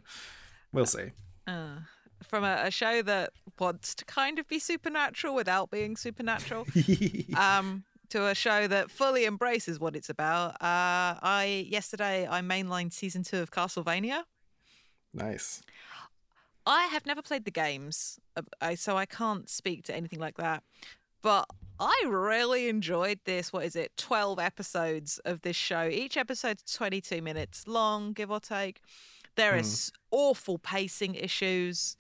we'll 0.73 0.87
see. 0.87 1.13
uh, 1.47 1.77
from 2.23 2.45
a, 2.45 2.63
a 2.65 2.71
show 2.71 3.03
that 3.03 3.33
wants 3.59 3.95
to 3.97 4.05
kind 4.05 4.39
of 4.39 4.47
be 4.49 4.59
supernatural 4.59 5.35
without 5.35 5.71
being 5.71 5.97
supernatural. 5.97 6.67
um, 7.37 7.85
to 8.11 8.27
a 8.27 8.35
show 8.35 8.67
that 8.69 8.91
fully 8.91 9.25
embraces 9.25 9.81
what 9.81 9.97
it's 9.97 10.11
about. 10.11 10.51
Uh, 10.63 11.17
I 11.23 11.67
yesterday 11.71 12.29
I 12.31 12.41
mainlined 12.43 12.93
season 12.93 13.23
two 13.23 13.39
of 13.39 13.51
Castlevania. 13.51 14.25
nice. 15.15 15.63
I 16.67 16.85
have 16.87 17.07
never 17.07 17.23
played 17.23 17.45
the 17.45 17.51
games, 17.51 18.21
so 18.77 18.97
I 18.97 19.07
can't 19.07 19.49
speak 19.49 19.85
to 19.85 19.95
anything 19.95 20.21
like 20.21 20.37
that. 20.37 20.63
But 21.23 21.47
I 21.81 22.05
really 22.07 22.69
enjoyed 22.69 23.21
this. 23.25 23.53
What 23.53 23.65
is 23.65 23.75
it? 23.75 23.97
12 23.97 24.39
episodes 24.39 25.19
of 25.25 25.43
this 25.43 25.57
show. 25.57 25.89
Each 25.91 26.17
episode's 26.17 26.63
22 26.75 27.23
minutes 27.23 27.67
long, 27.67 28.13
give 28.13 28.31
or 28.31 28.41
take. 28.41 28.81
There 29.35 29.57
is 29.57 29.91
hmm. 29.95 30.17
awful 30.17 30.59
pacing 30.59 31.15
issues, 31.15 31.97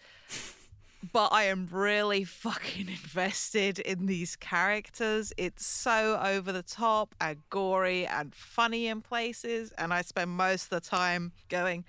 but 1.12 1.28
I 1.32 1.44
am 1.44 1.66
really 1.70 2.24
fucking 2.24 2.88
invested 3.04 3.78
in 3.78 4.06
these 4.06 4.36
characters. 4.36 5.32
It's 5.36 5.66
so 5.66 6.20
over 6.22 6.52
the 6.52 6.62
top 6.62 7.14
and 7.20 7.38
gory 7.48 8.06
and 8.06 8.34
funny 8.34 8.86
in 8.86 9.00
places. 9.00 9.72
And 9.78 9.94
I 9.94 10.02
spend 10.02 10.30
most 10.30 10.64
of 10.64 10.70
the 10.70 10.88
time 10.88 11.32
going, 11.48 11.84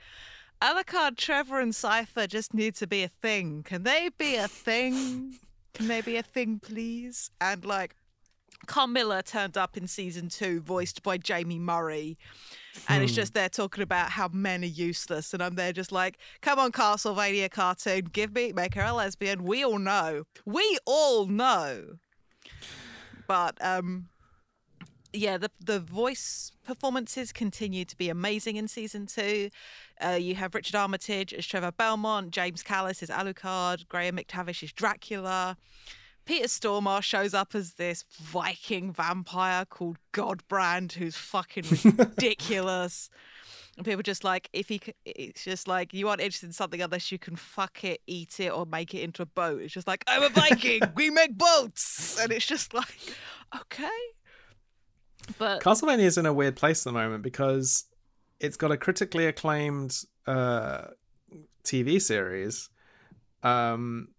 Alucard, 0.63 1.17
Trevor, 1.17 1.59
and 1.59 1.73
Sypha 1.73 2.25
just 2.25 2.53
need 2.53 2.73
to 2.75 2.87
be 2.87 3.03
a 3.03 3.09
thing. 3.09 3.63
Can 3.63 3.83
they 3.83 4.09
be 4.17 4.35
a 4.35 4.47
thing? 4.47 5.35
Can 5.73 5.89
they 5.89 5.99
be 5.99 6.15
a 6.15 6.23
thing, 6.23 6.61
please? 6.63 7.31
And 7.41 7.65
like, 7.65 7.95
Carmilla 8.65 9.23
turned 9.23 9.57
up 9.57 9.75
in 9.75 9.87
season 9.87 10.29
two, 10.29 10.61
voiced 10.61 11.03
by 11.03 11.19
Jaime 11.27 11.59
Murray. 11.59 12.17
And 12.87 13.03
it's 13.03 13.11
just 13.11 13.33
there 13.33 13.49
talking 13.49 13.83
about 13.83 14.11
how 14.11 14.29
men 14.29 14.63
are 14.63 14.67
useless. 14.67 15.33
And 15.33 15.43
I'm 15.43 15.55
there 15.55 15.73
just 15.73 15.91
like, 15.91 16.17
come 16.41 16.59
on, 16.59 16.71
Castlevania 16.71 17.51
cartoon, 17.51 18.05
give 18.13 18.33
me, 18.33 18.53
make 18.53 18.75
her 18.75 18.83
a 18.83 18.93
lesbian. 18.93 19.43
We 19.43 19.65
all 19.65 19.79
know. 19.79 20.23
We 20.45 20.77
all 20.85 21.25
know. 21.25 21.97
But 23.27 23.57
um, 23.59 24.07
yeah, 25.13 25.37
the 25.37 25.51
the 25.63 25.79
voice 25.79 26.51
performances 26.65 27.31
continue 27.31 27.85
to 27.85 27.95
be 27.95 28.09
amazing 28.09 28.55
in 28.55 28.67
season 28.67 29.05
two. 29.05 29.49
Uh, 30.03 30.17
you 30.19 30.35
have 30.35 30.55
Richard 30.55 30.75
Armitage 30.75 31.33
as 31.33 31.45
Trevor 31.45 31.71
Belmont, 31.71 32.31
James 32.31 32.63
Callis 32.63 33.03
as 33.03 33.09
Alucard, 33.09 33.87
Graham 33.87 34.17
McTavish 34.17 34.63
as 34.63 34.71
Dracula. 34.71 35.55
Peter 36.25 36.47
Stormare 36.47 37.01
shows 37.01 37.33
up 37.33 37.53
as 37.53 37.73
this 37.73 38.05
Viking 38.17 38.91
vampire 38.93 39.65
called 39.65 39.97
Godbrand, 40.13 40.93
who's 40.93 41.15
fucking 41.15 41.65
ridiculous. 41.97 43.09
And 43.75 43.83
people 43.83 44.03
just 44.03 44.23
like, 44.23 44.49
if 44.53 44.69
he, 44.69 44.79
it's 45.03 45.43
just 45.43 45.67
like, 45.67 45.95
you 45.95 46.07
aren't 46.07 46.21
interested 46.21 46.45
in 46.45 46.53
something 46.53 46.79
unless 46.79 47.11
you 47.11 47.17
can 47.17 47.35
fuck 47.35 47.83
it, 47.83 48.01
eat 48.05 48.39
it, 48.39 48.51
or 48.51 48.67
make 48.67 48.93
it 48.93 49.01
into 49.01 49.23
a 49.23 49.25
boat. 49.25 49.63
It's 49.63 49.73
just 49.73 49.87
like, 49.87 50.03
I'm 50.05 50.21
a 50.21 50.29
Viking, 50.29 50.81
we 50.95 51.09
make 51.09 51.35
boats. 51.35 52.19
And 52.21 52.31
it's 52.31 52.45
just 52.45 52.75
like, 52.75 52.95
okay. 53.55 53.89
But 55.37 55.61
Castlevania 55.61 55.99
is 55.99 56.17
in 56.17 56.25
a 56.25 56.33
weird 56.33 56.55
place 56.55 56.85
at 56.85 56.91
the 56.91 56.97
moment 56.99 57.23
because 57.23 57.85
it's 58.39 58.57
got 58.57 58.71
a 58.71 58.77
critically 58.77 59.25
acclaimed 59.25 59.97
uh, 60.27 60.87
TV 61.63 62.01
series. 62.01 62.69
Um, 63.41 64.09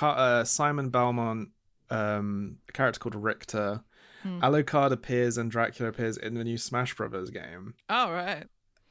uh, 0.00 0.44
Simon 0.44 0.90
Belmont, 0.90 1.50
um, 1.90 2.58
a 2.68 2.72
character 2.72 3.00
called 3.00 3.14
Richter. 3.14 3.82
Hmm. 4.22 4.40
Alucard 4.40 4.92
appears 4.92 5.38
and 5.38 5.50
Dracula 5.50 5.90
appears 5.90 6.16
in 6.16 6.34
the 6.34 6.44
new 6.44 6.58
Smash 6.58 6.94
Brothers 6.96 7.30
game. 7.30 7.74
all 7.88 8.12
right. 8.12 8.46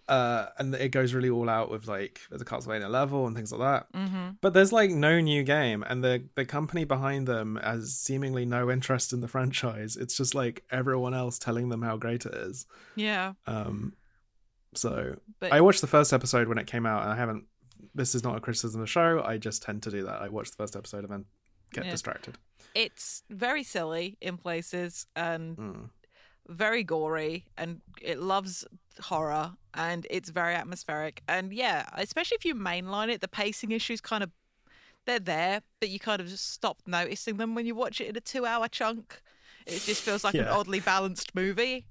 Uh, 0.07 0.47
and 0.59 0.75
it 0.75 0.89
goes 0.89 1.13
really 1.15 1.29
all 1.31 1.49
out 1.49 1.71
with 1.71 1.87
like 1.87 2.21
a 2.31 2.37
Castlevania 2.37 2.89
level 2.89 3.25
and 3.25 3.35
things 3.35 3.51
like 3.51 3.61
that. 3.61 3.91
Mm-hmm. 3.99 4.29
But 4.39 4.53
there's 4.53 4.71
like 4.71 4.91
no 4.91 5.19
new 5.19 5.41
game, 5.43 5.83
and 5.87 6.03
the 6.03 6.25
the 6.35 6.45
company 6.45 6.83
behind 6.85 7.27
them 7.27 7.59
has 7.63 7.95
seemingly 7.97 8.45
no 8.45 8.69
interest 8.69 9.13
in 9.13 9.21
the 9.21 9.27
franchise. 9.27 9.97
It's 9.97 10.15
just 10.15 10.35
like 10.35 10.63
everyone 10.69 11.13
else 11.15 11.39
telling 11.39 11.69
them 11.69 11.81
how 11.81 11.97
great 11.97 12.25
it 12.25 12.33
is. 12.35 12.67
Yeah. 12.95 13.33
Um, 13.47 13.93
so 14.75 15.17
But 15.39 15.53
I 15.53 15.61
watched 15.61 15.81
the 15.81 15.87
first 15.87 16.13
episode 16.13 16.47
when 16.47 16.57
it 16.57 16.67
came 16.67 16.85
out, 16.85 17.01
and 17.03 17.11
I 17.11 17.15
haven't. 17.15 17.45
This 17.93 18.13
is 18.13 18.23
not 18.23 18.35
a 18.37 18.41
criticism 18.41 18.81
of 18.81 18.87
the 18.87 18.91
show. 18.91 19.23
I 19.25 19.37
just 19.37 19.63
tend 19.63 19.83
to 19.83 19.91
do 19.91 20.03
that. 20.03 20.21
I 20.21 20.27
watch 20.29 20.51
the 20.51 20.57
first 20.57 20.75
episode 20.75 21.03
and 21.05 21.11
then 21.11 21.25
get 21.71 21.85
Yeah. 21.85 21.91
distracted. 21.91 22.37
it's 22.73 23.23
very 23.29 23.63
silly 23.63 24.17
in 24.19 24.35
places 24.37 25.07
and 25.15 25.55
Mm. 25.57 25.89
Very 26.47 26.83
gory 26.83 27.45
and 27.57 27.81
it 28.01 28.19
loves 28.19 28.65
horror 29.01 29.53
and 29.73 30.07
it's 30.09 30.29
very 30.29 30.53
atmospheric. 30.55 31.21
And 31.27 31.53
yeah 31.53 31.89
especially 31.93 32.35
if 32.35 32.45
you 32.45 32.55
mainline 32.55 33.09
it 33.09 33.21
the 33.21 33.27
pacing 33.27 33.71
issues 33.71 34.01
kind 34.01 34.23
of 34.23 34.31
they're 35.05 35.19
there 35.19 35.61
but 35.79 35.89
you 35.89 35.99
kind 35.99 36.19
of 36.19 36.27
just 36.27 36.51
stop 36.51 36.79
noticing 36.87 37.37
them 37.37 37.53
when 37.55 37.65
you 37.65 37.75
watch 37.75 38.01
it 38.01 38.07
in 38.07 38.15
a 38.15 38.21
two 38.21 38.45
hour 38.45 38.67
chunk. 38.67 39.21
It 39.65 39.81
just 39.81 40.03
feels 40.03 40.23
like 40.23 40.35
an 40.35 40.47
oddly 40.47 40.79
balanced 40.79 41.33
movie. 41.33 41.87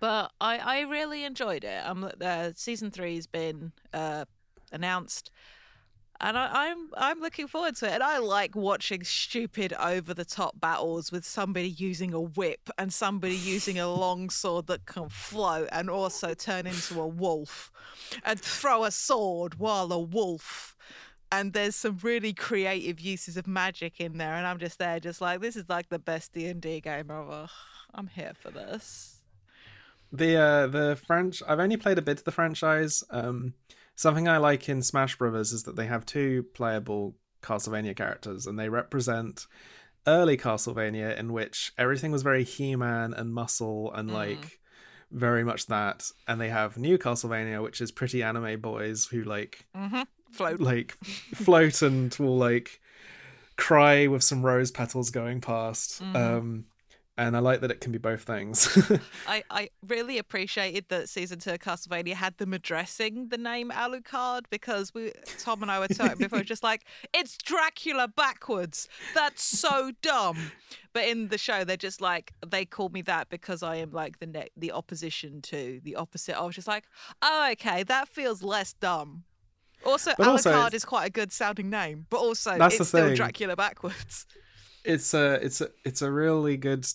But 0.00 0.30
i 0.40 0.58
i 0.58 0.80
really 0.80 1.24
enjoyed 1.24 1.64
it. 1.64 1.84
Um 1.84 2.10
uh, 2.20 2.50
season 2.54 2.90
three 2.90 3.16
has 3.16 3.26
been 3.26 3.72
uh 3.92 4.24
announced 4.70 5.30
and 6.22 6.38
I, 6.38 6.48
I'm 6.52 6.88
I'm 6.96 7.20
looking 7.20 7.48
forward 7.48 7.76
to 7.76 7.86
it. 7.86 7.92
And 7.92 8.02
I 8.02 8.18
like 8.18 8.54
watching 8.54 9.02
stupid 9.02 9.72
over 9.74 10.14
the 10.14 10.24
top 10.24 10.60
battles 10.60 11.10
with 11.10 11.24
somebody 11.24 11.68
using 11.68 12.14
a 12.14 12.20
whip 12.20 12.70
and 12.78 12.92
somebody 12.92 13.34
using 13.34 13.78
a 13.78 13.88
long 13.92 14.30
sword 14.30 14.68
that 14.68 14.86
can 14.86 15.08
float 15.08 15.68
and 15.72 15.90
also 15.90 16.32
turn 16.32 16.66
into 16.66 17.00
a 17.00 17.06
wolf 17.06 17.72
and 18.24 18.40
throw 18.40 18.84
a 18.84 18.90
sword 18.90 19.58
while 19.58 19.92
a 19.92 20.00
wolf. 20.00 20.76
And 21.32 21.54
there's 21.54 21.74
some 21.74 21.98
really 22.02 22.34
creative 22.34 23.00
uses 23.00 23.38
of 23.38 23.46
magic 23.46 24.00
in 24.00 24.18
there, 24.18 24.34
and 24.34 24.46
I'm 24.46 24.58
just 24.58 24.78
there, 24.78 25.00
just 25.00 25.20
like 25.22 25.40
this 25.40 25.56
is 25.56 25.68
like 25.68 25.88
the 25.88 25.98
best 25.98 26.34
D 26.34 26.46
and 26.46 26.60
D 26.60 26.80
game 26.80 27.10
ever. 27.10 27.48
I'm 27.94 28.06
here 28.06 28.32
for 28.38 28.50
this. 28.50 29.22
The 30.12 30.36
uh, 30.36 30.66
the 30.68 31.00
French. 31.06 31.42
I've 31.48 31.58
only 31.58 31.78
played 31.78 31.98
a 31.98 32.02
bit 32.02 32.18
of 32.18 32.24
the 32.24 32.32
franchise. 32.32 33.02
Um, 33.10 33.54
something 33.94 34.28
I 34.28 34.38
like 34.38 34.68
in 34.68 34.82
Smash 34.82 35.16
Brothers 35.16 35.52
is 35.52 35.64
that 35.64 35.76
they 35.76 35.86
have 35.86 36.04
two 36.06 36.44
playable 36.54 37.16
Castlevania 37.42 37.96
characters, 37.96 38.46
and 38.46 38.58
they 38.58 38.68
represent 38.68 39.46
early 40.06 40.36
Castlevania, 40.36 41.16
in 41.18 41.32
which 41.32 41.72
everything 41.78 42.10
was 42.12 42.22
very 42.22 42.44
He-Man 42.44 43.14
and 43.14 43.32
muscle 43.32 43.92
and 43.94 44.10
Mhm. 44.10 44.14
like 44.14 44.60
very 45.10 45.44
much 45.44 45.66
that. 45.66 46.10
And 46.26 46.40
they 46.40 46.48
have 46.48 46.76
new 46.76 46.98
Castlevania, 46.98 47.62
which 47.62 47.80
is 47.80 47.92
pretty 47.92 48.22
anime 48.22 48.60
boys 48.60 49.06
who 49.06 49.22
like 49.22 49.66
Mm-hmm. 49.76 50.02
Float. 50.32 50.60
like 50.60 50.92
float 51.34 51.82
and 51.82 52.14
will 52.18 52.38
like 52.38 52.80
cry 53.56 54.06
with 54.06 54.24
some 54.24 54.42
rose 54.44 54.70
petals 54.70 55.10
going 55.10 55.40
past. 55.40 56.02
Mhm. 56.02 56.16
Um, 56.16 56.64
and 57.18 57.36
I 57.36 57.40
like 57.40 57.60
that 57.60 57.70
it 57.70 57.80
can 57.80 57.92
be 57.92 57.98
both 57.98 58.22
things. 58.22 58.66
I, 59.28 59.44
I 59.50 59.68
really 59.86 60.16
appreciated 60.18 60.86
that 60.88 61.08
season 61.08 61.38
two 61.40 61.50
of 61.52 61.58
Castlevania 61.58 62.14
had 62.14 62.38
them 62.38 62.52
addressing 62.54 63.28
the 63.28 63.36
name 63.38 63.70
Alucard 63.70 64.42
because 64.50 64.94
we 64.94 65.12
Tom 65.38 65.62
and 65.62 65.70
I 65.70 65.78
were 65.78 65.88
talking 65.88 66.16
before, 66.18 66.40
just 66.42 66.62
like 66.62 66.84
it's 67.12 67.36
Dracula 67.36 68.08
backwards. 68.08 68.88
That's 69.14 69.42
so 69.42 69.92
dumb. 70.00 70.52
But 70.94 71.04
in 71.08 71.28
the 71.28 71.38
show, 71.38 71.64
they're 71.64 71.76
just 71.76 72.00
like 72.00 72.32
they 72.46 72.64
call 72.64 72.88
me 72.88 73.02
that 73.02 73.28
because 73.28 73.62
I 73.62 73.76
am 73.76 73.90
like 73.92 74.18
the 74.18 74.26
ne- 74.26 74.50
the 74.56 74.72
opposition 74.72 75.42
to 75.42 75.80
the 75.84 75.96
opposite. 75.96 76.38
I 76.38 76.42
was 76.44 76.54
just 76.54 76.68
like, 76.68 76.84
oh, 77.20 77.48
okay, 77.52 77.82
that 77.82 78.08
feels 78.08 78.42
less 78.42 78.72
dumb. 78.74 79.24
Also, 79.84 80.12
But 80.16 80.28
Alucard 80.28 80.46
it's- 80.68 80.74
is 80.74 80.84
quite 80.84 81.06
a 81.06 81.10
good 81.10 81.32
sounding 81.32 81.68
name, 81.68 82.06
but 82.08 82.18
also 82.18 82.52
it's 82.52 82.88
still. 82.88 83.14
Dracula 83.14 83.56
backwards. 83.56 84.26
It's 84.84 85.14
a 85.14 85.34
it's 85.44 85.60
a 85.60 85.68
it's 85.84 86.02
a 86.02 86.10
really 86.10 86.56
good 86.56 86.86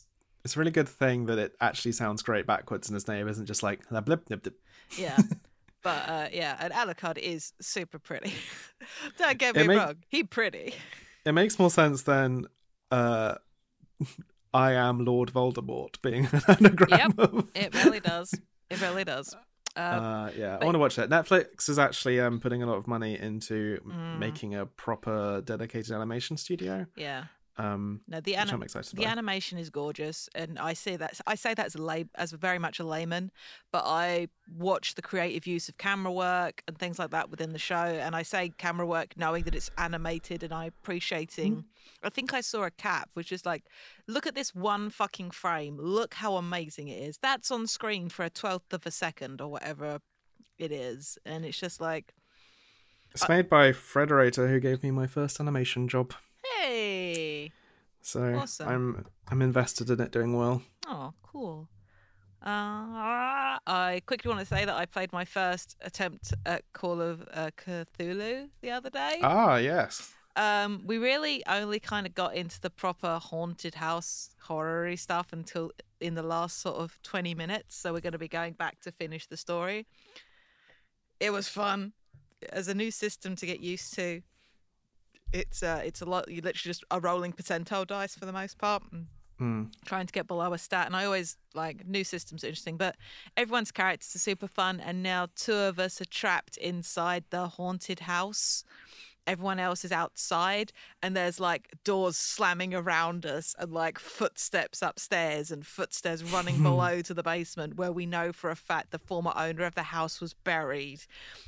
it's 0.43 0.55
a 0.55 0.59
really 0.59 0.71
good 0.71 0.87
thing 0.89 1.25
that 1.27 1.37
it 1.37 1.55
actually 1.59 1.91
sounds 1.91 2.21
great 2.21 2.45
backwards 2.45 2.87
and 2.89 2.95
his 2.95 3.07
name 3.07 3.27
isn't 3.27 3.45
just 3.45 3.63
like 3.63 3.81
blip, 3.89 4.25
blip, 4.25 4.43
blip. 4.43 4.59
Yeah. 4.97 5.17
But 5.83 6.09
uh, 6.09 6.27
yeah, 6.33 6.57
and 6.59 6.73
Alucard 6.73 7.17
is 7.17 7.53
super 7.61 7.97
pretty. 7.99 8.33
Don't 9.17 9.37
get 9.37 9.55
me 9.55 9.67
make- 9.67 9.77
wrong, 9.77 9.95
he 10.09 10.23
pretty. 10.23 10.73
It 11.23 11.31
makes 11.33 11.57
more 11.59 11.69
sense 11.69 12.01
than 12.01 12.47
uh 12.91 13.35
I 14.53 14.73
am 14.73 15.05
Lord 15.05 15.31
Voldemort 15.31 16.01
being 16.01 16.25
an 16.31 16.41
anagram 16.47 17.13
Yep, 17.17 17.19
of 17.19 17.47
It 17.55 17.75
really 17.83 17.99
does. 17.99 18.33
It 18.69 18.81
really 18.81 19.03
does. 19.03 19.35
Uh, 19.75 19.79
uh, 19.79 20.31
yeah, 20.35 20.57
I 20.59 20.65
want 20.65 20.75
to 20.75 20.79
watch 20.79 20.95
that. 20.95 21.09
Netflix 21.09 21.69
is 21.69 21.77
actually 21.77 22.19
um, 22.19 22.39
putting 22.39 22.63
a 22.63 22.65
lot 22.65 22.77
of 22.77 22.87
money 22.87 23.17
into 23.17 23.77
Mm. 23.85 24.17
making 24.17 24.55
a 24.55 24.65
proper 24.65 25.41
dedicated 25.41 25.91
animation 25.91 26.35
studio. 26.37 26.87
yeah. 26.95 27.25
Um, 27.59 28.01
No, 28.07 28.19
the 28.21 28.33
which 28.33 28.39
anim- 28.39 28.55
I'm 28.55 28.63
excited 28.63 28.95
the 28.95 29.05
animation 29.05 29.57
is 29.57 29.71
gorgeous, 29.71 30.29
and 30.35 30.59
I 30.59 30.73
say 30.73 30.95
that 30.95 31.19
I 31.25 31.33
say 31.33 31.55
that 31.55 31.65
as 31.65 31.73
a 31.75 31.81
lay, 31.81 32.05
as 32.13 32.31
very 32.31 32.59
much 32.59 32.79
a 32.79 32.83
layman, 32.83 33.31
but 33.71 33.83
I 33.83 34.27
watch 34.55 34.93
the 34.93 35.01
creative 35.01 35.47
use 35.47 35.67
of 35.67 35.77
camera 35.79 36.11
work 36.11 36.61
and 36.67 36.77
things 36.77 36.99
like 36.99 37.09
that 37.11 37.31
within 37.31 37.53
the 37.53 37.59
show, 37.59 37.75
and 37.75 38.15
I 38.15 38.21
say 38.21 38.51
camera 38.57 38.85
work 38.85 39.17
knowing 39.17 39.43
that 39.45 39.55
it's 39.55 39.71
animated, 39.77 40.43
and 40.43 40.53
I 40.53 40.65
appreciating. 40.65 41.65
I 42.03 42.09
think 42.09 42.31
I 42.31 42.41
saw 42.41 42.63
a 42.63 42.69
cap 42.71 43.09
which 43.15 43.31
is 43.31 43.43
like, 43.43 43.63
look 44.05 44.27
at 44.27 44.35
this 44.35 44.53
one 44.53 44.91
fucking 44.91 45.31
frame, 45.31 45.77
look 45.79 46.13
how 46.15 46.35
amazing 46.35 46.89
it 46.89 47.01
is. 47.01 47.17
That's 47.17 47.49
on 47.49 47.65
screen 47.65 48.09
for 48.09 48.23
a 48.23 48.29
twelfth 48.29 48.71
of 48.71 48.85
a 48.85 48.91
second 48.91 49.41
or 49.41 49.49
whatever 49.49 49.99
it 50.59 50.71
is, 50.71 51.17
and 51.25 51.43
it's 51.43 51.59
just 51.59 51.81
like, 51.81 52.13
It's 53.13 53.27
made 53.27 53.49
by 53.49 53.71
Frederator, 53.71 54.47
who 54.47 54.59
gave 54.59 54.83
me 54.83 54.91
my 54.91 55.07
first 55.07 55.39
animation 55.39 55.87
job. 55.87 56.13
Hey. 56.61 57.51
So 58.01 58.35
Awesome. 58.35 58.67
I'm 58.67 59.05
I'm 59.27 59.41
invested 59.41 59.89
in 59.89 59.99
it 59.99 60.11
doing 60.11 60.35
well. 60.37 60.61
Oh, 60.87 61.13
cool. 61.23 61.67
Uh, 62.41 63.57
I 63.67 64.01
quickly 64.05 64.29
want 64.29 64.39
to 64.39 64.45
say 64.45 64.63
that 64.63 64.75
I 64.75 64.85
played 64.85 65.11
my 65.11 65.25
first 65.25 65.75
attempt 65.81 66.33
at 66.45 66.63
Call 66.71 67.01
of 67.01 67.27
uh, 67.33 67.49
Cthulhu 67.57 68.49
the 68.61 68.71
other 68.71 68.89
day. 68.89 69.19
Ah, 69.21 69.57
yes. 69.57 70.13
Um, 70.37 70.83
we 70.85 70.99
really 70.99 71.43
only 71.47 71.79
kind 71.79 72.05
of 72.05 72.13
got 72.13 72.35
into 72.35 72.61
the 72.61 72.69
proper 72.69 73.19
haunted 73.21 73.75
house 73.75 74.29
horror 74.43 74.95
stuff 74.95 75.33
until 75.33 75.71
in 75.99 76.13
the 76.13 76.21
last 76.21 76.61
sort 76.61 76.75
of 76.75 77.01
20 77.01 77.33
minutes. 77.33 77.75
So 77.75 77.91
we're 77.91 78.01
going 78.01 78.13
to 78.13 78.19
be 78.19 78.27
going 78.27 78.53
back 78.53 78.79
to 78.81 78.91
finish 78.91 79.25
the 79.25 79.35
story. 79.35 79.87
It 81.19 81.31
was 81.31 81.49
fun 81.49 81.93
as 82.49 82.67
a 82.67 82.75
new 82.75 82.91
system 82.91 83.35
to 83.35 83.45
get 83.47 83.61
used 83.61 83.95
to. 83.95 84.21
It's 85.33 85.63
uh, 85.63 85.81
it's 85.83 86.01
a 86.01 86.05
lot. 86.05 86.29
You 86.29 86.41
literally 86.41 86.69
just 86.69 86.83
are 86.91 86.99
rolling 86.99 87.33
percentile 87.33 87.85
dice 87.85 88.15
for 88.15 88.25
the 88.25 88.33
most 88.33 88.57
part. 88.57 88.83
Hmm. 89.39 89.65
trying 89.85 90.07
to 90.07 90.13
get 90.13 90.25
below 90.27 90.51
a 90.53 90.57
stat. 90.57 90.87
And 90.87 90.95
I 90.95 91.05
always 91.05 91.37
like 91.53 91.85
new 91.85 92.03
systems 92.03 92.43
are 92.43 92.47
interesting, 92.47 92.75
but 92.75 92.95
everyone's 93.35 93.71
characters 93.71 94.15
are 94.15 94.19
super 94.19 94.47
fun. 94.47 94.79
And 94.79 95.03
now 95.03 95.27
two 95.35 95.53
of 95.53 95.77
us 95.77 96.01
are 96.01 96.05
trapped 96.05 96.57
inside 96.57 97.25
the 97.29 97.47
haunted 97.47 98.01
house. 98.01 98.63
Everyone 99.27 99.59
else 99.59 99.83
is 99.83 99.91
outside, 99.91 100.71
and 101.03 101.13
there's 101.13 101.37
like 101.37 101.69
doors 101.83 102.15
slamming 102.15 102.73
around 102.73 103.25
us, 103.25 103.53
and 103.59 103.73
like 103.73 103.99
footsteps 103.99 104.81
upstairs 104.81 105.51
and 105.51 105.67
footsteps 105.67 106.23
running 106.23 106.63
below 106.63 107.01
to 107.01 107.13
the 107.13 107.23
basement 107.23 107.75
where 107.75 107.91
we 107.91 108.05
know 108.05 108.31
for 108.31 108.49
a 108.49 108.55
fact 108.55 108.91
the 108.91 108.97
former 108.97 109.33
owner 109.35 109.65
of 109.65 109.75
the 109.75 109.83
house 109.83 110.21
was 110.21 110.33
buried. 110.33 111.01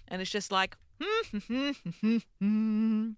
And 0.09 0.21
it's 0.21 0.29
just 0.29 0.51
like, 0.51 0.75
hmm, 1.01 1.71
hmm, 2.01 2.17
hmm, 2.39 3.09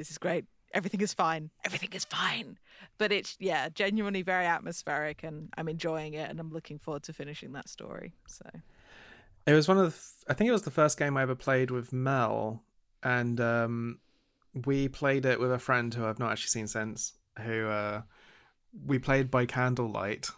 this 0.00 0.10
is 0.10 0.18
great. 0.18 0.44
Everything 0.72 1.00
is 1.00 1.12
fine. 1.12 1.50
Everything 1.64 1.90
is 1.92 2.04
fine. 2.04 2.58
But 2.96 3.12
it's, 3.12 3.36
yeah, 3.40 3.68
genuinely 3.68 4.22
very 4.22 4.46
atmospheric 4.46 5.22
and 5.22 5.48
I'm 5.58 5.68
enjoying 5.68 6.14
it 6.14 6.30
and 6.30 6.40
I'm 6.40 6.50
looking 6.50 6.78
forward 6.78 7.02
to 7.04 7.12
finishing 7.12 7.52
that 7.52 7.68
story. 7.68 8.14
So, 8.28 8.46
It 9.46 9.52
was 9.52 9.68
one 9.68 9.76
of 9.78 9.84
the. 9.84 9.96
f- 9.96 10.24
I 10.28 10.34
think 10.34 10.48
it 10.48 10.52
was 10.52 10.62
the 10.62 10.70
first 10.70 10.98
game 10.98 11.16
I 11.16 11.22
ever 11.22 11.34
played 11.34 11.70
with 11.70 11.92
Mel, 11.92 12.62
and 13.02 13.40
um, 13.40 13.98
we 14.66 14.88
played 14.88 15.26
it 15.26 15.38
with 15.40 15.52
a 15.52 15.58
friend 15.58 15.92
who 15.92 16.06
I've 16.06 16.18
not 16.18 16.30
actually 16.32 16.48
seen 16.48 16.66
since. 16.66 17.12
Who 17.44 17.66
uh, 17.68 18.02
we 18.86 18.98
played 18.98 19.30
by 19.30 19.46
candlelight, 19.46 20.28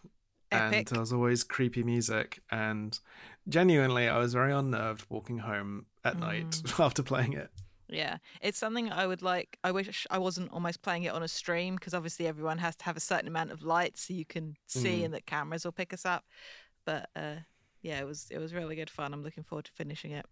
Epic. 0.50 0.76
and 0.78 0.86
there 0.88 1.00
was 1.00 1.12
always 1.12 1.44
creepy 1.44 1.82
music. 1.82 2.40
And 2.50 2.98
genuinely, 3.48 4.08
I 4.08 4.18
was 4.18 4.32
very 4.32 4.52
unnerved 4.52 5.04
walking 5.10 5.38
home 5.38 5.86
at 6.04 6.18
night 6.18 6.50
Mm. 6.64 6.80
after 6.84 7.02
playing 7.02 7.34
it. 7.34 7.50
Yeah, 7.93 8.18
it's 8.40 8.59
something 8.59 8.90
I 8.90 9.07
would 9.07 9.22
like. 9.22 9.59
I 9.62 9.70
wish 9.72 10.07
I 10.11 10.18
wasn't 10.18 10.53
almost 10.53 10.82
playing 10.82 11.05
it 11.05 11.12
on 11.12 11.22
a 11.22 11.28
stream 11.28 11.74
because 11.76 11.95
obviously 11.95 12.26
everyone 12.26 12.59
has 12.59 12.74
to 12.76 12.84
have 12.84 12.97
a 12.97 13.01
certain 13.01 13.28
amount 13.28 13.51
of 13.53 13.62
light 13.62 13.97
so 13.99 14.14
you 14.14 14.24
can 14.24 14.57
see 14.66 15.01
Mm. 15.01 15.05
and 15.07 15.14
that 15.14 15.26
cameras 15.26 15.64
will 15.64 15.72
pick 15.72 15.93
us 15.93 16.05
up. 16.07 16.24
But 16.84 17.09
uh, 17.14 17.36
yeah, 17.82 18.01
it 18.01 18.07
was 18.07 18.28
it 18.30 18.38
was 18.38 18.53
really 18.55 18.76
good 18.76 18.90
fun. 18.90 19.12
I'm 19.12 19.22
looking 19.22 19.45
forward 19.45 19.66
to 19.66 19.72
finishing 19.72 20.12
it. 20.12 20.26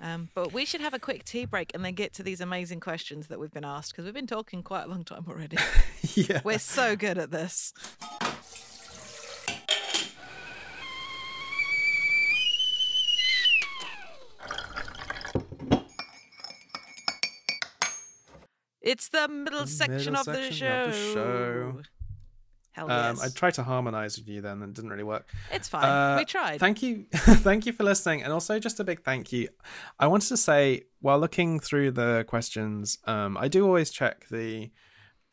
Um, 0.00 0.28
but 0.34 0.52
we 0.52 0.64
should 0.64 0.80
have 0.80 0.94
a 0.94 1.00
quick 1.00 1.24
tea 1.24 1.44
break 1.44 1.72
and 1.74 1.84
then 1.84 1.94
get 1.94 2.12
to 2.14 2.22
these 2.22 2.40
amazing 2.40 2.78
questions 2.78 3.26
that 3.26 3.40
we've 3.40 3.50
been 3.52 3.64
asked 3.64 3.90
because 3.92 4.04
we've 4.04 4.14
been 4.14 4.28
talking 4.28 4.62
quite 4.62 4.84
a 4.84 4.86
long 4.88 5.02
time 5.04 5.24
already. 5.28 5.56
yeah. 6.14 6.40
We're 6.44 6.60
so 6.60 6.94
good 6.94 7.18
at 7.18 7.32
this. 7.32 7.72
It's 18.88 19.10
the 19.10 19.28
middle 19.28 19.66
section, 19.66 20.14
middle 20.14 20.16
of, 20.16 20.24
the 20.24 20.34
section 20.34 20.66
of 20.66 20.86
the 20.86 20.92
show. 20.92 21.82
Hell 22.72 22.90
Um, 22.90 23.16
yes. 23.16 23.24
I 23.24 23.28
tried 23.28 23.54
to 23.54 23.62
harmonize 23.62 24.16
with 24.16 24.28
you 24.28 24.40
then, 24.40 24.62
and 24.62 24.70
it 24.70 24.74
didn't 24.74 24.90
really 24.90 25.02
work. 25.02 25.28
it's 25.52 25.68
fine. 25.68 25.84
Uh, 25.84 26.16
we 26.18 26.24
tried. 26.24 26.58
Thank 26.58 26.82
you, 26.82 27.04
thank 27.12 27.66
you 27.66 27.72
for 27.74 27.84
listening, 27.84 28.22
and 28.22 28.32
also 28.32 28.58
just 28.58 28.80
a 28.80 28.84
big 28.84 29.02
thank 29.02 29.30
you. 29.30 29.48
I 29.98 30.06
wanted 30.06 30.28
to 30.28 30.38
say 30.38 30.84
while 31.00 31.18
looking 31.18 31.60
through 31.60 31.90
the 31.90 32.24
questions, 32.28 32.98
um, 33.04 33.36
I 33.36 33.48
do 33.48 33.66
always 33.66 33.90
check 33.90 34.26
the 34.30 34.70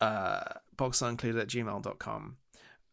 uh, 0.02 0.40
box 0.76 1.00
uncluded 1.00 1.40
at 1.40 1.48
gmail.com. 1.48 2.36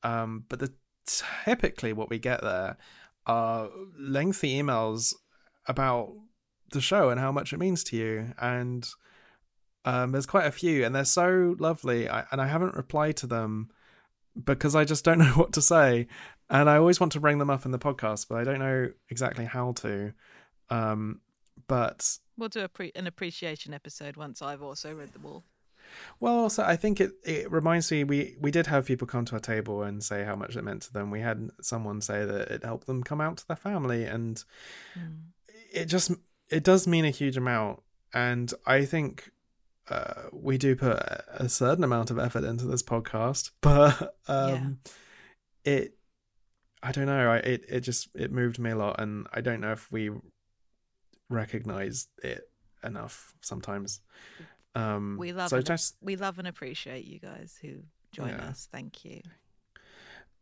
Um, 0.04 0.46
but 0.48 0.60
the 0.60 0.74
typically 1.06 1.92
what 1.92 2.10
we 2.10 2.20
get 2.20 2.42
there 2.42 2.78
are 3.26 3.70
lengthy 4.00 4.62
emails 4.62 5.14
about 5.68 6.14
the 6.72 6.80
show 6.80 7.10
and 7.10 7.20
how 7.20 7.32
much 7.34 7.52
it 7.52 7.58
means 7.60 7.84
to 7.86 7.98
you, 7.98 8.34
and 8.40 8.88
um, 9.86 10.12
there's 10.12 10.26
quite 10.26 10.46
a 10.46 10.52
few, 10.52 10.86
and 10.86 10.96
they're 10.96 11.06
so 11.06 11.56
lovely, 11.60 12.10
I, 12.10 12.26
and 12.32 12.42
I 12.42 12.48
haven't 12.48 12.76
replied 12.76 13.18
to 13.18 13.28
them 13.28 13.70
because 14.42 14.76
I 14.76 14.86
just 14.86 15.04
don't 15.04 15.18
know 15.20 15.34
what 15.34 15.54
to 15.54 15.62
say. 15.62 16.08
And 16.50 16.70
I 16.70 16.78
always 16.78 17.00
want 17.00 17.12
to 17.14 17.20
bring 17.20 17.40
them 17.40 17.50
up 17.50 17.66
in 17.66 17.72
the 17.72 17.80
podcast, 17.80 18.28
but 18.30 18.38
I 18.38 18.44
don't 18.44 18.60
know 18.60 18.92
exactly 19.10 19.46
how 19.46 19.72
to. 19.74 20.14
Um, 20.70 21.22
but 21.68 22.18
we'll 22.38 22.50
do 22.50 22.62
a 22.62 22.68
pre- 22.68 22.92
an 22.96 23.08
appreciation 23.08 23.74
episode 23.74 24.18
once 24.18 24.42
I've 24.42 24.62
also 24.62 24.94
read 24.94 25.14
them 25.14 25.26
all. 25.26 25.44
well, 26.20 26.40
also 26.40 26.64
I 26.64 26.76
think 26.76 27.00
it 27.00 27.12
it 27.24 27.52
reminds 27.52 27.92
me 27.92 28.04
we 28.04 28.36
we 28.40 28.52
did 28.52 28.68
have 28.68 28.86
people 28.86 29.08
come 29.08 29.26
to 29.26 29.34
our 29.36 29.40
table 29.40 29.84
and 29.84 30.04
say 30.04 30.24
how 30.24 30.36
much 30.36 30.56
it 30.56 30.64
meant 30.64 30.82
to 30.84 30.94
them. 30.94 31.12
We 31.12 31.22
had 31.22 31.50
someone 31.62 32.02
say 32.02 32.26
that 32.26 32.50
it 32.50 32.64
helped 32.64 32.88
them 32.88 33.04
come 33.04 33.22
out 33.22 33.38
to 33.38 33.48
their 33.48 33.58
family, 33.58 34.04
and 34.04 34.44
it 35.72 35.86
just 35.86 36.12
it 36.50 36.64
does 36.64 36.88
mean 36.88 37.06
a 37.06 37.10
huge 37.12 37.38
amount. 37.38 37.82
And 38.14 38.54
I 38.66 38.86
think 38.86 39.32
uh, 39.90 40.24
we 40.32 40.58
do 40.58 40.76
put 40.76 40.98
a 40.98 41.48
certain 41.50 41.84
amount 41.84 42.12
of 42.12 42.18
effort 42.20 42.44
into 42.44 42.66
this 42.66 42.84
podcast, 42.84 43.52
but 43.62 44.16
um, 44.28 44.80
it 45.66 45.98
I 46.82 46.92
don't 46.92 47.06
know. 47.06 47.32
I 47.32 47.38
it 47.38 47.66
it 47.70 47.80
just 47.82 48.10
it 48.16 48.32
moved 48.32 48.60
me 48.60 48.72
a 48.72 48.76
lot, 48.76 49.00
and 49.00 49.28
I 49.34 49.42
don't 49.42 49.62
know 49.62 49.72
if 49.72 49.92
we 49.92 50.10
recognize 51.30 52.08
it 52.24 52.42
enough 52.84 53.34
sometimes. 53.42 54.02
Um, 54.76 55.18
We 55.20 55.34
love 55.34 55.50
so 55.50 55.62
just 55.62 55.96
We 56.02 56.16
love 56.16 56.40
and 56.40 56.48
appreciate 56.48 57.06
you 57.06 57.20
guys 57.20 57.58
who 57.62 57.84
join 58.12 58.30
Yeah. 58.30 58.50
us. 58.50 58.68
Thank 58.72 59.06
you. 59.06 59.22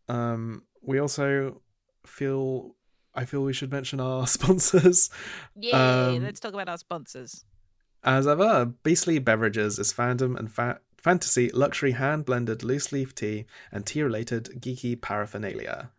um, 0.08 0.64
we 0.82 1.00
also 1.00 1.62
feel 2.06 2.76
I 3.14 3.26
feel 3.26 3.44
we 3.44 3.54
should 3.54 3.72
mention 3.72 4.00
our 4.00 4.26
sponsors. 4.38 5.10
Yeah, 5.56 6.16
Um, 6.16 6.24
let's 6.24 6.40
talk 6.40 6.54
about 6.54 6.70
our 6.70 6.78
sponsors. 6.78 7.44
As 8.04 8.28
ever, 8.28 8.66
Beastly 8.84 9.20
Beverages 9.20 9.78
is 9.78 9.94
fandom 9.94 10.38
and 10.38 10.52
fa- 10.52 10.80
fantasy 10.98 11.50
luxury 11.50 11.92
hand 11.92 12.26
blended 12.26 12.64
loose 12.64 12.92
leaf 12.92 13.14
tea 13.14 13.46
and 13.72 13.86
tea 13.86 14.02
related 14.02 14.46
geeky 14.60 15.00
paraphernalia. 15.00 15.92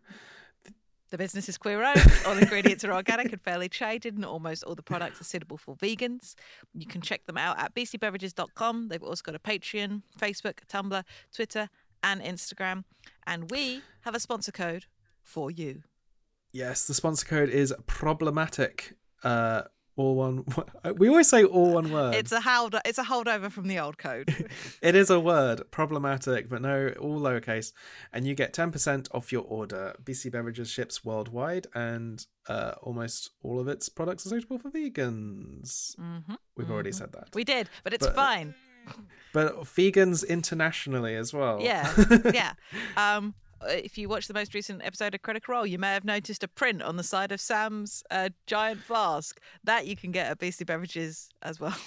The 1.11 1.17
business 1.17 1.47
is 1.47 1.59
queer 1.59 1.83
owned. 1.83 2.11
All 2.25 2.35
ingredients 2.35 2.83
are 2.83 2.91
organic 2.91 3.31
and 3.31 3.39
fairly 3.39 3.69
traded, 3.69 4.15
and 4.15 4.25
almost 4.25 4.63
all 4.63 4.73
the 4.73 4.81
products 4.81 5.21
are 5.21 5.25
suitable 5.25 5.57
for 5.57 5.75
vegans. 5.75 6.33
You 6.73 6.87
can 6.87 7.01
check 7.01 7.27
them 7.27 7.37
out 7.37 7.59
at 7.59 7.75
beastlybeverages.com. 7.75 8.87
They've 8.87 9.03
also 9.03 9.21
got 9.23 9.35
a 9.35 9.39
Patreon, 9.39 10.01
Facebook, 10.19 10.65
Tumblr, 10.67 11.03
Twitter, 11.31 11.69
and 12.01 12.19
Instagram. 12.19 12.83
And 13.27 13.51
we 13.51 13.83
have 14.01 14.15
a 14.15 14.19
sponsor 14.19 14.51
code 14.51 14.87
for 15.21 15.51
you. 15.51 15.83
Yes, 16.51 16.87
the 16.87 16.95
sponsor 16.95 17.27
code 17.27 17.49
is 17.49 17.73
problematic. 17.85 18.95
Uh, 19.23 19.63
all 19.95 20.15
one. 20.15 20.43
We 20.97 21.07
always 21.09 21.27
say 21.29 21.43
all 21.43 21.73
one 21.73 21.91
word. 21.91 22.15
It's 22.15 22.31
a 22.31 22.41
hold. 22.41 22.75
It's 22.85 22.97
a 22.97 23.03
holdover 23.03 23.51
from 23.51 23.67
the 23.67 23.79
old 23.79 23.97
code. 23.97 24.47
it 24.81 24.95
is 24.95 25.09
a 25.09 25.19
word, 25.19 25.61
problematic, 25.71 26.49
but 26.49 26.61
no, 26.61 26.93
all 26.99 27.19
lowercase. 27.19 27.73
And 28.11 28.25
you 28.25 28.35
get 28.35 28.53
10% 28.53 29.07
off 29.13 29.31
your 29.31 29.43
order. 29.43 29.93
BC 30.03 30.31
Beverages 30.31 30.69
ships 30.69 31.05
worldwide, 31.05 31.67
and 31.75 32.25
uh, 32.47 32.71
almost 32.81 33.31
all 33.43 33.59
of 33.59 33.67
its 33.67 33.87
products 33.89 34.25
are 34.25 34.29
suitable 34.29 34.57
for 34.59 34.69
vegans. 34.69 35.95
hmm 35.97 36.33
We've 36.57 36.71
already 36.71 36.91
said 36.91 37.11
that. 37.13 37.29
We 37.33 37.43
did, 37.43 37.69
but 37.83 37.93
it's 37.93 38.05
But- 38.07 38.15
fine. 38.15 38.55
But 39.31 39.61
vegans 39.61 40.27
internationally 40.27 41.15
as 41.15 41.33
well. 41.33 41.61
Yeah, 41.61 41.89
yeah. 42.33 42.53
Um, 42.97 43.33
if 43.67 43.97
you 43.97 44.09
watch 44.09 44.27
the 44.27 44.33
most 44.33 44.53
recent 44.53 44.83
episode 44.83 45.15
of 45.15 45.21
Critical 45.21 45.53
Role, 45.53 45.65
you 45.65 45.77
may 45.77 45.93
have 45.93 46.05
noticed 46.05 46.43
a 46.43 46.47
print 46.47 46.81
on 46.81 46.97
the 46.97 47.03
side 47.03 47.31
of 47.31 47.41
Sam's 47.41 48.03
uh, 48.11 48.29
giant 48.47 48.81
flask 48.81 49.39
that 49.63 49.87
you 49.87 49.95
can 49.95 50.11
get 50.11 50.29
at 50.29 50.39
Beastly 50.39 50.65
Beverages 50.65 51.29
as 51.41 51.59
well. 51.59 51.75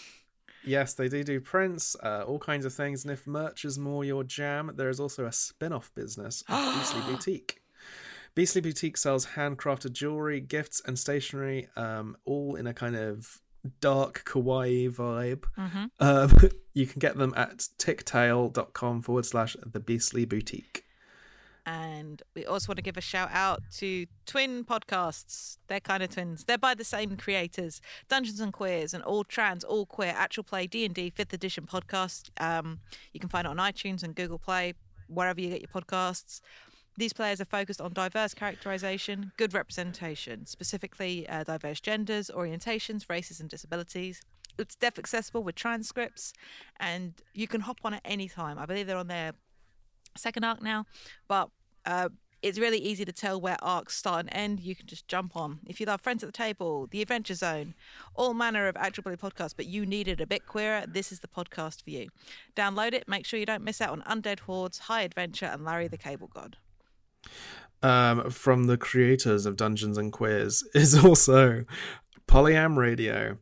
Yes, 0.67 0.95
they 0.95 1.09
do 1.09 1.23
do 1.23 1.41
prints, 1.41 1.95
uh, 2.03 2.25
all 2.27 2.41
kinds 2.41 2.65
of 2.65 2.75
things. 2.75 3.05
And 3.05 3.13
if 3.13 3.25
merch 3.25 3.65
is 3.65 3.79
more 3.79 4.05
your 4.05 4.25
jam, 4.25 4.73
there 4.75 4.89
is 4.89 4.99
also 4.99 5.25
a 5.25 5.31
spin 5.31 5.73
off 5.73 5.95
business 5.95 6.43
Beastly 6.49 7.03
Boutique. 7.07 7.63
Beastly 8.35 8.61
Boutique 8.61 8.97
sells 8.97 9.29
handcrafted 9.29 9.93
jewelry, 9.93 10.41
gifts, 10.41 10.83
and 10.85 10.99
stationery, 10.99 11.69
um, 11.77 12.17
all 12.25 12.57
in 12.57 12.67
a 12.67 12.75
kind 12.75 12.97
of 12.97 13.41
dark 13.81 14.25
kawaii 14.27 14.91
vibe. 14.91 15.45
Um, 16.01 16.33
you 16.75 16.87
can 16.87 16.99
get 16.99 17.17
them 17.17 17.33
at 17.37 17.59
tictail.com 17.79 19.03
forward 19.03 19.25
slash 19.25 19.57
the 19.65 19.81
Beastly 19.81 20.25
Boutique. 20.25 20.86
And 21.69 22.23
we 22.37 22.47
also 22.47 22.69
want 22.69 22.77
to 22.77 22.83
give 22.83 22.97
a 22.97 23.01
shout 23.01 23.29
out 23.33 23.61
to 23.79 24.07
twin 24.25 24.65
podcasts. 24.65 25.59
They're 25.67 25.81
kind 25.81 26.01
of 26.01 26.11
twins. 26.11 26.45
They're 26.45 26.57
by 26.57 26.75
the 26.75 26.85
same 26.85 27.17
creators, 27.17 27.81
Dungeons 28.09 28.39
and 28.39 28.53
Queers, 28.53 28.95
and 28.95 29.03
all 29.03 29.25
trans, 29.25 29.65
all 29.65 29.85
queer, 29.85 30.15
actual 30.17 30.45
play 30.45 30.69
D 30.69 30.85
and 30.85 30.95
D 30.95 31.11
fifth 31.11 31.33
edition 31.33 31.67
podcast. 31.67 32.31
Um, 32.41 32.79
you 33.13 33.19
can 33.19 33.29
find 33.29 33.47
it 33.47 33.51
on 33.51 33.57
iTunes 33.57 34.05
and 34.05 34.15
Google 34.15 34.39
Play, 34.39 34.75
wherever 35.09 35.41
you 35.41 35.51
get 35.51 35.61
your 35.61 35.83
podcasts. 35.83 36.41
These 36.97 37.13
players 37.13 37.41
are 37.41 37.47
focused 37.47 37.81
on 37.81 37.93
diverse 37.93 38.33
characterization, 38.33 39.33
good 39.37 39.53
representation, 39.53 40.47
specifically 40.47 41.29
uh, 41.29 41.45
diverse 41.45 41.81
genders, 41.81 42.31
orientations, 42.35 43.11
races, 43.11 43.41
and 43.41 43.51
disabilities. 43.51 44.23
It's 44.59 44.77
deaf 44.77 44.99
accessible 44.99 45.43
with 45.43 45.57
transcripts, 45.57 46.33
and 46.81 47.13
you 47.35 47.49
can 47.49 47.61
hop 47.63 47.81
on 47.85 47.95
at 47.95 48.03
any 48.05 48.29
time. 48.29 48.59
I 48.59 48.65
believe 48.65 48.87
they're 48.87 48.97
on 48.97 49.09
their 49.09 49.33
second 50.17 50.45
arc 50.45 50.63
now, 50.63 50.87
but 51.29 51.51
uh, 51.85 52.09
it's 52.43 52.59
really 52.59 52.79
easy 52.79 53.05
to 53.05 53.13
tell 53.13 53.41
where 53.41 53.57
arcs 53.63 53.97
start 53.97 54.21
and 54.21 54.29
end. 54.35 54.61
You 54.61 54.77
can 54.77 54.87
just 54.87 55.09
jump 55.09 55.37
on. 55.37 55.61
If 55.67 55.81
you 55.81 55.87
love 55.87 56.01
Friends 56.01 56.23
at 56.23 56.29
the 56.29 56.33
Table, 56.33 56.87
The 56.91 57.03
Adventure 57.03 57.35
Zone, 57.35 57.75
all 58.15 58.35
manner 58.35 58.69
of 58.69 58.77
actual 58.77 59.03
play 59.05 59.17
podcasts, 59.17 59.55
but 59.57 59.67
you 59.67 59.87
needed 59.87 60.21
a 60.21 60.27
bit 60.27 60.47
queerer, 60.47 60.85
this 60.87 61.11
is 61.13 61.21
the 61.21 61.29
podcast 61.29 61.83
for 61.83 61.91
you. 61.91 62.09
Download 62.55 62.93
it. 62.93 63.09
Make 63.09 63.27
sure 63.27 63.41
you 63.41 63.47
don't 63.47 63.65
miss 63.65 63.81
out 63.81 63.91
on 63.91 64.03
Undead 64.03 64.41
Hordes, 64.41 64.79
High 64.81 65.03
Adventure, 65.03 65.47
and 65.47 65.65
Larry 65.65 65.89
the 65.89 65.99
Cable 65.99 66.29
God. 66.33 66.57
um, 67.83 68.31
from 68.31 68.65
the 68.65 68.77
creators 68.77 69.47
of 69.47 69.57
Dungeons 69.57 69.99
and 69.99 70.13
Queers 70.13 70.63
is 70.75 70.97
also 71.05 71.65
Polyam 72.29 72.77
Radio. 72.77 73.39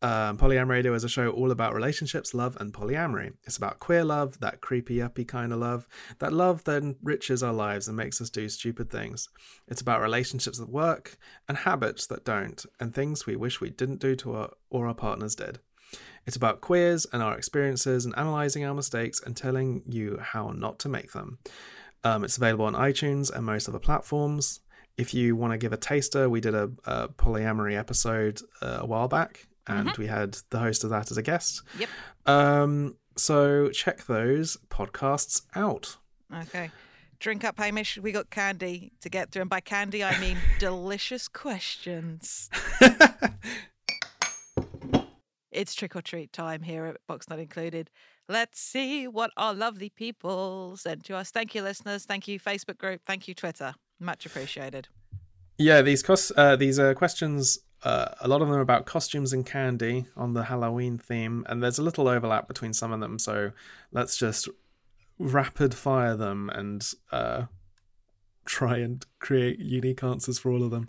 Um, 0.00 0.38
Polyam 0.38 0.68
Radio 0.68 0.94
is 0.94 1.02
a 1.02 1.08
show 1.08 1.30
all 1.30 1.50
about 1.50 1.74
relationships, 1.74 2.32
love, 2.32 2.56
and 2.60 2.72
polyamory. 2.72 3.32
It's 3.44 3.56
about 3.56 3.80
queer 3.80 4.04
love, 4.04 4.38
that 4.38 4.60
creepy, 4.60 5.02
uppy 5.02 5.24
kind 5.24 5.52
of 5.52 5.58
love, 5.58 5.88
that 6.20 6.32
love 6.32 6.62
that 6.64 6.82
enriches 6.82 7.42
our 7.42 7.52
lives 7.52 7.88
and 7.88 7.96
makes 7.96 8.20
us 8.20 8.30
do 8.30 8.48
stupid 8.48 8.90
things. 8.90 9.28
It's 9.66 9.80
about 9.80 10.00
relationships 10.00 10.58
that 10.58 10.68
work 10.68 11.18
and 11.48 11.58
habits 11.58 12.06
that 12.06 12.24
don't, 12.24 12.64
and 12.78 12.94
things 12.94 13.26
we 13.26 13.34
wish 13.34 13.60
we 13.60 13.70
didn't 13.70 14.00
do 14.00 14.14
to 14.16 14.34
our 14.34 14.50
or 14.70 14.86
our 14.86 14.94
partners 14.94 15.34
did. 15.34 15.58
It's 16.26 16.36
about 16.36 16.60
queers 16.60 17.06
and 17.12 17.22
our 17.22 17.36
experiences 17.36 18.04
and 18.04 18.14
analysing 18.16 18.64
our 18.64 18.74
mistakes 18.74 19.20
and 19.24 19.36
telling 19.36 19.82
you 19.88 20.18
how 20.20 20.50
not 20.50 20.78
to 20.80 20.88
make 20.88 21.12
them. 21.12 21.38
Um, 22.04 22.22
it's 22.22 22.36
available 22.36 22.66
on 22.66 22.74
iTunes 22.74 23.34
and 23.34 23.44
most 23.44 23.68
other 23.68 23.80
platforms. 23.80 24.60
If 24.96 25.14
you 25.14 25.34
want 25.34 25.52
to 25.52 25.58
give 25.58 25.72
a 25.72 25.76
taster, 25.76 26.28
we 26.28 26.40
did 26.40 26.54
a, 26.54 26.70
a 26.84 27.08
polyamory 27.08 27.76
episode 27.76 28.40
uh, 28.60 28.78
a 28.80 28.86
while 28.86 29.08
back, 29.08 29.47
and 29.68 29.96
we 29.96 30.06
had 30.06 30.38
the 30.50 30.58
host 30.58 30.84
of 30.84 30.90
that 30.90 31.10
as 31.10 31.16
a 31.16 31.22
guest. 31.22 31.62
Yep. 31.78 31.88
Um, 32.26 32.96
so 33.16 33.68
check 33.70 34.06
those 34.06 34.56
podcasts 34.68 35.42
out. 35.54 35.96
Okay. 36.34 36.70
Drink 37.20 37.44
up, 37.44 37.58
Hamish. 37.58 37.98
We 37.98 38.12
got 38.12 38.30
candy 38.30 38.92
to 39.00 39.08
get 39.08 39.30
through. 39.32 39.42
And 39.42 39.50
by 39.50 39.60
candy, 39.60 40.04
I 40.04 40.18
mean 40.20 40.38
delicious 40.58 41.26
questions. 41.28 42.48
It's 45.50 45.74
trick 45.74 45.96
or 45.96 46.02
treat 46.02 46.32
time 46.32 46.62
here 46.62 46.84
at 46.84 46.98
Box 47.08 47.28
Not 47.28 47.38
Included. 47.38 47.90
Let's 48.28 48.60
see 48.60 49.08
what 49.08 49.30
our 49.36 49.54
lovely 49.54 49.88
people 49.88 50.76
sent 50.76 51.04
to 51.06 51.16
us. 51.16 51.30
Thank 51.30 51.54
you, 51.54 51.62
listeners. 51.62 52.04
Thank 52.04 52.28
you, 52.28 52.38
Facebook 52.38 52.78
group. 52.78 53.00
Thank 53.06 53.26
you, 53.26 53.34
Twitter. 53.34 53.74
Much 53.98 54.26
appreciated. 54.26 54.86
Yeah, 55.56 55.82
these 55.82 56.02
cos- 56.02 56.30
uh, 56.36 56.54
these 56.54 56.78
uh, 56.78 56.94
questions, 56.94 57.58
uh, 57.84 58.08
a 58.20 58.28
lot 58.28 58.42
of 58.42 58.48
them 58.48 58.56
are 58.56 58.60
about 58.60 58.86
costumes 58.86 59.32
and 59.32 59.46
candy 59.46 60.06
on 60.16 60.34
the 60.34 60.44
Halloween 60.44 60.98
theme, 60.98 61.44
and 61.48 61.62
there's 61.62 61.78
a 61.78 61.82
little 61.82 62.08
overlap 62.08 62.48
between 62.48 62.72
some 62.72 62.92
of 62.92 63.00
them. 63.00 63.18
So 63.18 63.52
let's 63.92 64.16
just 64.16 64.48
rapid 65.18 65.74
fire 65.74 66.16
them 66.16 66.50
and 66.50 66.88
uh, 67.12 67.44
try 68.44 68.78
and 68.78 69.04
create 69.18 69.58
unique 69.58 70.02
answers 70.02 70.38
for 70.38 70.50
all 70.50 70.62
of 70.62 70.70
them. 70.70 70.88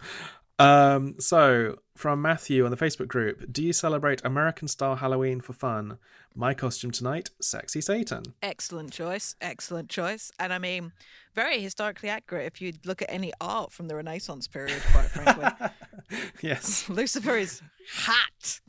Um, 0.57 1.15
so 1.19 1.77
from 1.99 2.21
Matthew 2.21 2.63
on 2.63 2.71
the 2.71 2.77
Facebook 2.77 3.09
group, 3.09 3.51
do 3.51 3.61
you 3.61 3.73
celebrate 3.73 4.23
American 4.23 4.69
style 4.69 4.95
Halloween 4.95 5.41
for 5.41 5.51
fun? 5.51 5.97
My 6.33 6.53
costume 6.53 6.91
tonight, 6.91 7.29
sexy 7.41 7.81
Satan. 7.81 8.23
Excellent 8.41 8.93
choice. 8.93 9.35
Excellent 9.41 9.89
choice. 9.89 10.31
And 10.39 10.53
I 10.53 10.59
mean, 10.59 10.93
very 11.35 11.59
historically 11.59 12.07
accurate 12.07 12.45
if 12.45 12.61
you 12.61 12.71
look 12.85 13.01
at 13.01 13.11
any 13.11 13.33
art 13.41 13.73
from 13.73 13.89
the 13.89 13.97
Renaissance 13.97 14.47
period, 14.47 14.81
quite 14.93 15.07
frankly. 15.07 15.67
yes. 16.41 16.87
Lucifer 16.89 17.35
is 17.35 17.61
hot. 17.93 18.61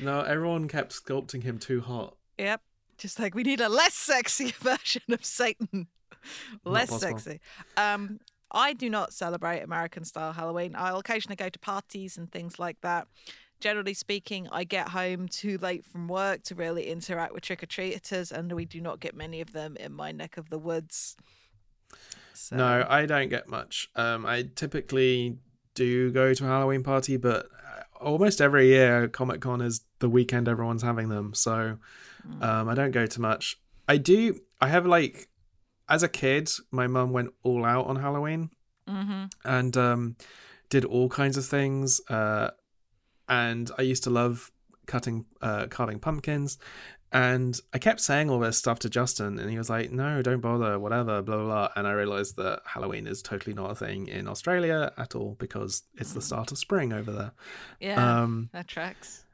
No, 0.00 0.22
everyone 0.22 0.66
kept 0.66 0.92
sculpting 0.92 1.42
him 1.42 1.58
too 1.58 1.82
hot. 1.82 2.16
Yep. 2.38 2.62
Just 2.96 3.20
like 3.20 3.34
we 3.34 3.42
need 3.42 3.60
a 3.60 3.68
less 3.68 3.92
sexy 3.92 4.50
version 4.60 5.02
of 5.10 5.22
Satan. 5.26 5.88
less 6.64 6.98
sexy. 7.00 7.38
Um, 7.76 8.18
I 8.56 8.72
do 8.72 8.88
not 8.88 9.12
celebrate 9.12 9.60
American 9.60 10.04
style 10.04 10.32
Halloween. 10.32 10.74
I'll 10.76 10.98
occasionally 10.98 11.36
go 11.36 11.50
to 11.50 11.58
parties 11.58 12.16
and 12.16 12.32
things 12.32 12.58
like 12.58 12.80
that. 12.80 13.06
Generally 13.60 13.94
speaking, 13.94 14.48
I 14.50 14.64
get 14.64 14.88
home 14.88 15.28
too 15.28 15.58
late 15.58 15.84
from 15.84 16.08
work 16.08 16.42
to 16.44 16.54
really 16.54 16.86
interact 16.88 17.34
with 17.34 17.42
trick 17.42 17.62
or 17.62 17.66
treaters, 17.66 18.32
and 18.32 18.50
we 18.52 18.64
do 18.64 18.80
not 18.80 18.98
get 18.98 19.14
many 19.14 19.42
of 19.42 19.52
them 19.52 19.76
in 19.76 19.92
my 19.92 20.10
neck 20.10 20.38
of 20.38 20.48
the 20.48 20.58
woods. 20.58 21.16
So, 22.32 22.56
No, 22.56 22.86
I 22.88 23.04
don't 23.04 23.28
get 23.28 23.46
much. 23.46 23.88
Um, 23.94 24.24
I 24.26 24.48
typically 24.54 25.38
do 25.74 26.10
go 26.10 26.32
to 26.32 26.44
a 26.44 26.48
Halloween 26.48 26.82
party, 26.82 27.18
but 27.18 27.46
uh, 27.46 27.82
almost 28.04 28.40
every 28.40 28.68
year 28.68 29.06
Comic 29.08 29.42
Con 29.42 29.60
is 29.60 29.82
the 29.98 30.08
weekend 30.08 30.48
everyone's 30.48 30.82
having 30.82 31.10
them, 31.10 31.34
so 31.34 31.78
um, 32.40 32.68
I 32.68 32.74
don't 32.74 32.90
go 32.90 33.06
to 33.06 33.20
much. 33.20 33.58
I 33.86 33.98
do. 33.98 34.40
I 34.60 34.68
have 34.68 34.86
like, 34.86 35.28
as 35.88 36.02
a 36.02 36.08
kid, 36.08 36.50
my 36.70 36.86
mum 36.86 37.12
went 37.12 37.30
all 37.42 37.64
out 37.64 37.86
on 37.86 37.96
Halloween 37.96 38.50
Mhm. 38.88 39.30
and 39.44 39.76
um, 39.76 40.16
did 40.68 40.84
all 40.84 41.08
kinds 41.08 41.36
of 41.36 41.44
things. 41.46 42.00
Uh, 42.08 42.50
and 43.28 43.70
I 43.78 43.82
used 43.82 44.04
to 44.04 44.10
love 44.10 44.50
cutting, 44.86 45.26
uh, 45.42 45.66
carving 45.68 45.98
pumpkins. 45.98 46.58
And 47.12 47.58
I 47.72 47.78
kept 47.78 48.00
saying 48.00 48.30
all 48.30 48.40
this 48.40 48.58
stuff 48.58 48.80
to 48.80 48.90
Justin, 48.90 49.38
and 49.38 49.48
he 49.48 49.56
was 49.56 49.70
like, 49.70 49.90
"No, 49.92 50.22
don't 50.22 50.40
bother, 50.40 50.78
whatever, 50.78 51.22
blah 51.22 51.36
blah." 51.36 51.44
blah. 51.46 51.68
And 51.76 51.86
I 51.86 51.92
realized 51.92 52.36
that 52.36 52.62
Halloween 52.66 53.06
is 53.06 53.22
totally 53.22 53.54
not 53.54 53.70
a 53.70 53.74
thing 53.76 54.08
in 54.08 54.26
Australia 54.28 54.92
at 54.98 55.14
all 55.14 55.36
because 55.38 55.84
it's 55.94 56.12
the 56.12 56.20
start 56.20 56.50
of 56.52 56.58
spring 56.58 56.92
over 56.92 57.12
there. 57.12 57.32
yeah, 57.80 58.22
Um, 58.22 58.50
that 58.52 58.66
tracks. 58.66 59.24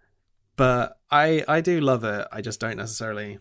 but 0.57 1.01
I 1.11 1.45
I 1.49 1.61
do 1.63 1.81
love 1.81 2.05
it. 2.05 2.29
I 2.31 2.43
just 2.43 2.61
don't 2.61 2.77
necessarily 2.77 3.39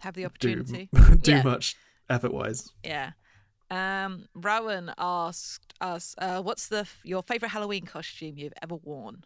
Have 0.00 0.14
the 0.14 0.22
do 0.22 0.26
opportunity. 0.26 0.88
do 1.20 1.30
Yeah. 1.32 1.42
much 1.42 1.76
effort 2.08 2.32
wise. 2.32 2.70
Yeah. 2.82 3.12
Um, 3.70 4.26
Rowan 4.34 4.92
asked 4.98 5.74
us, 5.80 6.14
uh, 6.18 6.42
"What's 6.42 6.68
the 6.68 6.86
your 7.02 7.22
favorite 7.22 7.50
Halloween 7.50 7.86
costume 7.86 8.38
you've 8.38 8.52
ever 8.62 8.76
worn?" 8.76 9.24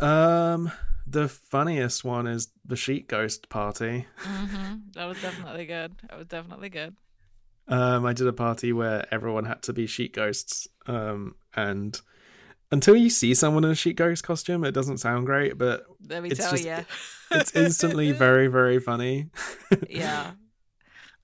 Um, 0.00 0.72
the 1.06 1.28
funniest 1.28 2.04
one 2.04 2.26
is 2.26 2.48
the 2.64 2.76
sheet 2.76 3.08
ghost 3.08 3.48
party. 3.48 4.06
Mm-hmm. 4.22 4.74
That 4.94 5.06
was 5.06 5.20
definitely 5.20 5.66
good. 5.66 5.94
That 6.08 6.18
was 6.18 6.26
definitely 6.28 6.68
good. 6.68 6.96
Um, 7.68 8.04
I 8.06 8.12
did 8.12 8.26
a 8.26 8.32
party 8.32 8.72
where 8.72 9.06
everyone 9.12 9.44
had 9.44 9.62
to 9.64 9.72
be 9.72 9.86
sheet 9.86 10.14
ghosts. 10.14 10.68
Um, 10.86 11.36
and 11.54 12.00
until 12.72 12.96
you 12.96 13.08
see 13.10 13.34
someone 13.34 13.64
in 13.64 13.70
a 13.70 13.74
sheet 13.74 13.96
ghost 13.96 14.24
costume, 14.24 14.64
it 14.64 14.72
doesn't 14.72 14.98
sound 14.98 15.26
great, 15.26 15.56
but 15.58 15.84
Let 16.08 16.22
me 16.22 16.30
It's 16.30 16.40
tell 16.40 16.50
just- 16.52 16.64
you, 16.64 16.84
it's 17.30 17.52
instantly 17.54 18.10
very, 18.12 18.48
very 18.48 18.80
funny. 18.80 19.28
yeah. 19.88 20.32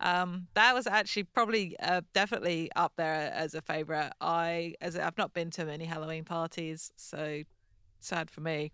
Um, 0.00 0.46
that 0.54 0.74
was 0.76 0.86
actually 0.86 1.24
probably 1.24 1.76
uh, 1.80 2.02
definitely 2.14 2.70
up 2.76 2.92
there 2.96 3.32
as 3.34 3.54
a 3.54 3.60
favorite. 3.60 4.12
I 4.20 4.74
as 4.80 4.96
I've 4.96 5.18
not 5.18 5.34
been 5.34 5.50
to 5.52 5.64
many 5.64 5.86
Halloween 5.86 6.22
parties, 6.22 6.92
so 6.94 7.42
sad 7.98 8.30
for 8.30 8.40
me. 8.40 8.70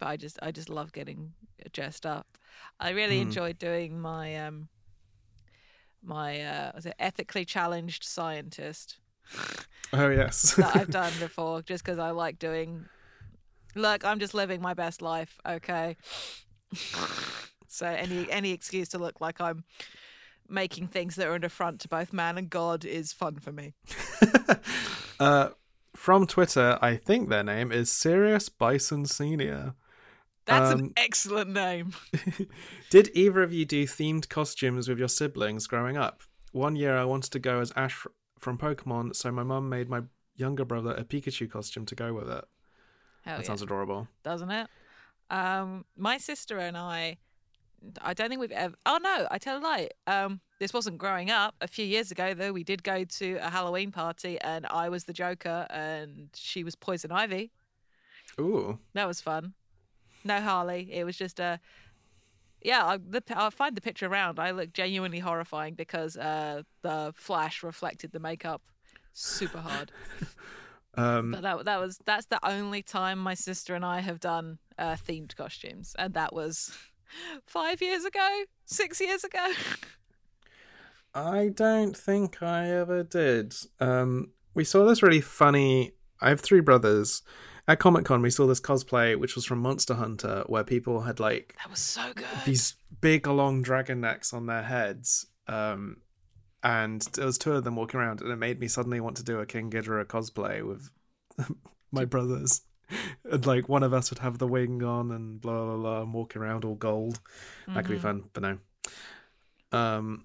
But 0.00 0.08
I 0.08 0.16
just 0.16 0.40
I 0.42 0.50
just 0.50 0.68
love 0.68 0.90
getting 0.92 1.34
dressed 1.72 2.04
up. 2.06 2.26
I 2.80 2.90
really 2.90 3.18
Hmm. 3.20 3.28
enjoyed 3.28 3.56
doing 3.58 4.00
my 4.00 4.34
um 4.36 4.68
my 6.02 6.40
uh 6.40 6.72
was 6.74 6.86
it 6.86 6.94
ethically 6.98 7.44
challenged 7.44 8.02
scientist 8.02 8.98
Oh 9.94 10.08
yes. 10.08 10.54
that 10.56 10.74
I've 10.74 10.90
done 10.90 11.12
before 11.20 11.60
just 11.60 11.84
because 11.84 11.98
I 11.98 12.12
like 12.12 12.38
doing 12.38 12.86
look, 13.74 14.06
I'm 14.06 14.20
just 14.20 14.32
living 14.32 14.62
my 14.62 14.72
best 14.72 15.02
life, 15.02 15.38
okay? 15.46 15.98
so 17.68 17.86
any 17.86 18.30
any 18.30 18.52
excuse 18.52 18.88
to 18.90 18.98
look 18.98 19.20
like 19.20 19.38
I'm 19.38 19.64
making 20.48 20.86
things 20.88 21.16
that 21.16 21.26
are 21.26 21.34
an 21.34 21.44
affront 21.44 21.80
to 21.82 21.88
both 21.88 22.12
man 22.12 22.38
and 22.38 22.48
God 22.48 22.86
is 22.86 23.12
fun 23.12 23.36
for 23.38 23.52
me. 23.52 23.74
uh, 25.20 25.50
from 25.94 26.26
Twitter, 26.26 26.78
I 26.80 26.96
think 26.96 27.28
their 27.28 27.44
name 27.44 27.70
is 27.70 27.92
Sirius 27.92 28.48
Bison 28.48 29.04
Senior. 29.04 29.74
That's 30.46 30.72
an 30.72 30.80
Um, 30.80 30.92
excellent 30.96 31.50
name. 31.50 31.92
Did 32.90 33.10
either 33.14 33.42
of 33.42 33.52
you 33.52 33.64
do 33.64 33.86
themed 33.86 34.28
costumes 34.28 34.88
with 34.88 34.98
your 34.98 35.08
siblings 35.08 35.66
growing 35.66 35.96
up? 35.96 36.22
One 36.52 36.76
year 36.76 36.96
I 36.96 37.04
wanted 37.04 37.30
to 37.32 37.38
go 37.38 37.60
as 37.60 37.72
Ash 37.76 38.04
from 38.42 38.58
Pokemon, 38.58 39.14
so 39.14 39.30
my 39.30 39.44
mum 39.44 39.68
made 39.68 39.88
my 39.88 40.02
younger 40.34 40.64
brother 40.64 40.90
a 40.90 41.04
Pikachu 41.04 41.48
costume 41.48 41.86
to 41.86 41.94
go 41.94 42.12
with 42.12 42.28
it. 42.28 42.44
Hell 43.24 43.36
that 43.36 43.38
yeah. 43.38 43.42
sounds 43.42 43.62
adorable. 43.62 44.08
doesn't 44.24 44.50
it? 44.50 44.68
Um, 45.30 45.84
my 45.96 46.18
sister 46.18 46.58
and 46.58 46.76
I, 46.76 47.18
I 48.02 48.14
don't 48.14 48.28
think 48.28 48.40
we've 48.40 48.50
ever. 48.50 48.74
Oh 48.84 48.98
no, 49.00 49.28
I 49.30 49.38
tell 49.38 49.58
a 49.58 49.60
lie. 49.60 49.88
Um, 50.08 50.40
this 50.58 50.74
wasn't 50.74 50.98
growing 50.98 51.30
up. 51.30 51.54
A 51.60 51.68
few 51.68 51.84
years 51.84 52.10
ago, 52.10 52.34
though, 52.34 52.52
we 52.52 52.64
did 52.64 52.82
go 52.82 53.04
to 53.04 53.36
a 53.36 53.48
Halloween 53.48 53.92
party, 53.92 54.40
and 54.40 54.66
I 54.66 54.88
was 54.88 55.04
the 55.04 55.12
Joker, 55.12 55.66
and 55.70 56.28
she 56.34 56.64
was 56.64 56.74
Poison 56.74 57.12
Ivy. 57.12 57.52
Ooh. 58.40 58.78
That 58.94 59.06
was 59.06 59.20
fun. 59.20 59.54
No 60.24 60.40
Harley. 60.40 60.88
It 60.92 61.04
was 61.04 61.16
just 61.16 61.38
a. 61.38 61.60
Yeah, 62.64 62.84
I, 62.84 62.96
the, 62.98 63.22
I'll 63.34 63.50
find 63.50 63.76
the 63.76 63.80
picture 63.80 64.06
around. 64.06 64.38
I 64.38 64.52
look 64.52 64.72
genuinely 64.72 65.18
horrifying 65.18 65.74
because 65.74 66.16
uh, 66.16 66.62
the 66.82 67.12
flash 67.16 67.62
reflected 67.62 68.12
the 68.12 68.20
makeup 68.20 68.62
super 69.12 69.58
hard. 69.58 69.92
Um, 70.94 71.30
But 71.30 71.40
that 71.40 71.64
that 71.64 71.80
was 71.80 71.98
that's 72.04 72.26
the 72.26 72.38
only 72.46 72.82
time 72.82 73.18
my 73.18 73.32
sister 73.32 73.74
and 73.74 73.82
I 73.82 74.00
have 74.00 74.20
done 74.20 74.58
uh, 74.78 74.92
themed 74.92 75.34
costumes, 75.34 75.96
and 75.98 76.12
that 76.12 76.34
was 76.34 76.76
five 77.46 77.80
years 77.80 78.04
ago, 78.04 78.42
six 78.66 79.00
years 79.00 79.24
ago. 79.24 79.52
I 81.14 81.48
don't 81.48 81.96
think 81.96 82.42
I 82.42 82.70
ever 82.70 83.02
did. 83.02 83.54
Um, 83.80 84.32
we 84.54 84.64
saw 84.64 84.84
this 84.84 85.02
really 85.02 85.20
funny. 85.20 85.92
I 86.20 86.28
have 86.28 86.40
three 86.40 86.60
brothers. 86.60 87.22
At 87.72 87.78
Comic 87.78 88.04
Con, 88.04 88.20
we 88.20 88.28
saw 88.28 88.46
this 88.46 88.60
cosplay, 88.60 89.18
which 89.18 89.34
was 89.34 89.46
from 89.46 89.60
Monster 89.60 89.94
Hunter, 89.94 90.44
where 90.46 90.62
people 90.62 91.00
had 91.00 91.18
like 91.18 91.54
That 91.62 91.70
was 91.70 91.78
so 91.78 92.12
good. 92.14 92.26
these 92.44 92.74
big, 93.00 93.26
long 93.26 93.62
dragon 93.62 94.02
necks 94.02 94.34
on 94.34 94.44
their 94.44 94.62
heads. 94.62 95.24
Um, 95.48 95.96
and 96.62 97.00
there 97.14 97.24
was 97.24 97.38
two 97.38 97.52
of 97.54 97.64
them 97.64 97.76
walking 97.76 97.98
around, 97.98 98.20
and 98.20 98.30
it 98.30 98.36
made 98.36 98.60
me 98.60 98.68
suddenly 98.68 99.00
want 99.00 99.16
to 99.16 99.24
do 99.24 99.40
a 99.40 99.46
King 99.46 99.70
Ghidorah 99.70 100.04
cosplay 100.04 100.62
with 100.62 100.90
my 101.92 102.04
brothers. 102.04 102.60
And 103.24 103.46
like 103.46 103.70
one 103.70 103.82
of 103.82 103.94
us 103.94 104.10
would 104.10 104.18
have 104.18 104.36
the 104.36 104.46
wing 104.46 104.82
on 104.82 105.10
and 105.10 105.40
blah 105.40 105.64
blah 105.64 105.76
blah, 105.78 106.02
and 106.02 106.12
walking 106.12 106.42
around 106.42 106.66
all 106.66 106.74
gold. 106.74 107.20
That 107.68 107.86
could 107.86 107.92
be 107.92 107.96
Mhm. 107.98 108.02
fun, 108.02 108.24
but 108.34 108.42
no. 108.42 108.58
Um, 109.72 110.24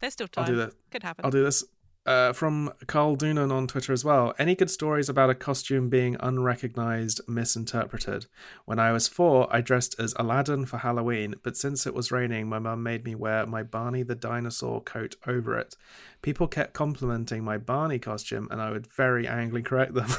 There's 0.00 0.12
still 0.12 0.28
time. 0.28 0.44
I'll 0.44 0.50
do 0.50 0.56
that. 0.58 0.74
Could 0.90 1.04
happen. 1.04 1.24
I'll 1.24 1.30
do 1.30 1.42
this. 1.42 1.64
Uh, 2.10 2.32
from 2.32 2.72
Carl 2.88 3.16
Doonan 3.16 3.52
on 3.52 3.68
Twitter 3.68 3.92
as 3.92 4.04
well. 4.04 4.34
Any 4.36 4.56
good 4.56 4.68
stories 4.68 5.08
about 5.08 5.30
a 5.30 5.34
costume 5.36 5.88
being 5.88 6.16
unrecognized, 6.18 7.20
misinterpreted? 7.28 8.26
When 8.64 8.80
I 8.80 8.90
was 8.90 9.06
four, 9.06 9.46
I 9.48 9.60
dressed 9.60 9.94
as 9.96 10.12
Aladdin 10.18 10.66
for 10.66 10.78
Halloween, 10.78 11.36
but 11.44 11.56
since 11.56 11.86
it 11.86 11.94
was 11.94 12.10
raining, 12.10 12.48
my 12.48 12.58
mum 12.58 12.82
made 12.82 13.04
me 13.04 13.14
wear 13.14 13.46
my 13.46 13.62
Barney 13.62 14.02
the 14.02 14.16
dinosaur 14.16 14.80
coat 14.80 15.14
over 15.24 15.56
it. 15.56 15.76
People 16.20 16.48
kept 16.48 16.72
complimenting 16.72 17.44
my 17.44 17.58
Barney 17.58 18.00
costume, 18.00 18.48
and 18.50 18.60
I 18.60 18.72
would 18.72 18.88
very 18.88 19.28
angrily 19.28 19.62
correct 19.62 19.94
them. 19.94 20.10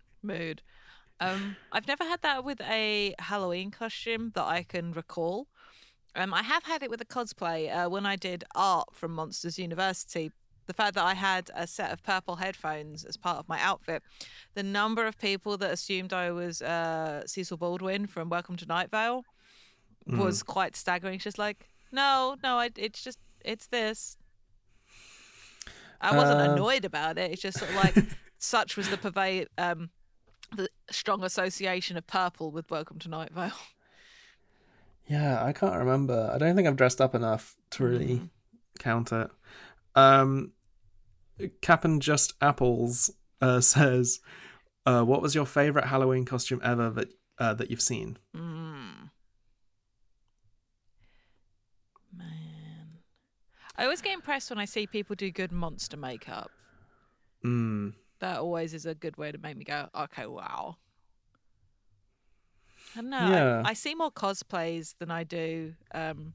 Mood. 0.22 0.62
Um, 1.20 1.56
I've 1.72 1.86
never 1.86 2.04
had 2.04 2.22
that 2.22 2.42
with 2.42 2.62
a 2.62 3.14
Halloween 3.18 3.70
costume 3.70 4.32
that 4.34 4.44
I 4.44 4.62
can 4.62 4.92
recall. 4.92 5.48
Um, 6.14 6.32
I 6.32 6.42
have 6.42 6.64
had 6.64 6.82
it 6.82 6.88
with 6.88 7.02
a 7.02 7.06
cosplay 7.06 7.70
uh, 7.70 7.90
when 7.90 8.06
I 8.06 8.16
did 8.16 8.44
art 8.54 8.88
from 8.94 9.12
Monsters 9.12 9.58
University. 9.58 10.32
The 10.72 10.76
fact 10.82 10.94
that 10.94 11.04
I 11.04 11.12
had 11.12 11.50
a 11.54 11.66
set 11.66 11.92
of 11.92 12.02
purple 12.02 12.36
headphones 12.36 13.04
as 13.04 13.18
part 13.18 13.36
of 13.36 13.46
my 13.46 13.60
outfit, 13.60 14.02
the 14.54 14.62
number 14.62 15.04
of 15.04 15.18
people 15.18 15.58
that 15.58 15.70
assumed 15.70 16.14
I 16.14 16.30
was 16.30 16.62
uh, 16.62 17.26
Cecil 17.26 17.58
Baldwin 17.58 18.06
from 18.06 18.30
Welcome 18.30 18.56
to 18.56 18.64
Night 18.64 18.90
Vale 18.90 19.22
was 20.06 20.42
quite 20.42 20.74
staggering. 20.74 21.18
Just 21.18 21.36
like, 21.36 21.68
no, 21.92 22.36
no, 22.42 22.56
I, 22.56 22.70
it's 22.76 23.04
just, 23.04 23.18
it's 23.44 23.66
this. 23.66 24.16
I 26.00 26.16
wasn't 26.16 26.40
Uh, 26.40 26.52
annoyed 26.54 26.86
about 26.86 27.18
it. 27.18 27.32
It's 27.32 27.42
just 27.42 27.58
sort 27.58 27.70
of 27.70 27.76
like, 27.76 27.94
such 28.38 28.78
was 28.78 28.88
the 28.88 28.96
pervade, 28.96 29.48
um, 29.58 29.90
the 30.56 30.70
strong 30.90 31.22
association 31.22 31.98
of 31.98 32.06
purple 32.06 32.50
with 32.50 32.70
Welcome 32.70 32.98
to 33.00 33.10
Night 33.10 33.32
Vale. 33.34 33.52
Yeah, 35.06 35.44
I 35.44 35.52
can't 35.52 35.76
remember. 35.76 36.30
I 36.32 36.38
don't 36.38 36.56
think 36.56 36.66
I've 36.66 36.76
dressed 36.76 37.02
up 37.02 37.14
enough 37.14 37.56
to 37.72 37.84
really 37.84 38.14
Mm. 38.20 38.30
count 38.78 39.12
it. 39.12 39.30
Um, 39.94 40.52
Cap'n 41.60 42.00
Just 42.00 42.34
Apples 42.40 43.10
uh, 43.40 43.60
says, 43.74 44.20
uh, 44.86 45.02
"What 45.02 45.22
was 45.22 45.34
your 45.34 45.46
favorite 45.46 45.86
Halloween 45.86 46.24
costume 46.24 46.60
ever 46.64 46.90
that 46.90 47.08
uh, 47.38 47.54
that 47.54 47.70
you've 47.70 47.82
seen?" 47.82 48.18
Mm. 48.36 49.10
Man. 52.16 52.98
I 53.76 53.84
always 53.84 54.02
get 54.02 54.12
impressed 54.12 54.50
when 54.50 54.58
I 54.58 54.66
see 54.66 54.86
people 54.86 55.16
do 55.16 55.30
good 55.30 55.50
monster 55.50 55.96
makeup. 55.96 56.50
Mm. 57.44 57.94
That 58.20 58.38
always 58.38 58.74
is 58.74 58.86
a 58.86 58.94
good 58.94 59.16
way 59.16 59.32
to 59.32 59.38
make 59.38 59.56
me 59.56 59.64
go, 59.64 59.88
okay, 59.94 60.26
wow. 60.26 60.76
I 62.94 63.00
don't 63.00 63.10
know. 63.10 63.30
Yeah. 63.30 63.62
I, 63.64 63.70
I 63.70 63.72
see 63.72 63.94
more 63.94 64.10
cosplays 64.10 64.94
than 64.98 65.10
I 65.10 65.24
do 65.24 65.74
um, 65.94 66.34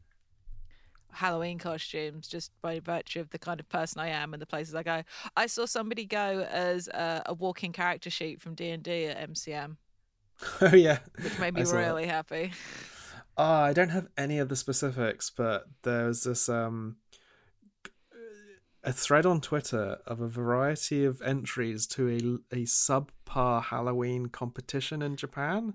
Halloween 1.17 1.57
costumes, 1.59 2.27
just 2.27 2.51
by 2.61 2.79
virtue 2.79 3.19
of 3.19 3.29
the 3.31 3.39
kind 3.39 3.59
of 3.59 3.67
person 3.69 3.99
I 4.01 4.07
am 4.09 4.33
and 4.33 4.41
the 4.41 4.45
places 4.45 4.73
I 4.75 4.83
go. 4.83 5.03
I 5.35 5.47
saw 5.47 5.65
somebody 5.65 6.05
go 6.05 6.47
as 6.49 6.87
a, 6.87 7.23
a 7.27 7.33
walking 7.33 7.71
character 7.73 8.09
sheet 8.09 8.41
from 8.41 8.55
D 8.55 8.69
and 8.69 8.81
D 8.83 9.05
at 9.05 9.29
MCM, 9.29 9.77
Oh 10.61 10.75
yeah. 10.75 10.99
which 11.21 11.37
made 11.39 11.53
me 11.53 11.65
saw 11.65 11.73
that. 11.73 11.87
really 11.87 12.07
happy. 12.07 12.51
Oh, 13.37 13.43
I 13.43 13.73
don't 13.73 13.89
have 13.89 14.07
any 14.17 14.39
of 14.39 14.49
the 14.49 14.55
specifics, 14.55 15.29
but 15.29 15.65
there's 15.83 16.23
this 16.23 16.49
um 16.49 16.97
a 18.83 18.93
thread 18.93 19.25
on 19.25 19.41
Twitter 19.41 19.97
of 20.07 20.21
a 20.21 20.27
variety 20.27 21.03
of 21.03 21.21
entries 21.21 21.85
to 21.87 22.07
a 22.51 22.55
a 22.55 22.63
subpar 22.65 23.63
Halloween 23.63 24.27
competition 24.27 25.01
in 25.01 25.15
Japan. 25.17 25.73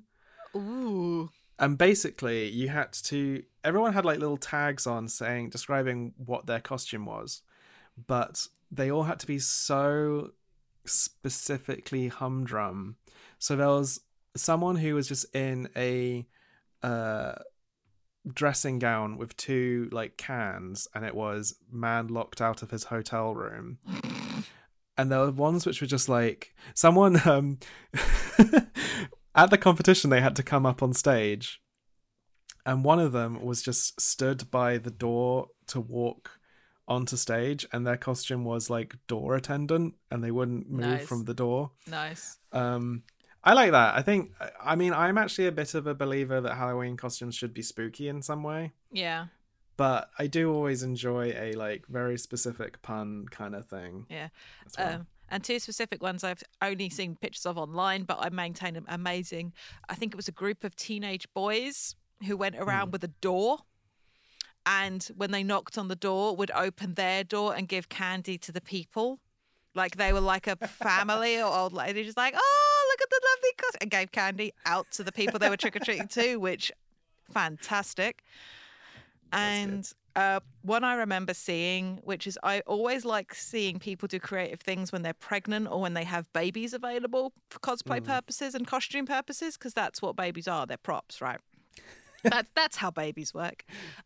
Ooh. 0.56 1.30
And 1.62 1.78
basically 1.78 2.48
you 2.50 2.68
had 2.68 2.92
to 2.92 3.42
everyone 3.64 3.94
had 3.94 4.04
like 4.04 4.18
little 4.18 4.36
tags 4.36 4.86
on 4.86 5.08
saying 5.08 5.48
describing 5.48 6.12
what 6.16 6.44
their 6.44 6.60
costume 6.60 7.06
was 7.06 7.40
but 8.06 8.46
they 8.70 8.90
all 8.90 9.04
had 9.04 9.20
to 9.20 9.26
be 9.26 9.38
so 9.38 10.32
specifically 10.84 12.08
humdrum. 12.08 12.96
So 13.38 13.56
there 13.56 13.68
was 13.68 14.00
someone 14.36 14.76
who 14.76 14.94
was 14.94 15.08
just 15.08 15.26
in 15.34 15.68
a 15.76 16.26
uh 16.82 17.34
dressing 18.32 18.78
gown 18.78 19.18
with 19.18 19.36
two 19.36 19.88
like 19.92 20.16
cans 20.16 20.86
and 20.94 21.04
it 21.04 21.14
was 21.14 21.56
man 21.70 22.08
locked 22.08 22.40
out 22.40 22.62
of 22.62 22.70
his 22.70 22.84
hotel 22.84 23.34
room. 23.34 23.78
And 24.96 25.10
there 25.10 25.20
were 25.20 25.30
ones 25.30 25.66
which 25.66 25.80
were 25.80 25.86
just 25.86 26.08
like 26.08 26.54
someone 26.74 27.20
um 27.26 27.58
at 29.34 29.50
the 29.50 29.58
competition 29.58 30.10
they 30.10 30.20
had 30.20 30.36
to 30.36 30.42
come 30.42 30.66
up 30.66 30.82
on 30.82 30.92
stage 30.92 31.60
and 32.64 32.84
one 32.84 32.98
of 33.00 33.12
them 33.12 33.42
was 33.42 33.62
just 33.62 34.00
stood 34.00 34.50
by 34.50 34.78
the 34.78 34.90
door 34.90 35.48
to 35.66 35.80
walk 35.80 36.38
onto 36.86 37.16
stage 37.16 37.66
and 37.72 37.86
their 37.86 37.96
costume 37.96 38.44
was 38.44 38.68
like 38.68 38.94
door 39.06 39.34
attendant 39.36 39.94
and 40.10 40.22
they 40.22 40.30
wouldn't 40.30 40.70
move 40.70 40.80
Nice. 40.86 41.06
from 41.06 41.24
the 41.24 41.34
door 41.34 41.70
Nice. 41.88 42.38
um 42.52 43.04
i 43.44 43.52
like 43.54 43.70
that 43.70 43.94
i 43.94 44.02
think 44.02 44.32
i 44.62 44.74
mean 44.76 44.92
i'm 44.92 45.16
actually 45.16 45.46
a 45.46 45.52
bit 45.52 45.74
of 45.74 45.86
a 45.86 45.94
believer 45.94 46.40
that 46.40 46.56
halloween 46.56 46.96
costumes 46.96 47.34
should 47.34 47.54
be 47.54 47.62
spooky 47.62 48.08
in 48.08 48.20
some 48.20 48.42
way 48.42 48.72
Yeah. 48.92 49.26
but 49.76 50.10
i 50.18 50.26
do 50.26 50.52
always 50.52 50.82
enjoy 50.82 51.32
a 51.36 51.52
like 51.54 51.86
very 51.88 52.18
specific 52.18 52.82
pun 52.82 53.26
kind 53.30 53.54
of 53.54 53.66
thing 53.66 54.06
Yeah. 54.10 54.28
well. 54.78 54.94
Um, 54.96 55.06
and 55.32 55.42
two 55.42 55.58
specific 55.58 56.02
ones 56.02 56.22
I've 56.22 56.42
only 56.60 56.90
seen 56.90 57.16
pictures 57.16 57.46
of 57.46 57.56
online, 57.56 58.04
but 58.04 58.18
I 58.20 58.28
maintain 58.28 58.74
them 58.74 58.84
amazing. 58.86 59.54
I 59.88 59.94
think 59.94 60.12
it 60.12 60.16
was 60.16 60.28
a 60.28 60.32
group 60.32 60.62
of 60.62 60.76
teenage 60.76 61.26
boys 61.32 61.96
who 62.26 62.36
went 62.36 62.54
around 62.56 62.88
hmm. 62.88 62.92
with 62.92 63.04
a 63.04 63.08
door. 63.08 63.58
And 64.64 65.02
when 65.16 65.32
they 65.32 65.42
knocked 65.42 65.76
on 65.76 65.88
the 65.88 65.96
door, 65.96 66.36
would 66.36 66.52
open 66.52 66.94
their 66.94 67.24
door 67.24 67.54
and 67.56 67.66
give 67.66 67.88
candy 67.88 68.38
to 68.38 68.52
the 68.52 68.60
people. 68.60 69.18
Like 69.74 69.96
they 69.96 70.12
were 70.12 70.20
like 70.20 70.46
a 70.46 70.54
family 70.54 71.40
or 71.40 71.46
old 71.46 71.72
lady, 71.72 72.04
just 72.04 72.18
like, 72.18 72.34
oh, 72.36 72.86
look 72.90 73.00
at 73.00 73.10
the 73.10 73.20
lovely 73.30 73.50
costume, 73.56 73.78
and 73.80 73.90
gave 73.90 74.12
candy 74.12 74.52
out 74.66 74.90
to 74.92 75.02
the 75.02 75.10
people 75.10 75.38
they 75.38 75.48
were 75.48 75.56
trick 75.56 75.74
or 75.74 75.80
treating 75.80 76.08
to, 76.08 76.36
which 76.36 76.70
fantastic. 77.32 78.22
And 79.32 79.90
uh, 80.14 80.40
one 80.62 80.84
I 80.84 80.94
remember 80.94 81.34
seeing, 81.34 82.00
which 82.04 82.26
is 82.26 82.38
I 82.42 82.60
always 82.60 83.04
like 83.04 83.34
seeing 83.34 83.78
people 83.78 84.06
do 84.08 84.18
creative 84.18 84.60
things 84.60 84.92
when 84.92 85.02
they're 85.02 85.14
pregnant 85.14 85.68
or 85.68 85.80
when 85.80 85.94
they 85.94 86.04
have 86.04 86.32
babies 86.32 86.74
available 86.74 87.32
for 87.50 87.58
cosplay 87.60 88.02
purposes 88.04 88.54
and 88.54 88.66
costume 88.66 89.06
purposes, 89.06 89.56
because 89.56 89.74
that's 89.74 90.02
what 90.02 90.16
babies 90.16 90.46
are. 90.46 90.66
They're 90.66 90.76
props, 90.76 91.20
right? 91.20 91.40
That's 92.22 92.50
that's 92.54 92.76
how 92.76 92.90
babies 92.90 93.34
work. 93.34 93.64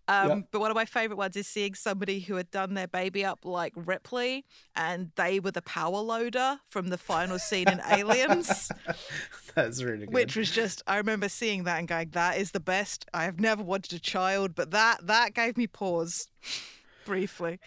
Um, 0.08 0.28
Yeah. 0.28 0.40
But 0.50 0.60
one 0.60 0.70
of 0.70 0.74
my 0.74 0.84
favorite 0.84 1.16
ones 1.16 1.36
is 1.36 1.46
seeing 1.46 1.74
somebody 1.74 2.20
who 2.20 2.36
had 2.36 2.50
done 2.50 2.74
their 2.74 2.88
baby 2.88 3.24
up 3.24 3.44
like 3.44 3.72
Ripley, 3.76 4.44
and 4.74 5.10
they 5.16 5.40
were 5.40 5.50
the 5.50 5.62
power 5.62 5.98
loader 6.00 6.58
from 6.66 6.88
the 6.88 6.98
final 6.98 7.38
scene 7.38 7.68
in 7.68 7.80
Aliens, 7.88 8.70
That's 9.54 9.82
really 9.82 10.06
good. 10.06 10.14
which 10.14 10.36
was 10.36 10.50
just 10.50 10.82
I 10.86 10.96
remember 10.96 11.28
seeing 11.28 11.64
that 11.64 11.78
and 11.78 11.88
going, 11.88 12.10
"That 12.10 12.38
is 12.38 12.52
the 12.52 12.60
best." 12.60 13.06
I 13.14 13.24
have 13.24 13.40
never 13.40 13.62
wanted 13.62 13.92
a 13.92 13.98
child, 14.00 14.54
but 14.54 14.70
that 14.70 15.06
that 15.06 15.34
gave 15.34 15.56
me 15.56 15.66
pause 15.66 16.28
briefly. 17.04 17.58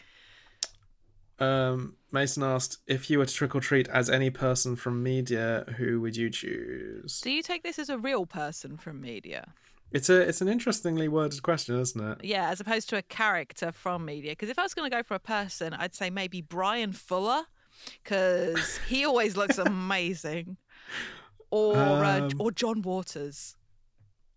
Um, 1.40 1.96
Mason 2.12 2.44
asked 2.44 2.80
if 2.86 3.10
you 3.10 3.18
were 3.20 3.26
to 3.26 3.34
trick 3.34 3.56
or 3.56 3.62
treat 3.62 3.88
as 3.88 4.10
any 4.10 4.30
person 4.30 4.76
from 4.76 5.02
media, 5.02 5.64
who 5.78 6.02
would 6.02 6.18
you 6.18 6.30
choose? 6.30 7.22
Do 7.22 7.32
you 7.32 7.42
take 7.42 7.64
this 7.64 7.80
as 7.80 7.90
a 7.90 7.98
real 7.98 8.26
person 8.26 8.76
from 8.78 9.00
media? 9.00 9.54
It's 9.92 10.10
a 10.10 10.22
it's 10.22 10.42
an 10.42 10.48
interestingly 10.48 11.08
worded 11.08 11.42
question, 11.42 11.80
isn't 11.80 12.02
it? 12.12 12.24
Yeah, 12.24 12.50
as 12.50 12.60
opposed 12.60 12.90
to 12.90 12.98
a 12.98 13.02
character 13.02 13.72
from 13.72 14.06
media. 14.06 14.32
Because 14.34 14.50
if 14.50 14.60
I 14.60 14.64
was 14.64 14.74
going 14.74 14.90
to 14.90 14.96
go 14.96 15.02
for 15.04 15.16
a 15.16 15.20
person, 15.20 15.74
I'd 15.74 15.96
say 15.96 16.10
maybe 16.10 16.42
Bryan 16.42 16.92
Fuller, 16.94 17.44
because 18.04 18.78
he 18.88 19.06
always 19.10 19.36
looks 19.36 19.58
amazing. 19.58 20.58
Or 21.52 21.76
uh, 21.76 22.20
Um. 22.22 22.30
or 22.40 22.52
John 22.52 22.82
Waters 22.84 23.56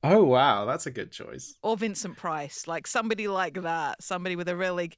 Oh 0.05 0.25
wow, 0.25 0.65
that's 0.65 0.87
a 0.87 0.91
good 0.91 1.13
choice. 1.13 1.55
or 1.63 1.77
Vincent 1.77 2.17
Price, 2.17 2.67
like 2.67 2.87
somebody 2.89 3.29
like 3.29 3.61
that, 3.63 4.03
somebody 4.03 4.35
with 4.35 4.49
a 4.49 4.57
really 4.57 4.93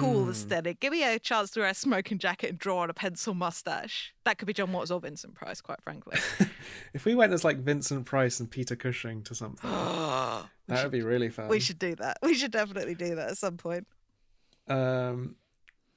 cool 0.00 0.26
Mm. 0.26 0.30
aesthetic. 0.30 0.80
Give 0.80 0.92
me 0.92 1.02
a 1.04 1.18
chance 1.18 1.50
to 1.52 1.60
wear 1.60 1.68
a 1.68 1.74
smoking 1.74 2.18
jacket 2.18 2.50
and 2.50 2.58
draw 2.58 2.78
on 2.80 2.90
a 2.90 2.94
pencil 2.94 3.34
mustache. 3.34 4.14
That 4.24 4.38
could 4.38 4.46
be 4.46 4.52
John 4.52 4.72
Waters 4.72 4.90
or 4.90 5.00
Vincent 5.00 5.34
Price, 5.34 5.60
quite 5.60 5.82
frankly. 5.82 6.16
If 6.94 7.04
we 7.04 7.14
went 7.14 7.32
as 7.32 7.44
like 7.44 7.58
Vincent 7.58 8.06
Price 8.06 8.38
and 8.40 8.50
Peter 8.50 8.76
Cushing 8.76 9.22
to 9.24 9.34
something, 9.34 9.68
that 10.68 10.82
would 10.82 10.90
be 10.92 11.02
really 11.02 11.28
fun. 11.28 11.48
we 11.48 11.60
should 11.60 11.78
do 11.78 11.94
that. 11.96 12.18
We 12.22 12.34
should 12.34 12.52
definitely 12.52 12.94
do 12.94 13.14
that 13.16 13.30
at 13.30 13.38
some 13.38 13.56
point. 13.56 13.86
Um, 14.68 15.36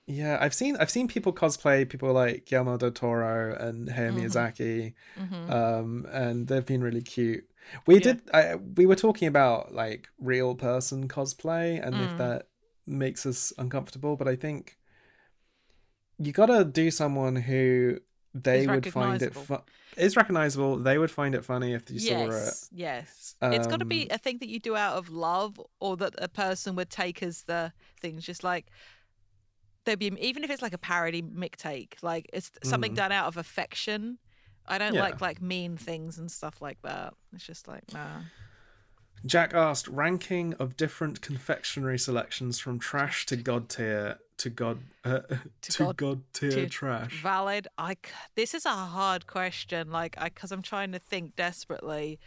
yeah, 0.08 0.38
I've 0.40 0.54
seen 0.54 0.78
I've 0.78 0.90
seen 0.90 1.08
people 1.08 1.34
cosplay 1.34 1.88
people 1.88 2.12
like 2.14 2.46
Guillermo 2.46 2.78
del 2.78 2.92
Toro 2.92 3.56
and 3.56 3.90
Hayao 3.90 4.14
Mm-hmm. 4.14 4.18
Miyazaki, 4.20 4.94
hmm 5.18 5.52
um, 5.52 6.06
and 6.12 6.48
they've 6.48 6.66
been 6.66 6.82
really 6.82 7.02
cute. 7.02 7.46
We 7.86 7.96
Yeah. 7.96 8.00
did. 8.02 8.22
I, 8.34 8.56
we 8.56 8.86
were 8.86 8.96
talking 8.96 9.28
about 9.28 9.74
like 9.74 10.08
real 10.20 10.56
person 10.56 11.08
cosplay 11.08 11.86
and 11.86 11.96
if 12.02 12.12
Mm. 12.12 12.18
that 12.18 12.48
makes 12.88 13.26
us 13.26 13.54
uncomfortable, 13.58 14.16
but 14.16 14.28
I 14.28 14.36
think 14.36 14.78
you 16.18 16.32
gotta 16.32 16.64
do 16.66 16.90
someone 16.92 17.36
who 17.36 18.00
they 18.34 18.62
Is 18.62 18.68
would 18.68 18.92
find 18.94 19.22
it 19.22 19.34
fu- 19.34 19.58
is 19.96 20.16
recognizable. 20.16 20.78
They 20.78 20.98
would 20.98 21.10
find 21.12 21.34
it 21.36 21.44
funny 21.44 21.74
if 21.74 21.90
you 21.90 22.00
saw 22.00 22.12
it. 22.26 22.28
yes, 22.28 22.70
yes. 22.72 23.36
it's 23.42 23.68
got 23.68 23.80
to 23.80 23.86
be 23.86 24.04
Um, 24.04 24.16
a 24.16 24.18
thing 24.20 24.38
that 24.40 24.48
you 24.50 24.60
do 24.60 24.76
out 24.76 24.96
of 24.98 25.10
love, 25.10 25.60
or 25.80 25.98
that 25.98 26.14
a 26.20 26.28
person 26.28 26.76
would 26.76 26.90
take 26.90 27.24
as 27.24 27.44
the 27.44 27.74
things. 28.00 28.24
Just 28.24 28.44
like 28.44 28.68
there'd 29.86 29.98
be, 30.00 30.12
even 30.20 30.44
if 30.44 30.50
it's 30.50 30.62
like 30.62 30.74
a 30.74 30.78
parody 30.78 31.22
mick 31.24 31.56
take, 31.56 31.98
like 32.02 32.30
it's 32.34 32.52
something 32.64 32.92
Mm. 32.92 32.96
done 32.96 33.12
out 33.12 33.28
of 33.28 33.38
affection. 33.38 34.20
I 34.68 34.78
don't 34.78 34.94
Yeah. 34.96 35.02
like 35.02 35.22
like 35.22 35.42
mean 35.42 35.78
things 35.78 36.18
and 36.20 36.32
stuff 36.32 36.62
like 36.62 36.82
that. 36.84 37.14
It's 37.34 37.46
just 37.46 37.68
like 37.68 37.92
nah. 37.94 38.22
Jack 39.26 39.54
asked 39.54 39.88
ranking 39.88 40.54
of 40.56 40.78
different 40.78 41.22
confectionery 41.22 41.98
selections 42.00 42.60
from 42.60 42.80
trash 42.80 43.26
to 43.26 43.36
god 43.36 43.70
tier 43.70 44.20
to 44.38 44.50
god 44.50 44.80
uh, 45.04 45.20
to, 45.62 45.84
god 45.86 45.98
god, 45.98 46.22
tier 46.34 46.68
trash. 46.68 47.22
Valid. 47.22 47.68
I 47.78 47.98
This 48.36 48.54
is 48.54 48.66
a 48.66 48.70
hard 48.70 49.28
question. 49.28 49.92
Like 49.92 50.16
I, 50.18 50.30
because 50.30 50.52
I'm 50.52 50.62
trying 50.62 50.92
to 50.92 51.00
think 51.00 51.36
desperately. 51.36 52.20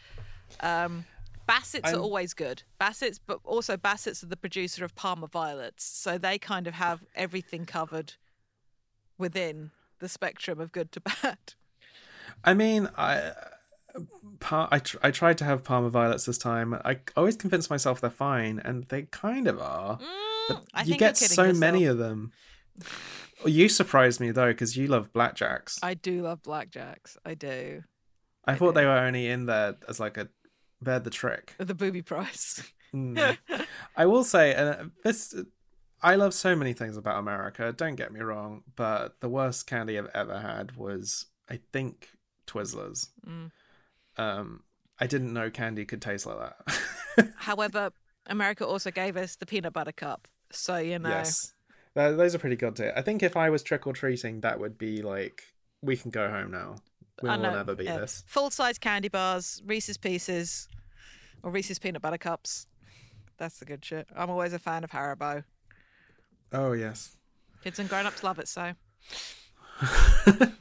Um, 0.61 1.05
Bassett's 1.49 1.91
are 1.91 1.95
I'm- 1.95 2.03
always 2.03 2.33
good. 2.35 2.63
Bassett's, 2.81 3.19
but 3.19 3.41
also 3.45 3.77
Bassett's 3.77 4.23
are 4.23 4.27
the 4.27 4.37
producer 4.37 4.85
of 4.85 4.95
Parma 4.95 5.27
Violets, 5.27 5.85
so 5.85 6.17
they 6.17 6.39
kind 6.39 6.67
of 6.67 6.75
have 6.75 7.05
everything 7.15 7.67
covered 7.67 8.15
within 9.19 9.71
the 9.99 10.09
spectrum 10.09 10.61
of 10.61 10.71
good 10.73 10.93
to 10.93 11.01
bad. 11.23 11.39
I 12.45 12.55
mean, 12.55 12.89
I 12.97 13.33
I, 14.51 14.79
tr- 14.79 14.99
I 15.03 15.11
tried 15.11 15.39
to 15.39 15.45
have 15.45 15.65
Parma 15.65 15.91
violets 15.91 16.25
this 16.25 16.39
time. 16.39 16.75
I 16.85 16.99
always 17.17 17.37
convince 17.37 17.71
myself 17.71 18.01
they're 18.01 18.11
fine, 18.11 18.61
and 18.65 18.85
they 18.89 19.03
kind 19.03 19.47
of 19.47 19.61
are. 19.61 19.99
Mm, 19.99 20.65
I 20.75 20.83
you 20.83 20.97
get 20.97 21.17
so 21.17 21.53
many 21.53 21.85
of 21.85 21.99
them. 21.99 22.33
You 23.45 23.69
surprised 23.69 24.21
me 24.21 24.31
though, 24.31 24.49
because 24.49 24.77
you 24.77 24.87
love 24.87 25.13
blackjacks. 25.13 25.79
I, 25.83 25.91
I 25.91 25.95
do 25.95 26.23
love 26.23 26.43
blackjacks. 26.43 27.17
I 27.25 27.35
do. 27.35 27.83
I 28.45 28.55
thought 28.57 28.75
they 28.75 28.87
were 28.87 28.99
only 28.99 29.29
in 29.29 29.47
there 29.47 29.77
as 29.89 30.01
like 30.01 30.17
a 30.17 30.29
they're 30.81 31.01
the 31.01 31.11
trick. 31.11 31.55
The 31.59 31.75
booby 31.75 32.03
price. 32.03 32.73
Mm. 32.95 33.37
I 33.97 34.07
will 34.07 34.25
say, 34.25 34.55
uh, 34.55 34.85
this 35.05 35.35
I 36.03 36.15
love 36.17 36.33
so 36.33 36.57
many 36.57 36.73
things 36.73 36.97
about 36.97 37.19
America. 37.19 37.73
Don't 37.77 37.97
get 37.97 38.13
me 38.13 38.21
wrong, 38.21 38.63
but 38.77 39.21
the 39.21 39.29
worst 39.29 39.67
candy 39.67 39.99
I've 39.99 40.11
ever 40.15 40.39
had 40.39 40.77
was, 40.77 41.27
I 41.49 41.61
think, 41.73 42.09
Twizzlers. 42.47 43.09
Mm. 43.27 43.51
Um, 44.21 44.63
I 44.99 45.07
didn't 45.07 45.33
know 45.33 45.51
candy 45.51 45.87
could 45.87 46.03
taste 46.03 46.27
like 46.27 46.39
that. 46.39 47.33
However, 47.37 47.91
America 48.27 48.67
also 48.67 48.91
gave 48.91 49.17
us 49.17 49.37
the 49.37 49.47
peanut 49.47 49.73
butter 49.73 49.93
cup, 49.93 50.29
so 50.51 50.77
you 50.77 50.99
know. 50.99 51.09
Yes, 51.09 51.55
Th- 51.97 52.17
those 52.17 52.35
are 52.35 52.39
pretty 52.39 52.57
good 52.57 52.77
too. 52.77 52.91
I 52.95 53.01
think 53.03 53.23
if 53.23 53.37
I 53.37 53.49
was 53.49 53.63
trick 53.63 53.87
or 53.87 53.95
treating, 53.95 54.41
that 54.43 54.61
would 54.61 54.77
be 54.77 55.01
like, 55.01 55.43
we 55.81 55.97
can 55.97 56.11
go 56.11 56.29
home 56.29 56.51
now. 56.51 56.77
We 57.23 57.29
will 57.31 57.39
never 57.39 57.75
beat 57.75 57.87
yeah. 57.87 57.99
this. 57.99 58.25
Full 58.27 58.51
size 58.51 58.79
candy 58.79 59.09
bars, 59.09 59.63
Reese's 59.65 59.97
Pieces, 59.97 60.69
or 61.43 61.51
Reese's 61.51 61.79
peanut 61.79 62.03
butter 62.03 62.19
cups. 62.19 62.67
That's 63.39 63.59
the 63.59 63.65
good 63.65 63.85
shit. 63.85 64.07
I'm 64.15 64.29
always 64.29 64.53
a 64.53 64.59
fan 64.59 64.85
of 64.85 64.91
Haribo. 64.91 65.45
Oh 66.53 66.73
yes. 66.73 67.17
Kids 67.65 67.79
and 67.79 67.89
grown 67.89 68.07
ups 68.07 68.23
love 68.23 68.39
it 68.39 68.49
so. 68.49 68.73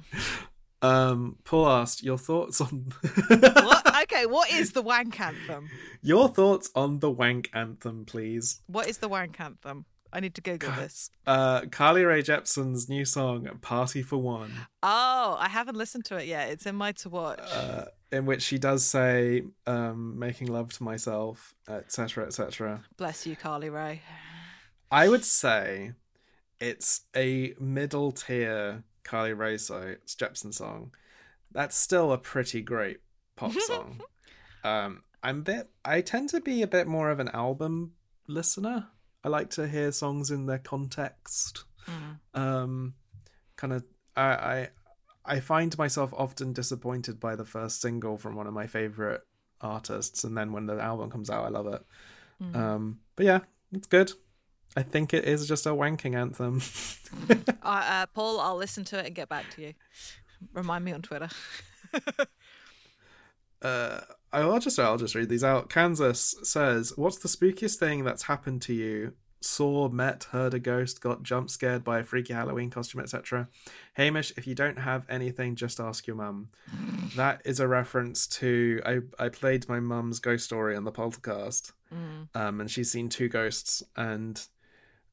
um, 0.81 1.37
Paul 1.43 1.67
asked 1.69 2.03
your 2.03 2.17
thoughts 2.17 2.61
on 2.61 2.91
What? 3.29 4.01
Okay, 4.03 4.25
what 4.25 4.49
is 4.51 4.71
the 4.71 4.81
wank 4.81 5.19
anthem? 5.19 5.69
your 6.01 6.29
thoughts 6.29 6.69
on 6.75 6.99
the 6.99 7.11
wank 7.11 7.49
anthem, 7.53 8.05
please. 8.05 8.61
What 8.67 8.87
is 8.87 8.99
the 8.99 9.09
wank 9.09 9.39
anthem? 9.39 9.85
I 10.11 10.21
need 10.21 10.33
to 10.35 10.41
Google 10.41 10.71
this. 10.71 11.11
Uh, 11.27 11.61
Carly 11.69 12.03
Rae 12.03 12.23
Jepsen's 12.23 12.89
new 12.89 13.05
song 13.05 13.47
"Party 13.61 14.01
for 14.01 14.17
One," 14.17 14.51
Oh, 14.81 15.35
I 15.39 15.47
haven't 15.49 15.75
listened 15.77 16.05
to 16.05 16.17
it 16.17 16.25
yet. 16.25 16.49
It's 16.49 16.65
in 16.65 16.75
my 16.75 16.93
to 16.93 17.09
watch. 17.09 17.39
uh, 17.53 17.85
in 18.11 18.25
which 18.25 18.41
she 18.41 18.57
does 18.57 18.83
say, 18.83 19.43
um, 19.67 20.17
"Making 20.17 20.47
love 20.47 20.73
to 20.73 20.83
myself," 20.83 21.53
etc., 21.67 22.25
etc. 22.25 22.81
Bless 22.97 23.27
you, 23.27 23.35
Carly 23.35 23.69
Rae. 23.69 24.01
I 24.89 25.09
would 25.09 25.23
say 25.25 25.91
it's 26.59 27.01
a 27.15 27.53
middle 27.59 28.11
tier 28.11 28.83
Carly 29.09 29.33
Rae 29.33 29.57
so- 29.57 29.95
Jepsen 30.05 30.53
song. 30.53 30.91
That's 31.51 31.75
still 31.75 32.11
a 32.11 32.17
pretty 32.19 32.61
great 32.61 32.99
pop 33.35 33.53
song. 33.59 34.01
um, 34.63 35.01
I'm 35.23 35.39
a 35.39 35.41
bit. 35.41 35.69
I 35.83 36.01
tend 36.01 36.29
to 36.29 36.39
be 36.39 36.61
a 36.61 36.67
bit 36.67 36.85
more 36.85 37.09
of 37.09 37.19
an 37.19 37.29
album 37.29 37.93
listener. 38.27 38.87
I 39.23 39.29
like 39.29 39.49
to 39.51 39.67
hear 39.67 39.91
songs 39.91 40.29
in 40.29 40.45
their 40.45 40.59
context. 40.59 41.65
Mm. 41.87 42.39
Um, 42.39 42.93
kind 43.55 43.73
of. 43.73 43.83
I, 44.15 44.23
I 44.23 44.69
I 45.25 45.39
find 45.39 45.75
myself 45.77 46.13
often 46.15 46.53
disappointed 46.53 47.19
by 47.19 47.35
the 47.35 47.45
first 47.45 47.81
single 47.81 48.17
from 48.17 48.35
one 48.35 48.45
of 48.47 48.53
my 48.53 48.67
favorite 48.67 49.21
artists, 49.59 50.23
and 50.23 50.37
then 50.37 50.53
when 50.53 50.67
the 50.67 50.79
album 50.79 51.09
comes 51.09 51.31
out, 51.31 51.45
I 51.45 51.49
love 51.49 51.67
it. 51.67 51.83
Mm. 52.43 52.55
Um, 52.55 52.99
but 53.15 53.25
yeah, 53.25 53.39
it's 53.71 53.87
good. 53.87 54.13
I 54.79 54.83
think 54.83 55.13
it 55.13 55.25
is 55.25 55.45
just 55.45 55.65
a 55.65 55.71
wanking 55.71 56.15
anthem. 56.15 56.61
Uh, 57.63 57.83
uh, 57.85 58.05
Paul, 58.13 58.39
I'll 58.39 58.55
listen 58.55 58.83
to 58.85 58.99
it 58.99 59.07
and 59.07 59.15
get 59.15 59.29
back 59.29 59.49
to 59.55 59.61
you. 59.63 59.73
Remind 60.53 60.85
me 60.85 60.91
on 60.91 61.01
Twitter. 61.01 61.27
uh, 63.63 64.01
I'll 64.31 64.59
just 64.59 64.79
I'll 64.79 64.97
just 64.97 65.15
read 65.15 65.27
these 65.27 65.43
out. 65.43 65.69
Kansas 65.69 66.35
says, 66.43 66.93
"What's 66.95 67.17
the 67.17 67.27
spookiest 67.27 67.77
thing 67.77 68.03
that's 68.03 68.23
happened 68.23 68.61
to 68.63 68.73
you? 68.73 69.13
Saw, 69.41 69.89
met, 69.89 70.25
heard 70.25 70.53
a 70.53 70.59
ghost, 70.59 71.01
got 71.01 71.23
jump 71.23 71.49
scared 71.49 71.83
by 71.83 71.99
a 71.99 72.03
freaky 72.03 72.33
Halloween 72.33 72.69
costume, 72.69 73.01
etc." 73.01 73.49
Hamish, 73.95 74.31
if 74.37 74.45
you 74.45 74.53
don't 74.53 74.77
have 74.77 75.05
anything, 75.09 75.55
just 75.55 75.79
ask 75.79 76.05
your 76.05 76.15
mum. 76.15 76.49
that 77.15 77.41
is 77.43 77.59
a 77.59 77.67
reference 77.67 78.27
to 78.27 78.81
I 78.85 78.99
I 79.17 79.29
played 79.29 79.67
my 79.67 79.79
mum's 79.79 80.19
ghost 80.19 80.45
story 80.45 80.75
on 80.75 80.83
the 80.83 80.91
podcast. 80.91 81.71
Mm. 81.91 82.27
um, 82.35 82.61
and 82.61 82.69
she's 82.69 82.91
seen 82.91 83.09
two 83.09 83.29
ghosts, 83.29 83.81
and 83.95 84.39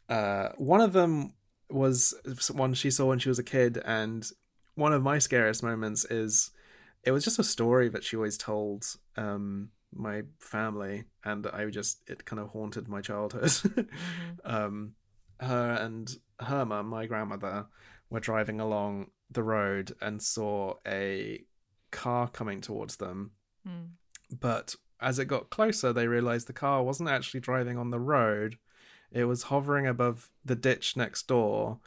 uh, 0.09 0.51
one 0.57 0.81
of 0.81 0.93
them 0.93 1.35
was 1.71 2.15
one 2.53 2.75
she 2.75 2.91
saw 2.91 3.07
when 3.07 3.19
she 3.19 3.29
was 3.29 3.39
a 3.39 3.45
kid, 3.45 3.79
and 3.85 4.29
one 4.75 4.93
of 4.93 5.03
my 5.03 5.19
scariest 5.19 5.63
moments 5.63 6.05
is 6.05 6.51
it 7.03 7.11
was 7.13 7.25
just 7.25 7.39
a 7.39 7.45
story 7.45 7.89
that 7.89 8.05
she 8.05 8.17
always 8.17 8.37
told 8.37 8.85
um, 9.17 9.71
my 9.93 10.23
family, 10.39 11.05
and 11.25 11.47
I 11.47 11.67
just 11.71 12.03
it 12.07 12.25
kind 12.25 12.41
of 12.41 12.49
haunted 12.49 12.89
my 12.89 13.01
childhood. 13.01 13.53
um, 14.45 14.95
her 15.41 15.79
and 15.81 16.15
her 16.41 16.65
mum, 16.65 16.87
my 16.89 17.07
grandmother, 17.07 17.67
were 18.11 18.21
driving 18.21 18.61
along 18.61 19.11
the 19.31 19.43
road 19.43 19.95
and 20.01 20.23
saw 20.23 20.75
a 20.87 21.43
car 21.91 22.29
coming 22.29 22.61
towards 22.61 22.97
them 22.97 23.33
Mm. 23.67 23.89
but 24.41 24.77
as 25.01 25.19
it 25.19 25.25
got 25.25 25.51
closer, 25.51 25.93
they 25.93 26.07
realized 26.07 26.47
the 26.47 26.53
car 26.53 26.85
wasn't 26.85 27.09
actually 27.09 27.41
driving 27.41 27.77
on 27.77 27.91
the 27.91 27.99
road; 27.99 28.59
it 29.11 29.25
was 29.25 29.45
hovering 29.45 29.87
above 29.87 30.31
the 30.45 30.57
ditch 30.57 30.97
next 30.97 31.27
door. 31.29 31.79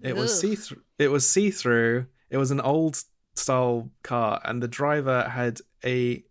It 0.00 0.16
was 0.16 0.38
see 0.38 0.54
through. 0.54 0.82
It 0.98 1.08
was 1.08 1.28
see 1.28 1.50
through. 1.50 2.06
It 2.30 2.36
was 2.36 2.50
an 2.50 2.60
old 2.60 3.02
style 3.34 3.90
car, 4.02 4.40
and 4.44 4.62
the 4.62 4.68
driver 4.68 5.28
had 5.28 5.60
a 5.84 6.24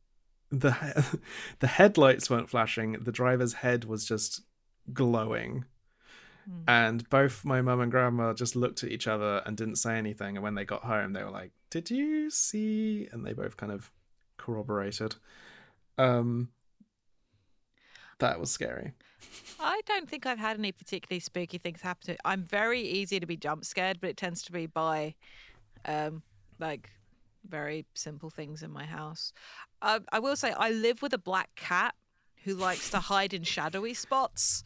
the 0.52 1.20
the 1.60 1.68
headlights 1.68 2.30
weren't 2.30 2.50
flashing. 2.50 2.94
The 2.94 3.12
driver's 3.12 3.54
head 3.54 3.86
was 3.86 4.06
just 4.06 4.41
glowing. 4.91 5.66
Hmm. 6.46 6.62
And 6.68 7.10
both 7.10 7.46
my 7.46 7.62
mum 7.62 7.82
and 7.82 7.91
grandma 7.91 8.34
just 8.34 8.56
looked 8.56 8.84
at 8.84 8.91
each 8.91 9.08
other 9.08 9.41
and 9.46 9.58
didn't 9.58 9.78
say 9.78 9.98
anything. 9.98 10.36
And 10.36 10.44
when 10.44 10.56
they 10.56 10.66
got 10.66 10.84
home, 10.84 11.14
they 11.14 11.24
were 11.24 11.32
like, 11.32 11.52
"Did 11.70 11.89
you 11.89 12.30
see?" 12.30 13.08
And 13.12 13.26
they 13.26 13.34
both 13.34 13.58
kind 13.58 13.72
of 13.72 13.91
corroborated. 14.38 15.16
Um, 15.98 16.50
that 18.20 18.39
was 18.39 18.52
scary. 18.52 18.94
I 19.60 19.82
don't 19.86 20.10
think 20.10 20.26
I've 20.26 20.40
had 20.40 20.58
any 20.58 20.72
particularly 20.72 21.20
spooky 21.20 21.58
things 21.58 21.82
happen 21.82 22.06
to 22.06 22.12
me. 22.14 22.18
I'm 22.26 22.44
very 22.44 22.82
easy 22.82 23.20
to 23.20 23.26
be 23.26 23.38
jump 23.38 23.66
scared, 23.66 24.00
but 24.02 24.10
it 24.10 24.18
tends 24.18 24.42
to 24.44 24.52
be 24.52 24.66
by 24.66 25.16
um 25.86 26.24
like 26.60 26.90
very 27.48 27.86
simple 27.94 28.30
things 28.30 28.64
in 28.64 28.72
my 28.72 28.86
house. 28.86 29.34
Uh, 29.82 30.00
I 30.12 30.20
will 30.20 30.36
say 30.36 30.52
I 30.52 30.72
live 30.72 31.02
with 31.02 31.14
a 31.14 31.18
black 31.18 31.50
cat 31.56 31.94
who 32.44 32.56
likes 32.56 32.90
to 32.92 33.00
hide 33.00 33.34
in 33.34 33.44
shadowy 33.44 33.94
spots. 33.94 34.64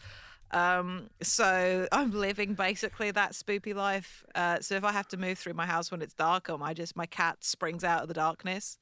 Um, 0.51 1.09
so 1.21 1.87
I'm 1.91 2.11
living 2.11 2.53
basically 2.53 3.11
that 3.11 3.33
spoopy 3.33 3.75
life. 3.75 4.23
Uh, 4.33 4.59
so 4.61 4.75
if 4.75 4.83
I 4.83 4.91
have 4.91 5.07
to 5.09 5.17
move 5.17 5.37
through 5.37 5.53
my 5.53 5.65
house 5.65 5.91
when 5.91 6.01
it's 6.01 6.13
dark, 6.13 6.49
um, 6.49 6.63
I 6.63 6.73
just 6.73 6.95
my 6.95 7.05
cat 7.05 7.43
springs 7.43 7.83
out 7.83 8.01
of 8.01 8.07
the 8.07 8.13
darkness. 8.13 8.77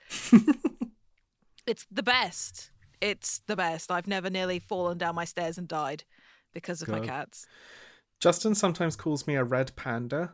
it's 1.68 1.86
the 1.92 2.04
best. 2.04 2.72
It's 3.02 3.42
the 3.48 3.56
best. 3.56 3.92
I've 3.92 4.08
never 4.08 4.30
nearly 4.30 4.60
fallen 4.60 4.98
down 4.98 5.16
my 5.16 5.26
stairs 5.26 5.58
and 5.58 5.68
died 5.68 6.04
because 6.54 6.82
of 6.82 6.88
my 6.88 7.00
cats. 7.00 7.46
Justin 8.20 8.56
sometimes 8.56 8.96
calls 8.96 9.28
me 9.28 9.36
a 9.36 9.44
red 9.44 9.76
panda 9.76 10.34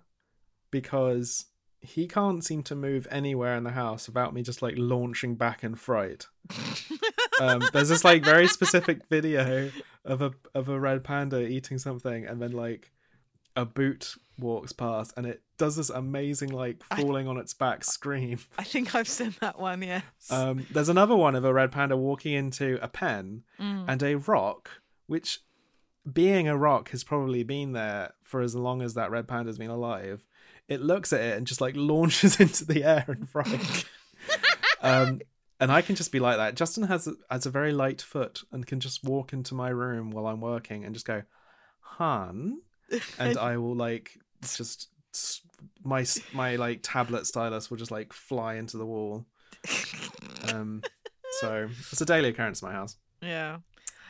because 0.70 1.46
he 1.82 2.08
can't 2.08 2.44
seem 2.44 2.62
to 2.64 2.76
move 2.76 3.08
anywhere 3.10 3.56
in 3.58 3.64
the 3.64 3.72
house 3.72 4.08
without 4.08 4.34
me 4.34 4.44
just 4.44 4.62
like 4.62 4.76
launching 4.78 5.36
back 5.36 5.64
in 5.64 5.76
fright. 5.76 6.28
um, 7.42 7.62
there's 7.74 7.90
this 7.90 8.06
like 8.06 8.24
very 8.24 8.48
specific 8.48 9.00
video 9.10 9.72
of 10.06 10.22
a 10.22 10.32
of 10.54 10.70
a 10.70 10.80
red 10.80 11.04
panda 11.04 11.42
eating 11.42 11.80
something, 11.80 12.26
and 12.26 12.42
then 12.42 12.52
like 12.52 12.92
a 13.56 13.66
boot 13.66 14.16
walks 14.40 14.72
past, 14.72 15.14
and 15.18 15.26
it 15.28 15.42
does 15.58 15.76
this 15.76 15.90
amazing 15.90 16.50
like 16.50 16.82
I- 16.90 17.02
falling 17.02 17.28
on 17.28 17.38
its 17.38 17.54
back 17.54 17.84
scream. 17.84 18.40
I 18.58 18.64
think 18.64 18.96
I've 18.96 19.08
seen 19.08 19.36
that 19.42 19.60
one. 19.60 19.82
Yes. 19.82 20.04
Um, 20.30 20.66
there's 20.72 20.90
another 20.90 21.16
one 21.16 21.36
of 21.36 21.46
a 21.46 21.54
red 21.54 21.72
panda 21.72 21.96
walking 21.98 22.34
into 22.34 22.80
a 22.82 22.88
pen 22.88 23.44
Mm. 23.60 23.86
and 23.88 24.02
a 24.04 24.16
rock, 24.16 24.70
which 25.08 25.40
being 26.12 26.48
a 26.48 26.58
rock 26.58 26.90
has 26.90 27.04
probably 27.04 27.44
been 27.44 27.74
there 27.74 28.14
for 28.24 28.42
as 28.42 28.56
long 28.56 28.82
as 28.82 28.96
that 28.96 29.12
red 29.12 29.28
panda's 29.28 29.58
been 29.60 29.70
alive. 29.70 30.26
It 30.68 30.82
looks 30.82 31.14
at 31.14 31.22
it 31.22 31.38
and 31.38 31.46
just 31.46 31.62
like 31.62 31.76
launches 31.78 32.40
into 32.40 32.66
the 32.66 32.84
air 32.84 33.06
and 33.08 33.30
fright. 33.30 33.86
um, 34.82 35.22
and 35.60 35.72
I 35.72 35.84
can 35.84 35.96
just 35.96 36.12
be 36.12 36.20
like 36.20 36.38
that. 36.38 36.56
Justin 36.56 36.84
has 36.86 37.06
a, 37.08 37.14
has 37.30 37.46
a 37.46 37.52
very 37.52 37.72
light 37.72 38.02
foot 38.02 38.42
and 38.52 38.66
can 38.66 38.80
just 38.80 39.04
walk 39.04 39.32
into 39.34 39.54
my 39.54 39.70
room 39.70 40.10
while 40.10 40.26
I'm 40.26 40.42
working 40.42 40.84
and 40.84 40.96
just 40.96 41.06
go, 41.06 41.22
"Han," 41.82 42.62
and 43.20 43.38
I 43.50 43.58
will 43.58 43.76
like 43.76 44.18
just 44.56 44.90
my 45.84 46.06
my 46.34 46.56
like 46.56 46.80
tablet 46.84 47.28
stylus 47.28 47.70
will 47.70 47.78
just 47.78 47.92
like 47.92 48.14
fly 48.14 48.56
into 48.56 48.78
the 48.78 48.86
wall. 48.86 49.26
Um, 50.54 50.82
so 51.40 51.68
it's 51.92 52.02
a 52.02 52.06
daily 52.06 52.30
occurrence 52.30 52.62
in 52.62 52.68
my 52.68 52.74
house. 52.74 52.98
yeah. 53.22 53.58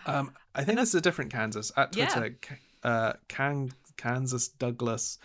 Um, 0.08 0.32
I 0.56 0.64
think 0.64 0.80
this 0.80 0.90
is 0.90 0.96
a 0.96 1.02
different 1.02 1.32
Kansas 1.32 1.72
at 1.78 1.92
Twitter. 1.92 2.36
K 2.42 2.56
Uh, 2.84 3.14
Can- 3.28 3.74
Kansas 3.98 4.48
Douglas. 4.48 5.20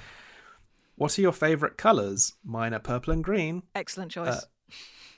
What 0.97 1.19
are 1.19 1.23
your 1.23 1.33
favorite 1.33 1.79
colors? 1.79 2.35
Mine 2.45 2.75
are 2.75 2.79
purple 2.79 3.13
and 3.15 3.25
green. 3.25 3.63
Excellent 3.75 4.11
choice. 4.13 4.29
Uh, 4.35 4.41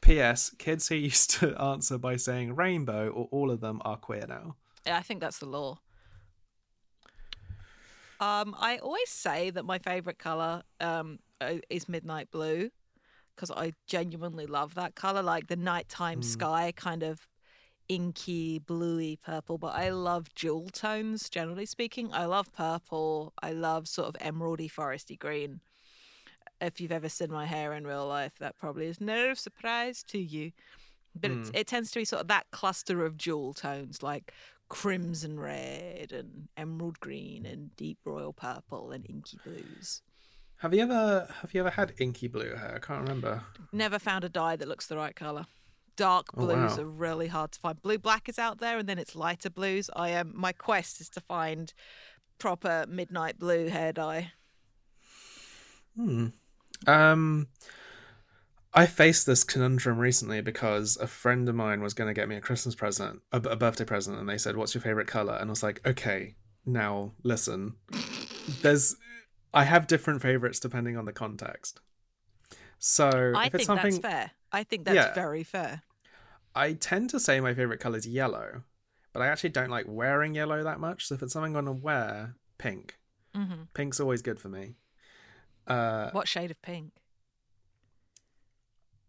P.S. 0.00 0.50
Kids 0.58 0.86
who 0.88 0.94
used 0.94 1.30
to 1.40 1.56
answer 1.60 1.98
by 1.98 2.14
saying 2.16 2.54
rainbow 2.54 3.08
or 3.08 3.28
all 3.32 3.50
of 3.50 3.60
them 3.60 3.82
are 3.84 3.96
queer 3.96 4.26
now. 4.28 4.54
yeah, 4.86 4.96
I 4.96 5.02
think 5.02 5.20
that's 5.20 5.38
the 5.40 5.46
law. 5.46 5.78
Um, 8.20 8.54
I 8.58 8.78
always 8.78 9.08
say 9.08 9.50
that 9.50 9.64
my 9.64 9.78
favorite 9.78 10.18
color 10.18 10.62
um 10.80 11.18
uh, 11.40 11.54
is 11.70 11.88
midnight 11.88 12.30
blue 12.30 12.70
because 13.34 13.50
I 13.52 13.72
genuinely 13.86 14.46
love 14.46 14.74
that 14.74 14.96
color, 14.96 15.22
like 15.22 15.46
the 15.46 15.56
nighttime 15.56 16.20
Mm. 16.20 16.24
sky 16.24 16.72
kind 16.74 17.04
of 17.04 17.28
inky, 17.88 18.58
bluey 18.58 19.16
purple. 19.24 19.58
But 19.58 19.74
I 19.76 19.90
love 19.90 20.34
jewel 20.34 20.68
tones, 20.70 21.30
generally 21.30 21.64
speaking. 21.66 22.12
I 22.12 22.24
love 22.24 22.52
purple. 22.52 23.32
I 23.40 23.52
love 23.52 23.86
sort 23.86 24.08
of 24.08 24.14
emeraldy, 24.20 24.68
foresty 24.70 25.16
green. 25.16 25.60
If 26.60 26.80
you've 26.80 26.90
ever 26.92 27.08
seen 27.08 27.30
my 27.30 27.46
hair 27.46 27.72
in 27.72 27.86
real 27.86 28.06
life, 28.08 28.32
that 28.40 28.58
probably 28.58 28.86
is 28.86 29.00
no 29.00 29.34
surprise 29.34 30.02
to 30.08 30.18
you. 30.18 30.50
But 31.14 31.30
it's, 31.30 31.50
it 31.54 31.66
tends 31.68 31.92
to 31.92 32.00
be 32.00 32.04
sort 32.04 32.22
of 32.22 32.28
that 32.28 32.46
cluster 32.50 33.04
of 33.04 33.16
jewel 33.16 33.54
tones, 33.54 34.02
like 34.02 34.32
crimson 34.68 35.38
red 35.40 36.12
and 36.12 36.48
emerald 36.56 37.00
green 37.00 37.46
and 37.46 37.74
deep 37.76 37.98
royal 38.04 38.32
purple 38.32 38.90
and 38.90 39.06
inky 39.08 39.38
blues. 39.44 40.02
Have 40.58 40.74
you 40.74 40.82
ever 40.82 41.32
have 41.40 41.54
you 41.54 41.60
ever 41.60 41.70
had 41.70 41.94
inky 41.98 42.26
blue 42.28 42.54
hair? 42.56 42.74
I 42.76 42.86
can't 42.86 43.00
remember. 43.00 43.42
Never 43.72 43.98
found 43.98 44.24
a 44.24 44.28
dye 44.28 44.56
that 44.56 44.68
looks 44.68 44.86
the 44.86 44.96
right 44.96 45.14
color. 45.14 45.46
Dark 45.96 46.26
Oh, 46.36 46.40
blues 46.46 46.76
wow. 46.76 46.82
are 46.82 46.86
really 46.86 47.28
hard 47.28 47.52
to 47.52 47.60
find. 47.60 47.80
Blue 47.82 47.98
black 47.98 48.28
is 48.28 48.38
out 48.38 48.58
there, 48.58 48.78
and 48.78 48.88
then 48.88 48.98
it's 48.98 49.16
lighter 49.16 49.50
blues. 49.50 49.88
I 49.96 50.10
am 50.10 50.32
my 50.34 50.52
quest 50.52 51.00
is 51.00 51.08
to 51.10 51.20
find 51.20 51.72
proper 52.38 52.84
midnight 52.88 53.38
blue 53.38 53.66
hair 53.68 53.92
dye. 53.92 54.32
Hmm. 55.96 56.26
Um, 56.86 57.48
I 58.74 58.86
faced 58.86 59.26
this 59.26 59.44
conundrum 59.44 59.98
recently 59.98 60.40
because 60.40 60.96
a 60.98 61.06
friend 61.06 61.48
of 61.48 61.54
mine 61.54 61.80
was 61.80 61.94
going 61.94 62.08
to 62.08 62.14
get 62.14 62.28
me 62.28 62.36
a 62.36 62.40
Christmas 62.40 62.74
present, 62.74 63.22
a, 63.32 63.38
a 63.38 63.56
birthday 63.56 63.84
present, 63.84 64.18
and 64.18 64.28
they 64.28 64.38
said, 64.38 64.56
"What's 64.56 64.74
your 64.74 64.82
favorite 64.82 65.06
color?" 65.08 65.34
And 65.34 65.48
I 65.48 65.52
was 65.52 65.62
like, 65.62 65.80
"Okay, 65.86 66.34
now 66.66 67.12
listen. 67.22 67.74
There's, 68.62 68.96
I 69.54 69.64
have 69.64 69.86
different 69.86 70.22
favorites 70.22 70.60
depending 70.60 70.96
on 70.96 71.04
the 71.06 71.12
context. 71.12 71.80
So 72.78 73.32
I 73.36 73.46
if 73.46 73.54
it's 73.54 73.56
think 73.56 73.66
something, 73.66 73.90
that's 73.92 73.98
fair. 74.02 74.30
I 74.52 74.64
think 74.64 74.84
that's 74.84 74.94
Yeah. 74.94 75.14
very 75.14 75.42
fair. 75.44 75.82
I 76.54 76.72
tend 76.74 77.10
to 77.10 77.20
say 77.20 77.40
my 77.40 77.54
favorite 77.54 77.80
color 77.80 77.98
is 77.98 78.06
yellow, 78.06 78.62
but 79.12 79.22
I 79.22 79.26
actually 79.28 79.50
don't 79.50 79.70
like 79.70 79.86
wearing 79.88 80.34
yellow 80.34 80.62
that 80.62 80.80
much. 80.80 81.06
So 81.06 81.14
if 81.14 81.22
it's 81.22 81.32
something 81.32 81.56
I'm 81.56 81.64
going 81.64 81.76
to 81.76 81.82
wear, 81.84 82.34
pink. 82.58 82.98
hmm 83.34 83.62
Pink's 83.74 84.00
always 84.00 84.22
good 84.22 84.40
for 84.40 84.48
me. 84.48 84.74
Uh, 85.66 86.10
What 86.12 86.26
shade 86.28 86.50
of 86.50 86.60
pink? 86.62 86.92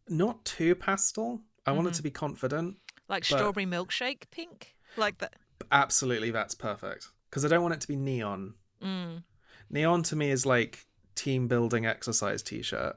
Not 0.09 0.43
too 0.45 0.75
pastel. 0.75 1.41
I 1.65 1.71
want 1.71 1.87
it 1.87 1.91
Mhm. 1.91 1.95
to 1.97 2.03
be 2.03 2.11
confident. 2.11 2.77
Like 3.07 3.23
strawberry 3.25 3.65
milkshake 3.65 4.29
pink? 4.31 4.75
Like 4.97 5.17
that? 5.19 5.33
Absolutely, 5.71 6.31
that's 6.31 6.55
perfect. 6.55 7.07
Because 7.29 7.45
I 7.45 7.47
don't 7.47 7.61
want 7.61 7.73
it 7.75 7.81
to 7.81 7.87
be 7.87 7.95
neon. 7.95 8.55
Mm. 8.81 9.23
Neon 9.69 10.03
to 10.03 10.15
me 10.15 10.31
is 10.31 10.45
like 10.45 10.85
team 11.15 11.47
building 11.47 11.85
exercise 11.85 12.41
t-shirt, 12.41 12.95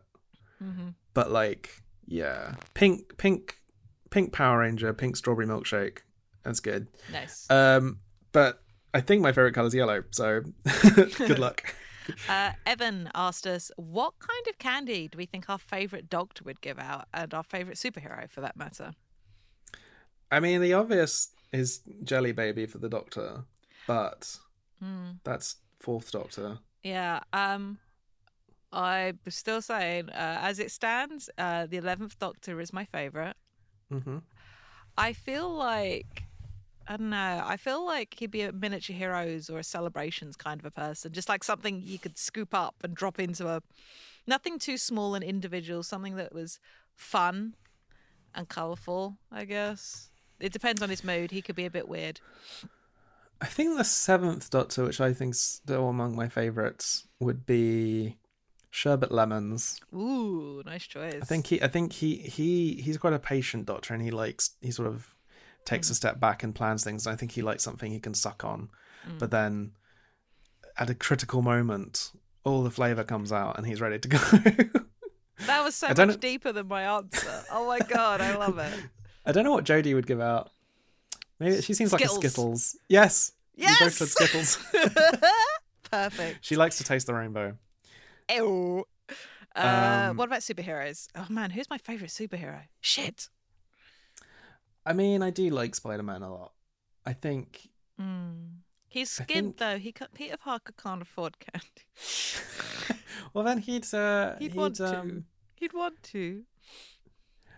hmm 0.58 0.90
but 1.14 1.30
like 1.30 1.82
yeah, 2.06 2.54
pink, 2.74 3.16
pink, 3.18 3.58
pink 4.10 4.32
Power 4.32 4.58
Ranger, 4.60 4.92
pink 4.92 5.16
strawberry 5.16 5.46
milkshake. 5.46 5.98
That's 6.42 6.60
good. 6.60 6.88
Nice. 7.12 7.48
Um, 7.50 8.00
but 8.32 8.62
I 8.94 9.00
think 9.00 9.22
my 9.22 9.32
favorite 9.32 9.54
color 9.54 9.68
is 9.68 9.74
yellow. 9.74 10.04
So 10.10 10.42
good 10.96 11.38
luck. 11.38 11.74
Uh, 12.28 12.52
Evan 12.66 13.10
asked 13.14 13.46
us, 13.46 13.70
what 13.76 14.14
kind 14.18 14.46
of 14.48 14.58
candy 14.58 15.08
do 15.08 15.18
we 15.18 15.26
think 15.26 15.48
our 15.50 15.58
favourite 15.58 16.08
doctor 16.08 16.44
would 16.44 16.60
give 16.60 16.78
out 16.78 17.06
and 17.12 17.32
our 17.34 17.42
favourite 17.42 17.76
superhero 17.76 18.28
for 18.30 18.40
that 18.40 18.56
matter? 18.56 18.92
I 20.30 20.40
mean, 20.40 20.60
the 20.60 20.72
obvious 20.72 21.30
is 21.52 21.80
Jelly 22.04 22.32
Baby 22.32 22.66
for 22.66 22.78
the 22.78 22.88
Doctor, 22.88 23.44
but 23.86 24.36
Hmm. 24.80 25.10
that's 25.24 25.56
Fourth 25.80 26.10
Doctor. 26.10 26.58
Yeah. 26.82 27.20
Um, 27.32 27.78
I'm 28.72 29.18
still 29.28 29.60
saying, 29.60 30.08
uh, 30.10 30.38
as 30.40 30.58
it 30.58 30.70
stands, 30.70 31.28
uh, 31.36 31.66
the 31.66 31.76
11th 31.76 32.18
Doctor 32.18 32.60
is 32.60 32.72
my 32.72 32.84
favourite. 32.86 33.36
hmm 33.90 34.18
I 34.96 35.12
feel 35.12 35.50
like 35.54 36.24
I 36.92 36.98
don't 36.98 37.08
know. 37.08 37.42
I 37.42 37.56
feel 37.56 37.86
like 37.86 38.16
he'd 38.18 38.30
be 38.30 38.42
a 38.42 38.52
miniature 38.52 38.94
heroes 38.94 39.48
or 39.48 39.58
a 39.58 39.64
celebrations 39.64 40.36
kind 40.36 40.60
of 40.60 40.66
a 40.66 40.70
person, 40.70 41.10
just 41.10 41.26
like 41.26 41.42
something 41.42 41.80
you 41.82 41.98
could 41.98 42.18
scoop 42.18 42.52
up 42.52 42.74
and 42.84 42.94
drop 42.94 43.18
into 43.18 43.48
a 43.48 43.62
nothing 44.26 44.58
too 44.58 44.76
small 44.76 45.14
and 45.14 45.24
individual, 45.24 45.82
something 45.82 46.16
that 46.16 46.34
was 46.34 46.60
fun 46.94 47.54
and 48.34 48.46
colourful. 48.50 49.16
I 49.30 49.46
guess 49.46 50.10
it 50.38 50.52
depends 50.52 50.82
on 50.82 50.90
his 50.90 51.02
mood. 51.02 51.30
He 51.30 51.40
could 51.40 51.56
be 51.56 51.64
a 51.64 51.70
bit 51.70 51.88
weird. 51.88 52.20
I 53.40 53.46
think 53.46 53.78
the 53.78 53.84
Seventh 53.84 54.50
Doctor, 54.50 54.84
which 54.84 55.00
I 55.00 55.14
think 55.14 55.32
is 55.32 55.40
still 55.40 55.88
among 55.88 56.14
my 56.14 56.28
favorites, 56.28 57.08
would 57.20 57.46
be 57.46 58.18
Sherbet 58.70 59.10
Lemons. 59.10 59.80
Ooh, 59.94 60.62
nice 60.66 60.86
choice. 60.86 61.22
I 61.22 61.24
think 61.24 61.46
he, 61.46 61.62
I 61.62 61.68
think 61.68 61.94
he, 61.94 62.16
he, 62.16 62.82
he's 62.82 62.98
quite 62.98 63.14
a 63.14 63.18
patient 63.18 63.64
doctor, 63.64 63.94
and 63.94 64.02
he 64.02 64.10
likes 64.10 64.50
he 64.60 64.70
sort 64.70 64.88
of 64.88 65.14
takes 65.64 65.90
a 65.90 65.94
step 65.94 66.18
back 66.20 66.42
and 66.42 66.54
plans 66.54 66.84
things. 66.84 67.06
I 67.06 67.16
think 67.16 67.32
he 67.32 67.42
likes 67.42 67.62
something 67.62 67.90
he 67.92 68.00
can 68.00 68.14
suck 68.14 68.44
on, 68.44 68.68
but 69.18 69.30
then 69.30 69.72
at 70.78 70.88
a 70.90 70.94
critical 70.94 71.42
moment, 71.42 72.12
all 72.44 72.62
the 72.62 72.70
flavor 72.70 73.04
comes 73.04 73.30
out 73.32 73.58
and 73.58 73.66
he's 73.66 73.80
ready 73.80 73.98
to 73.98 74.08
go. 74.08 74.18
That 75.46 75.64
was 75.64 75.74
so 75.74 75.88
much 75.88 75.96
know- 75.96 76.16
deeper 76.16 76.52
than 76.52 76.68
my 76.68 76.82
answer. 76.82 77.42
Oh 77.50 77.66
my 77.66 77.80
god, 77.80 78.20
I 78.20 78.36
love 78.36 78.58
it. 78.58 78.72
I 79.26 79.32
don't 79.32 79.42
know 79.42 79.50
what 79.50 79.64
Jodie 79.64 79.92
would 79.94 80.06
give 80.06 80.20
out. 80.20 80.50
Maybe 81.40 81.60
she 81.62 81.74
seems 81.74 81.92
like 81.92 82.04
a 82.04 82.08
Skittles. 82.08 82.24
Skittles. 82.32 82.76
Yes. 82.88 83.32
We 83.56 83.64
both 83.64 83.80
Yes! 83.80 83.96
said 83.96 84.08
Skittles. 84.08 84.58
Perfect. 85.90 86.38
she 86.44 86.54
likes 86.56 86.78
to 86.78 86.84
taste 86.84 87.06
the 87.06 87.14
rainbow. 87.14 87.56
Ew. 88.30 88.84
Uh, 89.56 90.06
Um, 90.10 90.16
what 90.16 90.26
about 90.28 90.40
superheroes? 90.40 91.08
Oh 91.16 91.26
man, 91.28 91.50
who's 91.50 91.68
my 91.68 91.78
favorite 91.78 92.10
superhero? 92.10 92.62
Shit. 92.80 93.28
I 94.84 94.92
mean, 94.92 95.22
I 95.22 95.30
do 95.30 95.48
like 95.50 95.74
Spider 95.74 96.02
Man 96.02 96.22
a 96.22 96.30
lot. 96.32 96.52
I 97.06 97.12
think 97.12 97.68
Mm. 98.00 98.58
He's 98.88 99.10
skint 99.10 99.26
think- 99.28 99.56
though. 99.58 99.78
He 99.78 99.92
ca 99.92 100.06
Peter 100.14 100.36
Parker 100.36 100.72
can't 100.82 101.02
afford 101.02 101.36
candy. 101.38 103.00
well 103.34 103.44
then 103.44 103.58
he'd 103.58 103.92
uh 103.94 104.36
He'd 104.38 104.52
he'd, 104.52 104.54
want 104.54 104.76
to. 104.76 104.98
um, 105.00 105.24
He'd 105.56 105.72
want 105.72 106.02
to. 106.04 106.42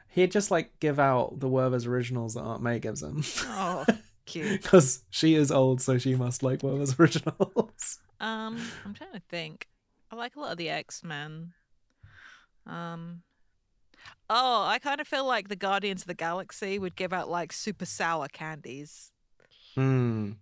he'd 0.09 0.31
just 0.33 0.51
like 0.51 0.79
give 0.81 0.99
out 1.01 1.41
the 1.41 1.49
Werther's 1.49 1.87
originals 1.87 2.35
that 2.35 2.43
Aunt 2.43 2.63
May 2.63 2.79
gives 2.79 3.03
him. 3.03 3.23
Oh, 3.47 3.85
cute. 4.27 4.63
Because 4.63 5.03
she 5.11 5.35
is 5.35 5.51
old, 5.51 5.81
so 5.81 5.97
she 5.99 6.15
must 6.15 6.43
like 6.43 6.63
Werther's 6.63 6.95
originals. 7.01 7.99
Um, 8.21 8.59
I'm 8.85 8.95
trying 8.95 9.13
to 9.13 9.23
think. 9.31 9.67
I 10.11 10.17
like 10.17 10.37
a 10.37 10.41
lot 10.41 10.53
of 10.53 10.59
the 10.59 10.69
X 10.69 11.03
Men. 11.03 11.53
Um. 12.67 13.23
Oh, 14.31 14.65
I 14.65 14.79
kind 14.79 15.01
of 15.01 15.07
feel 15.09 15.27
like 15.27 15.49
the 15.49 15.57
Guardians 15.57 16.03
of 16.03 16.07
the 16.09 16.15
Galaxy 16.15 16.79
would 16.79 16.97
give 16.97 17.13
out 17.13 17.29
like 17.31 17.53
super 17.53 17.85
sour 17.87 18.29
candies. 18.29 19.13
Hmm. 19.75 20.33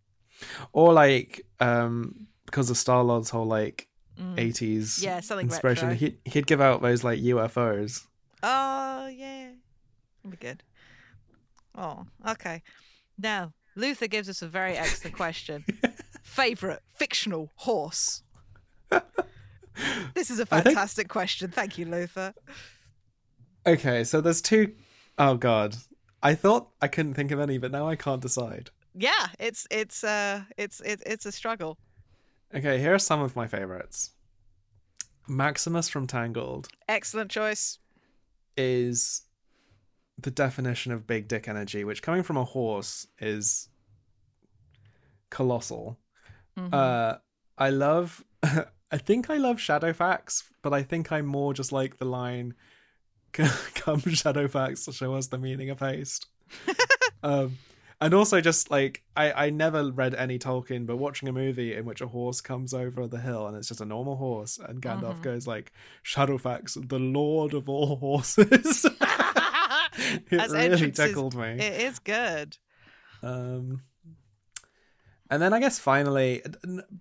Or 0.73 0.93
like 0.93 1.45
um 1.61 2.27
because 2.47 2.71
of 2.71 2.77
Star 2.77 3.03
Lord's 3.03 3.31
whole 3.31 3.47
like 3.47 3.89
Mm. 4.21 4.39
eighties 4.39 5.03
Yeah, 5.03 5.21
something 5.21 5.47
inspiration, 5.47 5.89
retro. 5.89 5.99
he'd 5.99 6.19
he'd 6.27 6.47
give 6.47 6.61
out 6.61 6.83
those 6.83 7.03
like 7.03 7.19
UFOs. 7.21 8.07
Oh 8.43 9.07
yeah, 9.07 9.53
that'd 10.23 10.39
be 10.39 10.47
good. 10.47 10.63
Oh, 11.75 12.05
okay. 12.29 12.63
Now 13.19 13.55
Luther 13.75 14.07
gives 14.09 14.29
us 14.29 14.43
a 14.43 14.49
very 14.49 14.77
excellent 14.77 15.17
question. 15.17 15.65
Favorite 16.23 16.83
fictional 16.95 17.51
horse. 17.57 18.23
This 20.15 20.31
is 20.31 20.39
a 20.39 20.43
I 20.43 20.61
think- 20.61 20.65
fantastic 20.77 21.09
question. 21.09 21.51
Thank 21.51 21.79
you, 21.79 21.87
Luther. 21.87 22.35
Okay, 23.67 24.05
so 24.05 24.21
there's 24.21 24.43
two 24.43 24.73
oh 25.19 25.37
god. 25.37 25.77
I 26.23 26.35
thought 26.35 26.69
I 26.81 26.89
couldn't 26.89 27.15
think 27.15 27.31
of 27.31 27.41
any, 27.41 27.59
but 27.59 27.71
now 27.73 27.89
I 27.89 27.97
can't 27.97 28.21
decide. 28.23 28.71
Yeah, 28.95 29.29
it's 29.39 29.67
it's 29.71 30.05
uh 30.05 30.43
it's 30.57 30.81
it, 30.81 31.03
it's 31.07 31.27
a 31.27 31.33
struggle. 31.33 31.79
Okay, 32.55 32.79
here 32.79 32.95
are 32.95 32.99
some 32.99 33.21
of 33.23 33.35
my 33.37 33.47
favorites. 33.47 34.11
Maximus 35.29 35.89
from 35.89 36.07
Tangled 36.07 36.69
Excellent 36.89 37.31
choice. 37.31 37.79
is 38.57 39.23
the 40.19 40.31
definition 40.31 40.93
of 40.93 41.07
big 41.07 41.27
dick 41.29 41.49
energy, 41.49 41.85
which 41.85 42.03
coming 42.03 42.23
from 42.23 42.37
a 42.37 42.45
horse 42.45 43.07
is 43.21 43.69
colossal. 45.31 45.99
Mhm. 46.59 46.73
Uh 46.75 47.19
I 47.57 47.71
love 47.71 48.25
I 48.43 48.99
think 48.99 49.31
I 49.31 49.37
love 49.39 49.57
Shadowfax, 49.57 50.43
but 50.63 50.75
I 50.75 50.83
think 50.83 51.11
I'm 51.13 51.27
more 51.27 51.55
just 51.55 51.73
like 51.73 51.99
the 51.99 52.05
line 52.05 52.55
come 53.75 54.01
Shadowfax 54.01 54.85
to 54.85 54.93
show 54.93 55.15
us 55.15 55.29
the 55.29 55.39
meaning 55.39 55.71
of 55.71 55.81
haste. 55.81 56.27
um 57.23 57.57
and 58.01 58.15
also 58.15 58.41
just 58.41 58.71
like 58.71 59.03
I, 59.17 59.47
I 59.47 59.51
never 59.51 59.91
read 59.93 60.15
any 60.15 60.39
Tolkien, 60.39 60.87
but 60.87 60.97
watching 60.97 61.29
a 61.29 61.33
movie 61.33 61.73
in 61.75 61.85
which 61.85 62.01
a 62.01 62.09
horse 62.09 62.41
comes 62.41 62.75
over 62.75 63.07
the 63.07 63.21
hill 63.21 63.47
and 63.47 63.57
it's 63.57 63.69
just 63.69 63.81
a 63.81 63.85
normal 63.85 64.17
horse, 64.17 64.59
and 64.59 64.83
Gandalf 64.83 65.19
Mhm. 65.19 65.23
goes 65.23 65.47
like, 65.47 65.73
"Shadowfax, 66.05 66.89
the 66.89 66.99
lord 66.99 67.55
of 67.55 67.69
all 67.69 67.95
horses." 67.97 68.85
it 70.31 70.41
As 70.41 70.53
really 70.53 70.91
tickled 70.91 71.37
me. 71.37 71.59
It 71.61 71.81
is 71.83 72.01
good. 72.01 72.57
Um, 73.23 73.83
and 75.31 75.41
then 75.41 75.53
I 75.53 75.61
guess 75.61 75.79
finally, 75.79 76.43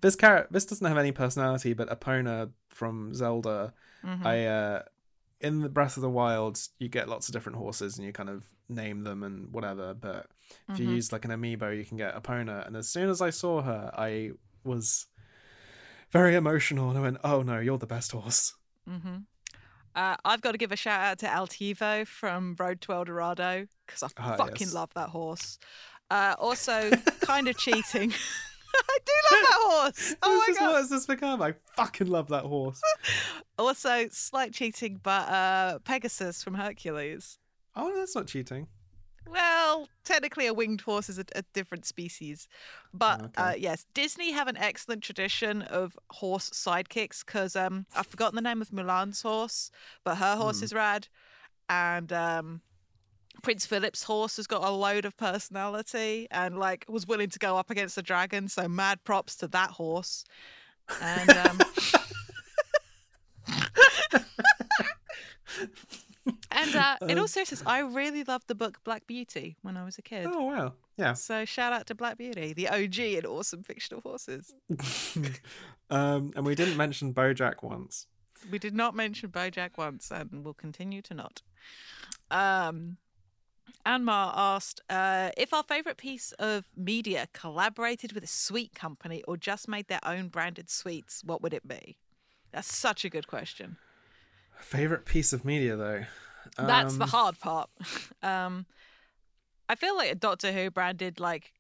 this 0.02 0.16
character 0.16 0.50
this 0.52 0.66
doesn't 0.66 0.86
have 0.86 0.98
any 1.00 1.12
personality, 1.12 1.74
but 1.74 1.90
Epona 1.90 2.52
from 2.70 3.14
Zelda. 3.16 3.74
Mhm. 4.06 4.26
I 4.26 4.46
uh, 4.46 4.82
in 5.42 5.62
the 5.62 5.70
Breath 5.70 5.98
of 5.98 6.02
the 6.02 6.10
Wild, 6.10 6.60
you 6.80 6.88
get 6.90 7.10
lots 7.10 7.28
of 7.28 7.34
different 7.34 7.58
horses 7.58 7.98
and 7.98 8.06
you 8.06 8.14
kind 8.14 8.30
of 8.30 8.44
name 8.70 9.04
them 9.04 9.24
and 9.24 9.52
whatever. 9.52 9.94
But 9.94 10.28
if 10.70 10.80
you 10.80 10.88
Mhm. 10.88 10.96
use 10.96 11.12
like 11.12 11.26
an 11.26 11.32
amiibo, 11.32 11.76
you 11.78 11.84
can 11.86 11.98
get 11.98 12.16
Epona. 12.16 12.66
And 12.68 12.76
as 12.78 12.88
soon 12.90 13.10
as 13.10 13.22
I 13.22 13.30
saw 13.30 13.62
her, 13.62 13.92
I 13.98 14.32
was 14.64 15.08
very 16.12 16.36
emotional 16.36 16.90
and 16.90 16.98
I 16.98 17.02
went, 17.02 17.18
"Oh 17.24 17.42
no, 17.42 17.60
you're 17.60 17.78
the 17.78 17.88
best 17.88 18.12
horse." 18.12 18.54
Mm-hmm. 18.90 19.18
Uh, 19.94 20.16
I've 20.24 20.42
got 20.42 20.54
to 20.54 20.58
give 20.58 20.72
a 20.72 20.78
shout 20.78 21.02
out 21.02 21.20
to 21.20 21.26
Altivo 21.28 22.08
from 22.08 22.56
Road 22.58 22.80
to 22.82 22.94
El 22.94 23.04
Dorado 23.06 23.68
because 23.86 24.04
I 24.04 24.08
Ah, 24.18 24.36
fucking 24.38 24.68
yes. 24.68 24.74
love 24.74 24.94
that 24.96 25.10
horse. 25.10 25.58
Uh, 26.10 26.36
also, 26.40 26.92
kind 27.22 27.48
of 27.48 27.58
cheating. 27.58 28.14
I 28.90 28.98
do 29.06 29.12
love 29.32 29.42
that 29.44 29.60
horse. 29.62 30.16
Oh 30.24 30.36
It's 30.36 30.40
my 30.40 30.46
just, 30.48 30.60
god. 30.60 30.68
What 30.72 30.78
has 30.78 30.90
this 30.90 31.06
become? 31.06 31.42
I 31.42 31.54
fucking 31.76 32.08
love 32.08 32.28
that 32.30 32.44
horse. 32.46 32.82
Also, 33.60 34.08
slight 34.10 34.54
cheating, 34.54 35.00
but 35.04 35.28
uh, 35.30 35.80
Pegasus 35.84 36.44
from 36.44 36.56
Hercules. 36.56 37.38
Oh, 37.76 37.94
that's 37.96 38.16
not 38.16 38.26
cheating. 38.26 38.68
Well, 39.30 39.88
technically, 40.04 40.48
a 40.48 40.54
winged 40.54 40.82
horse 40.82 41.10
is 41.10 41.20
a, 41.20 41.26
a 41.36 41.44
different 41.54 41.86
species. 41.86 42.48
But 42.92 43.22
Okay. 43.26 43.42
uh, 43.42 43.54
yes, 43.56 43.86
Disney 43.94 44.32
have 44.32 44.48
an 44.48 44.58
excellent 44.58 45.04
tradition 45.04 45.62
of 45.62 45.96
horse 46.10 46.50
sidekicks 46.50 47.24
because 47.24 47.56
um, 47.56 47.86
I've 47.96 48.08
forgotten 48.08 48.36
the 48.36 48.42
name 48.42 48.62
of 48.64 48.70
Mulan's 48.72 49.22
horse, 49.22 49.70
but 50.04 50.16
her 50.16 50.36
horse 50.38 50.60
Hmm. 50.60 50.66
is 50.66 50.74
rad. 50.74 51.08
And 51.70 52.12
um, 52.12 52.62
Prince 53.44 53.66
Philip's 53.66 54.04
horse 54.04 54.38
has 54.38 54.48
got 54.48 54.64
a 54.64 54.70
load 54.70 55.06
of 55.06 55.18
personality 55.18 56.28
and 56.32 56.58
like 56.58 56.86
was 56.88 57.08
willing 57.08 57.30
to 57.30 57.40
go 57.40 57.58
up 57.58 57.70
against 57.70 57.96
the 57.96 58.02
dragon. 58.02 58.48
So 58.48 58.68
mad 58.68 59.04
props 59.04 59.36
to 59.38 59.48
that 59.50 59.72
horse. 59.72 60.24
And 61.02 61.30
um, 61.30 61.60
and 66.52 66.76
uh, 66.76 66.98
in 67.02 67.18
all 67.18 67.24
Um, 67.24 67.28
seriousness, 67.28 67.64
I 67.66 67.80
really 67.80 68.24
loved 68.24 68.48
the 68.48 68.56
book 68.56 68.84
Black 68.84 69.08
Beauty 69.08 69.58
when 69.62 69.78
I 69.78 69.84
was 69.84 69.98
a 69.98 70.02
kid. 70.02 70.28
Oh 70.30 70.44
wow, 70.46 70.74
yeah. 70.98 71.14
So 71.14 71.46
shout 71.46 71.74
out 71.74 71.88
to 71.88 71.96
Black 71.96 72.18
Beauty, 72.18 72.54
the 72.54 72.68
OG 72.70 73.00
in 73.00 73.26
awesome 73.26 73.64
fictional 73.64 74.02
horses. 74.02 74.54
um, 75.90 76.34
and 76.36 76.46
we 76.46 76.56
didn't 76.56 76.78
mention 76.78 77.14
BoJack 77.14 77.64
once. 77.64 78.08
We 78.50 78.60
did 78.60 78.74
not 78.74 78.96
mention 78.96 79.30
BoJack 79.30 79.78
once, 79.78 80.12
and 80.12 80.44
will 80.44 80.54
continue 80.54 81.02
to 81.04 81.14
not. 81.14 81.42
Um, 82.30 82.98
Anmar 83.86 84.32
asked 84.36 84.82
uh, 84.90 85.30
if 85.38 85.54
our 85.54 85.64
favorite 85.64 85.98
piece 85.98 86.32
of 86.34 86.66
media 86.76 87.28
collaborated 87.34 88.14
with 88.14 88.24
a 88.24 88.28
sweet 88.28 88.74
company 88.76 89.24
or 89.28 89.38
just 89.38 89.68
made 89.68 89.88
their 89.88 90.00
own 90.04 90.28
branded 90.28 90.70
sweets. 90.70 91.24
What 91.24 91.42
would 91.42 91.54
it 91.54 91.68
be? 91.68 91.98
That's 92.52 92.74
such 92.76 93.06
a 93.06 93.10
good 93.10 93.28
question. 93.28 93.78
Favorite 94.60 95.06
piece 95.06 95.34
of 95.34 95.44
media 95.46 95.76
though. 95.76 96.04
That's 96.58 96.96
the 96.98 97.04
Um, 97.04 97.10
hard 97.10 97.40
part. 97.40 97.70
um, 98.24 98.66
I 99.70 99.76
feel 99.76 99.96
like 99.96 100.12
a 100.12 100.16
Doctor 100.16 100.52
Who 100.52 100.70
branded 100.70 101.20
like 101.20 101.54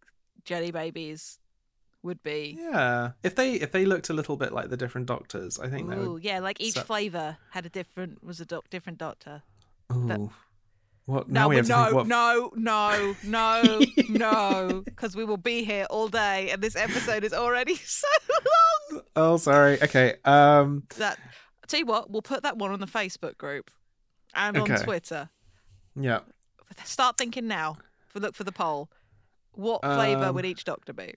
Jelly 0.43 0.71
Babies 0.71 1.39
would 2.03 2.21
be. 2.23 2.57
Yeah, 2.59 3.11
if 3.23 3.35
they 3.35 3.53
if 3.53 3.71
they 3.71 3.85
looked 3.85 4.09
a 4.09 4.13
little 4.13 4.35
bit 4.37 4.51
like 4.51 4.69
the 4.69 4.77
different 4.77 5.07
doctors, 5.07 5.59
I 5.59 5.69
think 5.69 5.89
they 5.89 5.95
Ooh, 5.95 6.13
would. 6.13 6.23
yeah, 6.23 6.39
like 6.39 6.59
each 6.59 6.73
so- 6.75 6.81
flavor 6.83 7.37
had 7.51 7.65
a 7.65 7.69
different 7.69 8.23
was 8.23 8.39
a 8.41 8.45
doc, 8.45 8.69
different 8.69 8.97
doctor. 8.97 9.43
Ooh, 9.93 10.07
that- 10.07 10.19
what? 11.11 11.29
No, 11.29 11.41
Now 11.41 11.49
we 11.49 11.55
have 11.57 11.67
to 11.67 11.73
think 11.73 11.89
no, 11.91 11.95
what 11.95 12.07
no, 12.07 12.51
no, 12.55 13.15
no, 13.23 13.81
no, 14.09 14.81
because 14.85 15.15
we 15.15 15.23
will 15.25 15.37
be 15.37 15.63
here 15.63 15.85
all 15.89 16.07
day, 16.07 16.49
and 16.49 16.61
this 16.61 16.75
episode 16.75 17.23
is 17.23 17.33
already 17.33 17.75
so 17.85 18.07
long. 18.91 19.01
Oh, 19.15 19.37
sorry. 19.37 19.81
Okay. 19.81 20.15
Um. 20.25 20.83
That 20.97 21.19
tell 21.67 21.79
you 21.79 21.85
what, 21.85 22.09
we'll 22.11 22.21
put 22.21 22.43
that 22.43 22.57
one 22.57 22.71
on 22.71 22.79
the 22.79 22.87
Facebook 22.87 23.37
group 23.37 23.69
and 24.33 24.57
on 24.57 24.67
Twitter. 24.67 25.29
Yeah. 25.95 26.19
Start 26.83 27.17
thinking 27.17 27.47
now. 27.47 27.77
Look 28.15 28.35
for 28.35 28.43
the 28.43 28.51
poll. 28.51 28.89
What 29.53 29.81
flavor 29.81 30.25
Um, 30.25 30.35
would 30.35 30.45
each 30.45 30.63
doctor 30.63 30.93
be? 30.93 31.13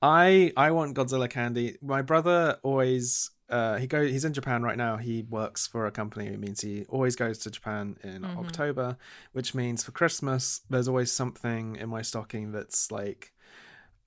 I 0.00 0.52
I 0.56 0.70
want 0.70 0.96
Godzilla 0.96 1.28
candy. 1.28 1.76
My 1.82 2.02
brother 2.02 2.58
always 2.62 3.30
uh 3.50 3.76
he 3.78 3.86
go 3.86 4.04
he's 4.06 4.24
in 4.24 4.32
Japan 4.32 4.62
right 4.62 4.76
now. 4.76 4.96
He 4.96 5.22
works 5.22 5.66
for 5.66 5.86
a 5.86 5.90
company. 5.90 6.26
It 6.26 6.38
means 6.38 6.60
he 6.60 6.84
always 6.88 7.16
goes 7.16 7.38
to 7.38 7.50
Japan 7.50 7.96
in 8.02 8.22
Mhm. 8.22 8.36
October, 8.38 8.96
which 9.32 9.54
means 9.54 9.82
for 9.84 9.92
Christmas 9.92 10.60
there's 10.68 10.88
always 10.88 11.10
something 11.10 11.76
in 11.76 11.88
my 11.88 12.02
stocking 12.02 12.52
that's 12.52 12.90
like 12.92 13.32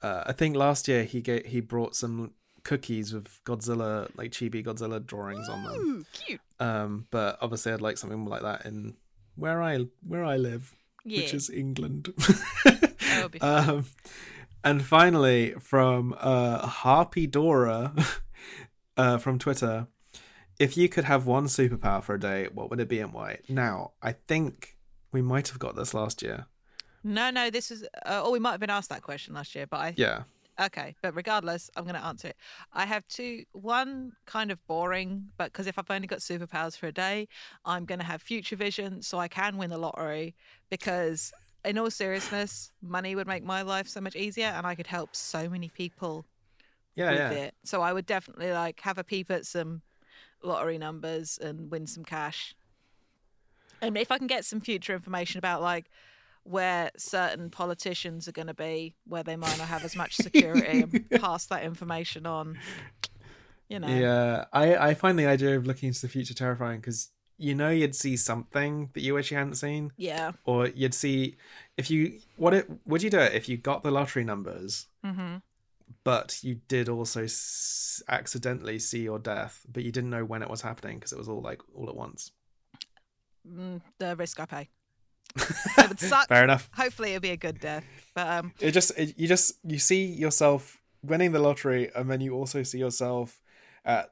uh, 0.03 0.23
I 0.25 0.33
think 0.33 0.55
last 0.55 0.87
year 0.87 1.03
he 1.03 1.21
ga- 1.21 1.47
he 1.47 1.59
brought 1.61 1.95
some 1.95 2.31
cookies 2.63 3.13
with 3.13 3.27
Godzilla 3.45 4.09
like 4.15 4.31
chibi 4.31 4.63
Godzilla 4.65 5.03
drawings 5.05 5.49
on 5.49 5.63
them. 5.63 6.05
Cute. 6.13 6.41
Um 6.59 7.07
but 7.11 7.37
obviously 7.41 7.71
I'd 7.73 7.81
like 7.81 7.97
something 7.97 8.25
like 8.25 8.41
that 8.43 8.65
in 8.65 8.95
where 9.35 9.61
I 9.61 9.85
where 10.07 10.23
I 10.25 10.37
live. 10.37 10.75
Yeah. 11.03 11.21
which 11.21 11.33
is 11.33 11.49
England. 11.49 12.13
That 12.63 13.19
would 13.23 13.31
be 13.31 13.39
fun. 13.39 13.69
um, 13.69 13.85
and 14.63 14.85
finally, 14.85 15.55
from 15.59 16.13
uh, 16.19 16.67
Harpy 16.67 17.25
Dora 17.25 17.91
uh, 19.01 19.17
from 19.17 19.39
Twitter, 19.39 19.87
if 20.59 20.77
you 20.77 20.87
could 20.87 21.05
have 21.05 21.25
one 21.25 21.45
superpower 21.45 22.03
for 22.03 22.13
a 22.15 22.19
day, 22.19 22.47
what 22.53 22.69
would 22.69 22.79
it 22.79 22.87
be 22.87 22.99
and 22.99 23.11
why? 23.13 23.39
Now, 23.49 23.93
I 24.01 24.11
think 24.11 24.77
we 25.11 25.21
might 25.21 25.47
have 25.47 25.57
got 25.57 25.75
this 25.75 25.93
last 25.93 26.21
year. 26.21 26.45
no, 27.03 27.31
no, 27.31 27.49
this 27.49 27.71
is. 27.71 27.83
Uh, 28.05 28.21
oh, 28.23 28.31
we 28.31 28.39
might 28.39 28.51
have 28.51 28.59
been 28.59 28.69
asked 28.69 28.89
that 28.89 29.01
question 29.01 29.33
last 29.33 29.55
year, 29.55 29.65
but 29.65 29.77
I. 29.77 29.93
Yeah. 29.97 30.23
Okay, 30.59 30.95
but 31.01 31.15
regardless, 31.15 31.71
I'm 31.75 31.85
going 31.85 31.95
to 31.95 32.05
answer 32.05 32.27
it. 32.27 32.35
I 32.73 32.85
have 32.85 33.07
two. 33.07 33.43
One 33.53 34.11
kind 34.27 34.51
of 34.51 34.59
boring, 34.67 35.29
but 35.37 35.51
because 35.51 35.65
if 35.65 35.79
I've 35.79 35.89
only 35.89 36.07
got 36.07 36.19
superpowers 36.19 36.77
for 36.77 36.85
a 36.87 36.91
day, 36.91 37.27
I'm 37.65 37.85
going 37.85 37.99
to 37.99 38.05
have 38.05 38.21
future 38.21 38.55
vision, 38.55 39.01
so 39.01 39.17
I 39.17 39.27
can 39.27 39.57
win 39.57 39.71
the 39.71 39.79
lottery. 39.79 40.35
Because 40.69 41.33
in 41.65 41.79
all 41.79 41.89
seriousness, 41.89 42.71
money 42.83 43.15
would 43.15 43.27
make 43.27 43.43
my 43.43 43.63
life 43.63 43.87
so 43.87 43.99
much 43.99 44.15
easier, 44.15 44.47
and 44.55 44.67
I 44.67 44.75
could 44.75 44.87
help 44.87 45.15
so 45.15 45.49
many 45.49 45.69
people 45.69 46.25
Yeah, 46.95 47.11
with 47.11 47.19
yeah. 47.19 47.31
it. 47.31 47.55
So 47.63 47.81
I 47.81 47.93
would 47.93 48.05
definitely 48.05 48.51
like 48.51 48.81
have 48.81 48.97
a 48.97 49.03
peep 49.03 49.31
at 49.31 49.45
some 49.45 49.81
lottery 50.43 50.77
numbers 50.77 51.37
and 51.41 51.71
win 51.71 51.87
some 51.87 52.03
cash. 52.03 52.55
And 53.81 53.97
if 53.97 54.11
I 54.11 54.17
can 54.17 54.27
get 54.27 54.45
some 54.45 54.61
future 54.61 54.93
information 54.93 55.39
about 55.39 55.61
like 55.61 55.89
where 56.43 56.91
certain 56.97 57.49
politicians 57.49 58.27
are 58.27 58.31
going 58.31 58.47
to 58.47 58.53
be, 58.53 58.95
where 59.07 59.23
they 59.23 59.35
might 59.35 59.57
not 59.57 59.67
have 59.67 59.83
as 59.83 59.95
much 59.95 60.15
security, 60.15 60.79
and 60.79 61.09
pass 61.19 61.45
that 61.47 61.63
information 61.63 62.25
on. 62.25 62.57
You 63.69 63.79
know, 63.79 63.87
Yeah, 63.87 64.45
I, 64.51 64.75
I 64.75 64.93
find 64.93 65.17
the 65.17 65.27
idea 65.27 65.55
of 65.55 65.65
looking 65.65 65.87
into 65.87 66.01
the 66.01 66.09
future 66.09 66.33
terrifying 66.33 66.81
because 66.81 67.09
you 67.37 67.55
know 67.55 67.69
you'd 67.69 67.95
see 67.95 68.17
something 68.17 68.89
that 68.93 69.01
you 69.01 69.13
wish 69.13 69.31
you 69.31 69.37
hadn't 69.37 69.55
seen, 69.55 69.93
yeah, 69.97 70.31
or 70.43 70.67
you'd 70.67 70.93
see 70.93 71.37
if 71.77 71.89
you 71.89 72.19
what 72.37 72.53
it 72.53 72.69
would 72.85 73.01
you 73.01 73.09
do 73.09 73.19
it 73.19 73.33
if 73.33 73.47
you 73.47 73.57
got 73.57 73.83
the 73.83 73.91
lottery 73.91 74.23
numbers, 74.23 74.87
hmm 75.03 75.37
but 76.03 76.39
you 76.43 76.55
did 76.67 76.89
also 76.89 77.23
s- 77.23 78.01
accidentally 78.07 78.79
see 78.79 79.01
your 79.03 79.19
death, 79.19 79.65
but 79.71 79.83
you 79.83 79.91
didn't 79.91 80.09
know 80.09 80.25
when 80.25 80.41
it 80.41 80.49
was 80.49 80.61
happening 80.61 80.97
because 80.97 81.11
it 81.11 81.17
was 81.17 81.29
all 81.29 81.41
like 81.41 81.61
all 81.75 81.89
at 81.89 81.95
once. 81.95 82.31
mm, 83.47 83.81
the 83.99 84.15
risk 84.15 84.39
I 84.39 84.45
pay. 84.45 84.69
It 85.77 85.87
would 85.89 85.99
suck. 85.99 86.27
Fair 86.27 86.43
enough. 86.43 86.69
Hopefully, 86.75 87.11
it'll 87.11 87.21
be 87.21 87.31
a 87.31 87.37
good 87.37 87.59
death. 87.59 87.85
But 88.13 88.27
um, 88.27 88.53
It 88.59 88.71
just 88.71 88.91
it, 88.97 89.17
you 89.17 89.27
just 89.27 89.53
you 89.63 89.79
see 89.79 90.05
yourself 90.05 90.81
winning 91.03 91.31
the 91.31 91.39
lottery, 91.39 91.89
and 91.95 92.09
then 92.09 92.21
you 92.21 92.33
also 92.33 92.63
see 92.63 92.79
yourself 92.79 93.41
at 93.85 94.11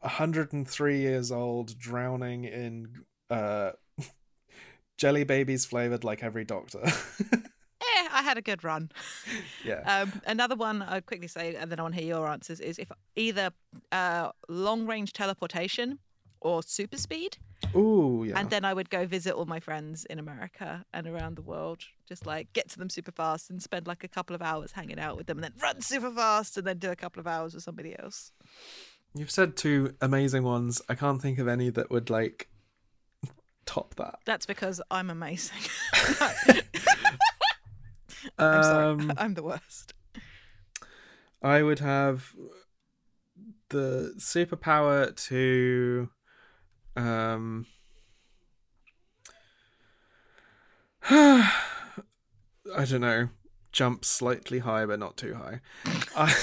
103 0.00 0.98
years 0.98 1.32
old, 1.32 1.78
drowning 1.78 2.44
in 2.44 2.88
uh, 3.30 3.72
jelly 4.98 5.24
babies 5.24 5.64
flavored 5.64 6.04
like 6.04 6.22
every 6.22 6.44
doctor. 6.44 6.82
had 8.30 8.38
a 8.38 8.42
good 8.42 8.64
run. 8.64 8.90
yeah. 9.64 9.80
Um, 10.02 10.22
another 10.26 10.56
one 10.56 10.82
I'd 10.82 11.06
quickly 11.06 11.28
say, 11.28 11.54
and 11.54 11.70
then 11.70 11.78
I 11.78 11.82
want 11.82 11.94
to 11.94 12.00
hear 12.00 12.16
your 12.16 12.28
answers, 12.28 12.60
is 12.60 12.78
if 12.78 12.90
either 13.16 13.50
uh, 13.92 14.30
long 14.48 14.86
range 14.86 15.12
teleportation 15.12 15.98
or 16.40 16.62
super 16.62 16.96
speed. 16.96 17.36
Ooh, 17.76 18.24
yeah. 18.26 18.38
And 18.38 18.50
then 18.50 18.64
I 18.64 18.72
would 18.72 18.88
go 18.88 19.04
visit 19.04 19.34
all 19.34 19.44
my 19.44 19.60
friends 19.60 20.06
in 20.06 20.18
America 20.18 20.84
and 20.94 21.06
around 21.06 21.36
the 21.36 21.42
world. 21.42 21.84
Just 22.08 22.26
like 22.26 22.52
get 22.52 22.68
to 22.70 22.78
them 22.78 22.88
super 22.88 23.12
fast 23.12 23.50
and 23.50 23.62
spend 23.62 23.86
like 23.86 24.02
a 24.04 24.08
couple 24.08 24.34
of 24.34 24.42
hours 24.42 24.72
hanging 24.72 24.98
out 24.98 25.16
with 25.16 25.26
them 25.26 25.38
and 25.38 25.44
then 25.44 25.52
run 25.62 25.80
super 25.80 26.10
fast 26.10 26.56
and 26.56 26.66
then 26.66 26.78
do 26.78 26.90
a 26.90 26.96
couple 26.96 27.20
of 27.20 27.26
hours 27.26 27.54
with 27.54 27.62
somebody 27.62 27.98
else. 27.98 28.32
You've 29.14 29.30
said 29.30 29.56
two 29.56 29.94
amazing 30.00 30.44
ones. 30.44 30.80
I 30.88 30.94
can't 30.94 31.20
think 31.20 31.38
of 31.38 31.48
any 31.48 31.68
that 31.70 31.90
would 31.90 32.10
like 32.10 32.48
top 33.66 33.96
that. 33.96 34.20
That's 34.24 34.46
because 34.46 34.80
I'm 34.90 35.10
amazing. 35.10 35.58
I'm 38.40 38.60
Um, 38.60 39.00
sorry. 39.00 39.14
I'm 39.18 39.34
the 39.34 39.42
worst. 39.42 39.94
I 41.42 41.62
would 41.62 41.78
have 41.78 42.34
the 43.70 44.14
superpower 44.18 45.14
to 45.28 46.08
um 46.96 47.66
I 51.10 51.50
don't 52.84 53.00
know, 53.00 53.28
jump 53.72 54.04
slightly 54.04 54.58
high 54.60 54.84
but 54.86 54.98
not 54.98 55.16
too 55.16 55.34
high. 55.34 55.60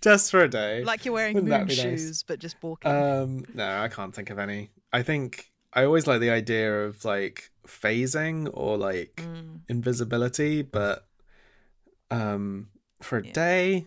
Just 0.00 0.30
for 0.30 0.40
a 0.40 0.48
day. 0.48 0.84
Like 0.84 1.04
you're 1.04 1.14
wearing 1.14 1.34
Wouldn't 1.34 1.50
moon 1.50 1.66
be 1.66 1.74
nice? 1.76 1.80
shoes, 1.82 2.22
but 2.22 2.38
just 2.38 2.56
walking. 2.62 2.90
Um 2.90 3.44
no, 3.54 3.80
I 3.80 3.88
can't 3.88 4.14
think 4.14 4.30
of 4.30 4.38
any. 4.38 4.70
I 4.92 5.02
think 5.02 5.50
I 5.74 5.84
always 5.84 6.06
like 6.06 6.20
the 6.20 6.30
idea 6.30 6.84
of 6.86 7.04
like 7.04 7.50
phasing 7.66 8.48
or 8.52 8.76
like 8.78 9.16
Mm. 9.16 9.60
invisibility, 9.68 10.62
but 10.62 11.06
um 12.10 12.68
for 13.02 13.18
a 13.18 13.24
Yeah. 13.26 13.32
day 13.32 13.86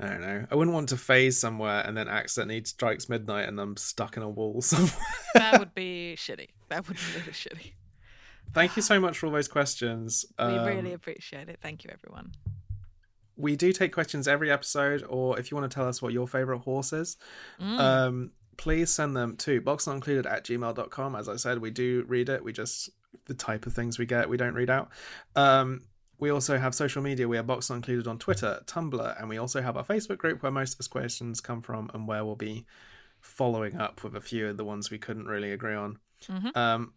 I 0.00 0.06
don't 0.08 0.20
know. 0.22 0.46
I 0.50 0.54
wouldn't 0.56 0.74
want 0.74 0.88
to 0.88 0.96
phase 0.96 1.38
somewhere 1.38 1.84
and 1.86 1.96
then 1.96 2.08
accidentally 2.08 2.64
strikes 2.64 3.08
midnight 3.08 3.46
and 3.48 3.60
I'm 3.60 3.76
stuck 3.76 4.16
in 4.16 4.22
a 4.24 4.28
wall 4.28 4.60
somewhere. 4.62 4.90
that 5.34 5.58
would 5.60 5.74
be 5.74 6.14
shitty. 6.18 6.48
That 6.70 6.88
would 6.88 6.96
be 6.96 7.02
really 7.20 7.32
shitty. 7.32 7.74
Thank 8.52 8.74
you 8.74 8.82
so 8.82 8.98
much 9.04 9.18
for 9.18 9.26
all 9.26 9.32
those 9.32 9.46
questions. 9.48 10.24
We 10.38 10.44
Um, 10.44 10.64
really 10.66 10.92
appreciate 10.92 11.48
it. 11.48 11.58
Thank 11.62 11.84
you, 11.84 11.90
everyone. 11.92 12.32
we 13.36 13.54
do 13.54 13.72
take 13.72 13.92
questions 13.92 14.26
every 14.26 14.50
episode, 14.50 15.04
or 15.08 15.38
if 15.38 15.50
you 15.50 15.56
want 15.56 15.70
to 15.70 15.74
tell 15.74 15.86
us 15.88 16.02
what 16.02 16.12
your 16.12 16.26
favorite 16.26 16.58
horse 16.60 16.92
is, 16.92 17.16
Mm. 17.60 17.78
um, 17.80 18.30
please 18.56 18.90
send 18.90 19.16
them 19.16 19.36
to 19.38 19.60
boxnotincluded 19.60 20.30
at 20.30 20.44
gmail.com. 20.44 21.16
As 21.16 21.28
I 21.28 21.36
said, 21.36 21.58
we 21.58 21.70
do 21.70 22.04
read 22.06 22.28
it. 22.28 22.44
We 22.44 22.52
just, 22.52 22.90
the 23.26 23.34
type 23.34 23.66
of 23.66 23.72
things 23.72 23.98
we 23.98 24.06
get, 24.06 24.28
we 24.28 24.36
don't 24.36 24.54
read 24.54 24.70
out. 24.70 24.90
Um, 25.36 25.82
we 26.18 26.30
also 26.30 26.56
have 26.58 26.74
social 26.74 27.02
media. 27.02 27.26
We 27.26 27.38
are 27.38 27.42
Box 27.42 27.68
Not 27.68 27.76
Included 27.76 28.06
on 28.06 28.18
Twitter, 28.18 28.60
Tumblr, 28.66 29.20
and 29.20 29.28
we 29.28 29.38
also 29.38 29.60
have 29.60 29.76
our 29.76 29.84
Facebook 29.84 30.18
group 30.18 30.42
where 30.42 30.52
most 30.52 30.74
of 30.74 30.80
us 30.80 30.86
questions 30.86 31.40
come 31.40 31.62
from 31.62 31.90
and 31.94 32.06
where 32.06 32.24
we'll 32.24 32.36
be 32.36 32.64
following 33.20 33.76
up 33.76 34.04
with 34.04 34.14
a 34.14 34.20
few 34.20 34.48
of 34.48 34.56
the 34.56 34.64
ones 34.64 34.90
we 34.90 34.98
couldn't 34.98 35.26
really 35.26 35.52
agree 35.52 35.74
on. 35.74 35.98
Mhm. 36.28 36.56
Um, 36.56 36.92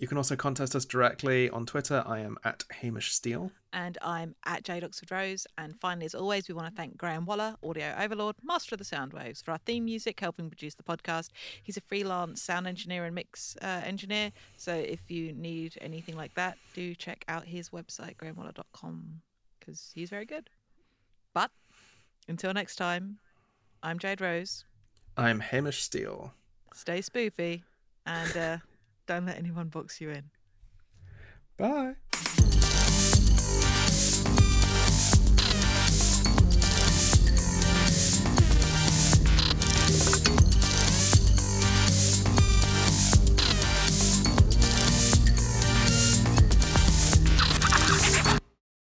you 0.00 0.08
can 0.08 0.16
also 0.16 0.34
contact 0.34 0.74
us 0.74 0.86
directly 0.86 1.50
on 1.50 1.66
Twitter. 1.66 2.02
I 2.06 2.20
am 2.20 2.38
at 2.42 2.64
Hamish 2.80 3.12
Steele. 3.12 3.52
And 3.70 3.98
I'm 4.00 4.34
at 4.46 4.64
Jade 4.64 4.82
Oxford 4.82 5.10
Rose. 5.10 5.46
And 5.58 5.78
finally, 5.78 6.06
as 6.06 6.14
always, 6.14 6.48
we 6.48 6.54
want 6.54 6.68
to 6.68 6.74
thank 6.74 6.96
Graham 6.96 7.26
Waller, 7.26 7.56
Audio 7.62 7.94
Overlord, 7.98 8.36
Master 8.42 8.76
of 8.76 8.78
the 8.78 8.84
Sound 8.86 9.12
Waves, 9.12 9.42
for 9.42 9.50
our 9.50 9.58
theme 9.58 9.84
music, 9.84 10.18
helping 10.18 10.48
produce 10.48 10.74
the 10.74 10.82
podcast. 10.82 11.28
He's 11.62 11.76
a 11.76 11.82
freelance 11.82 12.40
sound 12.42 12.66
engineer 12.66 13.04
and 13.04 13.14
mix 13.14 13.58
uh, 13.60 13.82
engineer. 13.84 14.32
So 14.56 14.72
if 14.72 15.10
you 15.10 15.34
need 15.34 15.76
anything 15.82 16.16
like 16.16 16.34
that, 16.34 16.56
do 16.72 16.94
check 16.94 17.22
out 17.28 17.44
his 17.44 17.68
website, 17.68 18.16
grahamwaller.com, 18.16 19.20
because 19.58 19.92
he's 19.94 20.08
very 20.08 20.24
good. 20.24 20.48
But 21.34 21.50
until 22.26 22.54
next 22.54 22.76
time, 22.76 23.18
I'm 23.82 23.98
Jade 23.98 24.22
Rose. 24.22 24.64
I'm 25.18 25.40
Hamish 25.40 25.82
Steele. 25.82 26.32
Stay 26.72 27.00
spoofy 27.00 27.64
and 28.06 28.36
uh, 28.36 28.56
don't 29.10 29.26
let 29.26 29.38
anyone 29.38 29.66
box 29.66 30.00
you 30.00 30.10
in. 30.10 30.22
Bye. 31.58 31.96